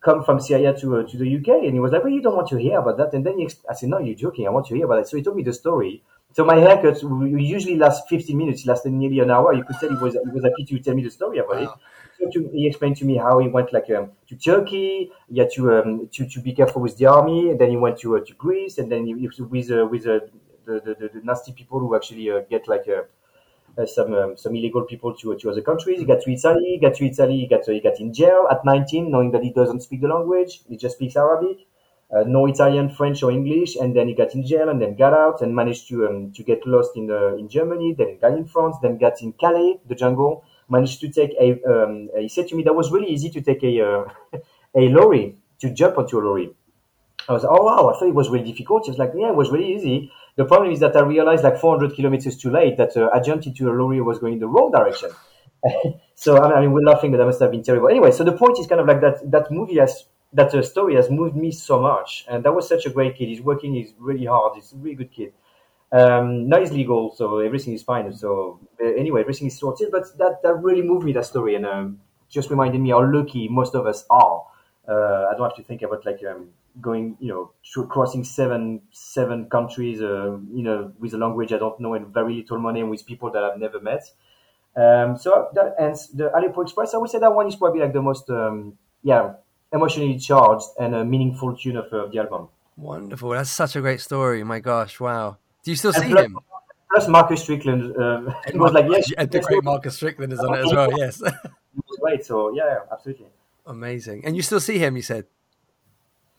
come 0.00 0.22
from 0.24 0.40
Syria 0.40 0.72
to 0.80 0.98
uh, 0.98 1.02
to 1.06 1.16
the 1.16 1.26
UK. 1.36 1.48
And 1.64 1.72
he 1.74 1.80
was 1.80 1.92
like, 1.92 2.02
well, 2.04 2.12
you 2.12 2.22
don't 2.22 2.36
want 2.36 2.48
to 2.48 2.56
hear 2.56 2.78
about 2.78 2.96
that. 2.98 3.14
And 3.14 3.24
then 3.24 3.38
he, 3.38 3.48
I 3.68 3.74
said, 3.74 3.88
no, 3.88 3.98
you're 3.98 4.14
joking. 4.14 4.46
I 4.46 4.50
want 4.50 4.66
to 4.66 4.74
hear 4.74 4.84
about 4.84 5.00
it. 5.00 5.08
So 5.08 5.16
he 5.16 5.22
told 5.22 5.36
me 5.36 5.42
the 5.42 5.52
story. 5.52 6.02
So 6.32 6.44
my 6.44 6.56
haircut 6.56 7.02
usually 7.02 7.76
lasts 7.76 8.06
15 8.08 8.36
minutes. 8.36 8.62
It 8.62 8.68
lasted 8.68 8.92
nearly 8.92 9.20
an 9.20 9.30
hour. 9.30 9.54
You 9.54 9.64
could 9.64 9.76
tell 9.80 9.88
he 9.88 9.96
was 9.96 10.14
he 10.14 10.30
was 10.30 10.44
happy 10.44 10.64
to 10.66 10.78
tell 10.80 10.94
me 10.94 11.02
the 11.02 11.10
story 11.10 11.38
about 11.38 11.62
it. 11.62 11.66
Wow. 11.66 11.80
So 12.05 12.05
to, 12.32 12.50
he 12.52 12.66
explained 12.66 12.96
to 12.98 13.04
me 13.04 13.16
how 13.16 13.38
he 13.38 13.48
went 13.48 13.72
like 13.72 13.90
um, 13.90 14.10
to 14.28 14.36
Turkey. 14.36 15.10
Had 15.36 15.50
to 15.52 15.78
um, 15.78 16.08
to 16.12 16.26
to 16.26 16.40
be 16.40 16.52
careful 16.52 16.82
with 16.82 16.96
the 16.96 17.06
army. 17.06 17.50
And 17.50 17.60
then 17.60 17.70
he 17.70 17.76
went 17.76 17.98
to 18.00 18.16
uh, 18.16 18.20
to 18.20 18.34
Greece. 18.34 18.78
And 18.78 18.90
then 18.90 19.06
he, 19.06 19.14
with 19.14 19.70
uh, 19.70 19.86
with 19.86 20.06
uh, 20.06 20.20
the, 20.64 20.80
the, 20.80 21.10
the, 21.14 21.20
nasty 21.22 21.52
people 21.52 21.78
who 21.78 21.94
actually 21.94 22.30
uh, 22.30 22.40
get 22.50 22.68
like 22.68 22.86
uh, 22.88 23.02
uh, 23.80 23.86
some 23.86 24.14
um, 24.14 24.36
some 24.36 24.54
illegal 24.54 24.82
people 24.82 25.14
to 25.14 25.36
to 25.36 25.50
other 25.50 25.62
countries. 25.62 26.00
He 26.00 26.06
got 26.06 26.22
to 26.22 26.30
Italy. 26.32 26.70
He 26.72 26.78
got 26.78 26.94
to 26.94 27.04
Italy. 27.04 27.38
He 27.40 27.46
got 27.46 27.66
he 27.66 27.80
got 27.80 28.00
in 28.00 28.12
jail 28.12 28.46
at 28.50 28.64
19, 28.64 29.10
knowing 29.10 29.30
that 29.32 29.42
he 29.42 29.52
doesn't 29.52 29.80
speak 29.80 30.00
the 30.00 30.08
language. 30.08 30.62
He 30.68 30.76
just 30.76 30.96
speaks 30.96 31.16
Arabic, 31.16 31.58
no 32.10 32.46
Italian, 32.46 32.88
French, 32.88 33.22
or 33.22 33.30
English. 33.30 33.76
And 33.76 33.94
then 33.94 34.08
he 34.08 34.14
got 34.14 34.34
in 34.34 34.46
jail, 34.46 34.68
and 34.70 34.80
then 34.80 34.96
got 34.96 35.12
out 35.12 35.42
and 35.42 35.54
managed 35.54 35.88
to 35.88 36.06
um, 36.08 36.32
to 36.32 36.42
get 36.42 36.66
lost 36.66 36.96
in 36.96 37.10
in 37.38 37.48
Germany. 37.48 37.94
Then 37.96 38.18
got 38.18 38.32
in 38.32 38.46
France. 38.46 38.76
Then 38.80 38.96
got 38.96 39.20
in 39.22 39.32
Calais, 39.34 39.80
the 39.86 39.94
jungle. 39.94 40.44
Managed 40.68 41.00
to 41.00 41.08
take 41.08 41.32
a. 41.40 41.62
Um, 41.64 42.08
he 42.18 42.28
said 42.28 42.48
to 42.48 42.56
me 42.56 42.62
that 42.64 42.74
was 42.74 42.90
really 42.90 43.08
easy 43.08 43.30
to 43.30 43.40
take 43.40 43.62
a 43.62 43.80
uh, 43.80 44.04
a 44.74 44.88
lorry 44.88 45.36
to 45.60 45.70
jump 45.72 45.98
onto 45.98 46.18
a 46.18 46.22
lorry. 46.22 46.50
I 47.28 47.32
was, 47.32 47.44
oh 47.44 47.62
wow, 47.62 47.88
I 47.88 47.98
thought 47.98 48.08
it 48.08 48.14
was 48.14 48.28
really 48.28 48.50
difficult. 48.50 48.84
He 48.84 48.90
was 48.90 48.98
like, 48.98 49.12
yeah, 49.16 49.30
it 49.30 49.36
was 49.36 49.50
really 49.50 49.74
easy. 49.74 50.12
The 50.36 50.44
problem 50.44 50.70
is 50.70 50.80
that 50.80 50.96
I 50.96 51.00
realized 51.00 51.44
like 51.44 51.58
400 51.58 51.96
kilometers 51.96 52.36
too 52.36 52.50
late 52.50 52.76
that 52.76 52.96
uh, 52.96 53.10
I 53.12 53.20
jumped 53.20 53.46
into 53.46 53.68
a 53.68 53.72
lorry 53.72 54.00
was 54.00 54.18
going 54.18 54.34
in 54.34 54.38
the 54.38 54.46
wrong 54.46 54.70
direction. 54.70 55.10
so 56.14 56.42
I 56.42 56.60
mean, 56.60 56.72
we're 56.72 56.82
laughing, 56.82 57.10
but 57.10 57.18
that 57.18 57.26
must 57.26 57.40
have 57.40 57.50
been 57.50 57.62
terrible. 57.62 57.88
Anyway, 57.88 58.12
so 58.12 58.22
the 58.22 58.32
point 58.32 58.58
is 58.58 58.66
kind 58.66 58.80
of 58.80 58.86
like 58.86 59.00
that. 59.00 59.30
That 59.30 59.50
movie 59.50 59.78
has 59.78 60.04
that 60.32 60.54
uh, 60.54 60.62
story 60.62 60.94
has 60.96 61.10
moved 61.10 61.36
me 61.36 61.50
so 61.50 61.80
much, 61.80 62.26
and 62.28 62.44
that 62.44 62.54
was 62.54 62.68
such 62.68 62.86
a 62.86 62.90
great 62.90 63.16
kid. 63.16 63.28
He's 63.28 63.40
working, 63.40 63.74
he's 63.74 63.92
really 63.98 64.26
hard. 64.26 64.54
He's 64.54 64.72
a 64.72 64.76
really 64.76 64.96
good 64.96 65.12
kid. 65.12 65.32
Um, 65.92 66.48
now 66.48 66.58
legal, 66.58 67.14
so 67.14 67.38
everything 67.38 67.72
is 67.74 67.82
fine. 67.82 68.12
So 68.12 68.60
uh, 68.82 68.86
anyway, 68.86 69.20
everything 69.20 69.46
is 69.46 69.58
sorted. 69.58 69.90
But 69.90 70.04
that 70.18 70.42
that 70.42 70.54
really 70.62 70.82
moved 70.82 71.04
me 71.04 71.12
that 71.12 71.26
story, 71.26 71.54
and 71.54 71.64
um, 71.64 72.00
just 72.28 72.50
reminded 72.50 72.80
me 72.80 72.90
how 72.90 73.04
lucky 73.10 73.48
most 73.48 73.74
of 73.74 73.86
us 73.86 74.04
are. 74.10 74.44
Uh, 74.88 75.26
I 75.30 75.34
don't 75.36 75.48
have 75.48 75.56
to 75.56 75.62
think 75.62 75.82
about 75.82 76.04
like 76.04 76.20
um, 76.28 76.48
going, 76.80 77.16
you 77.20 77.28
know, 77.28 77.52
through 77.64 77.86
crossing 77.86 78.24
seven 78.24 78.82
seven 78.92 79.48
countries, 79.48 80.00
uh, 80.02 80.36
you 80.52 80.62
know, 80.62 80.92
with 80.98 81.14
a 81.14 81.18
language 81.18 81.52
I 81.52 81.58
don't 81.58 81.78
know 81.80 81.94
and 81.94 82.08
very 82.08 82.34
little 82.34 82.58
money 82.58 82.80
and 82.80 82.90
with 82.90 83.06
people 83.06 83.30
that 83.30 83.42
I've 83.42 83.58
never 83.58 83.80
met. 83.80 84.04
Um, 84.76 85.16
so 85.16 85.48
that 85.54 85.74
ends 85.78 86.08
the 86.08 86.36
Aleppo 86.36 86.60
Express. 86.60 86.94
I 86.94 86.98
would 86.98 87.10
say 87.10 87.18
that 87.18 87.34
one 87.34 87.46
is 87.48 87.56
probably 87.56 87.80
like 87.80 87.94
the 87.94 88.02
most, 88.02 88.28
um, 88.28 88.76
yeah, 89.02 89.32
emotionally 89.72 90.18
charged 90.18 90.66
and 90.78 90.94
a 90.94 91.04
meaningful 91.04 91.56
tune 91.56 91.78
of 91.78 91.90
uh, 91.92 92.06
the 92.08 92.18
album. 92.18 92.48
Wonderful. 92.76 93.30
That's 93.30 93.50
such 93.50 93.74
a 93.74 93.80
great 93.80 94.00
story. 94.00 94.44
My 94.44 94.60
gosh, 94.60 95.00
wow. 95.00 95.38
Do 95.66 95.72
you 95.72 95.76
still 95.76 95.92
And 95.92 96.04
see 96.04 96.10
plus, 96.10 96.24
him? 96.26 96.38
Plus 96.92 97.08
Marcus 97.08 97.42
Strickland 97.42 97.96
uh, 97.96 98.32
he 98.52 98.56
was 98.56 98.72
like, 98.72 98.86
yes, 98.88 99.10
And 99.18 99.28
the 99.28 99.40
great 99.40 99.64
Marcus 99.64 99.96
Strickland 99.96 100.32
is 100.32 100.38
on 100.38 100.54
it 100.54 100.64
as 100.64 100.72
well, 100.72 100.96
yes. 100.96 101.20
It 101.76 102.00
great. 102.00 102.24
So 102.24 102.54
yeah, 102.54 102.66
yeah, 102.66 102.78
absolutely. 102.92 103.26
Amazing. 103.66 104.24
And 104.24 104.36
you 104.36 104.42
still 104.42 104.60
see 104.60 104.78
him, 104.78 104.94
you 104.94 105.02
said? 105.02 105.26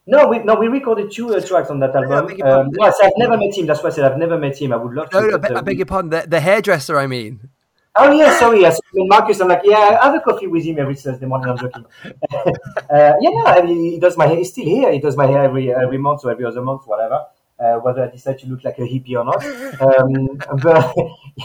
No, 0.06 0.30
we 0.30 0.40
no 0.40 0.56
we 0.56 0.70
recorded 0.70 1.12
two 1.12 1.36
uh, 1.36 1.42
tracks 1.42 1.70
on 1.70 1.82
that 1.82 1.94
album. 1.94 2.28
beg 2.28 2.38
your 2.38 2.48
Um, 2.48 2.72
I've 2.82 3.12
never 3.18 3.36
met 3.36 3.54
him. 3.54 3.66
That's 3.66 3.84
why 3.84 3.90
I 3.90 3.92
said 3.92 4.10
I've 4.10 4.18
never 4.18 4.38
met 4.38 4.58
him. 4.58 4.72
I 4.72 4.78
would 4.78 4.94
love 4.94 5.10
to. 5.10 5.20
No, 5.20 5.28
no, 5.28 5.34
I 5.36 5.38
but, 5.38 5.42
beg, 5.42 5.58
I 5.58 5.62
beg 5.62 5.78
your 5.78 5.86
pardon. 5.86 6.10
The, 6.10 6.26
the 6.26 6.40
hairdresser, 6.40 6.98
I 6.98 7.08
mean. 7.08 7.50
Oh 7.98 8.10
yeah, 8.14 8.40
sorry. 8.40 8.62
Yes, 8.62 8.80
when 8.94 9.10
Marcus, 9.10 9.42
I'm 9.42 9.50
like, 9.50 9.64
yeah, 9.66 10.00
I 10.02 10.06
have 10.06 10.16
a 10.16 10.22
coffee 10.22 10.48
with 10.48 10.64
him 10.64 10.80
every 10.80 10.96
Thursday 10.96 11.26
morning. 11.26 11.50
I'm 11.50 11.58
joking. 11.58 11.86
uh, 12.06 13.14
yeah, 13.20 13.30
no, 13.32 13.66
he, 13.68 13.92
he 13.92 14.00
does 14.00 14.16
my 14.16 14.26
hair. 14.26 14.38
He's 14.38 14.52
still 14.52 14.64
here. 14.64 14.94
He 14.94 15.00
does 15.00 15.18
my 15.18 15.28
hair 15.28 15.44
every 15.44 15.74
every 15.74 15.98
month 15.98 16.24
or 16.24 16.32
every 16.32 16.46
other 16.46 16.62
month, 16.62 16.88
whatever. 16.88 17.26
Uh, 17.60 17.78
whether 17.80 18.04
I 18.04 18.10
decide 18.10 18.38
to 18.40 18.48
look 18.48 18.64
like 18.64 18.78
a 18.78 18.82
hippie 18.82 19.16
or 19.18 19.26
not. 19.26 19.44
Um, 19.82 20.38
but 20.62 20.96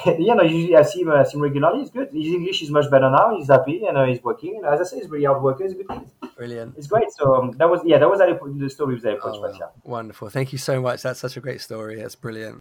you 0.18 0.34
know, 0.34 0.42
usually 0.42 0.76
I 0.76 0.82
see 0.82 1.00
him, 1.00 1.10
I 1.10 1.24
see 1.24 1.38
him 1.38 1.42
regularly. 1.42 1.80
He's 1.80 1.90
good. 1.90 2.10
His 2.12 2.26
English 2.26 2.60
is 2.62 2.70
much 2.70 2.90
better 2.90 3.10
now. 3.10 3.34
He's 3.34 3.48
happy 3.48 3.86
and 3.86 3.96
uh, 3.96 4.04
he's 4.04 4.22
working. 4.22 4.56
And 4.56 4.66
as 4.66 4.80
I 4.80 4.84
say, 4.84 4.96
he's 5.00 5.08
really 5.08 5.24
hard 5.24 5.42
worker. 5.42 5.64
He's 5.64 5.72
a 5.72 5.76
good 5.76 5.88
kid. 5.88 6.10
Brilliant. 6.36 6.74
It's 6.76 6.86
great. 6.86 7.10
So 7.12 7.34
um, 7.34 7.52
that 7.52 7.70
was 7.70 7.80
yeah, 7.86 7.98
that 7.98 8.10
was 8.10 8.18
the 8.18 8.68
story 8.68 8.96
with 8.96 9.04
Aleppo 9.04 9.32
Oh, 9.32 9.44
Express. 9.44 9.70
Wonderful. 9.84 10.28
Thank 10.28 10.52
you 10.52 10.58
so 10.58 10.82
much. 10.82 11.00
That's 11.00 11.20
such 11.20 11.38
a 11.38 11.40
great 11.40 11.62
story. 11.62 11.96
That's 11.96 12.14
brilliant. 12.14 12.60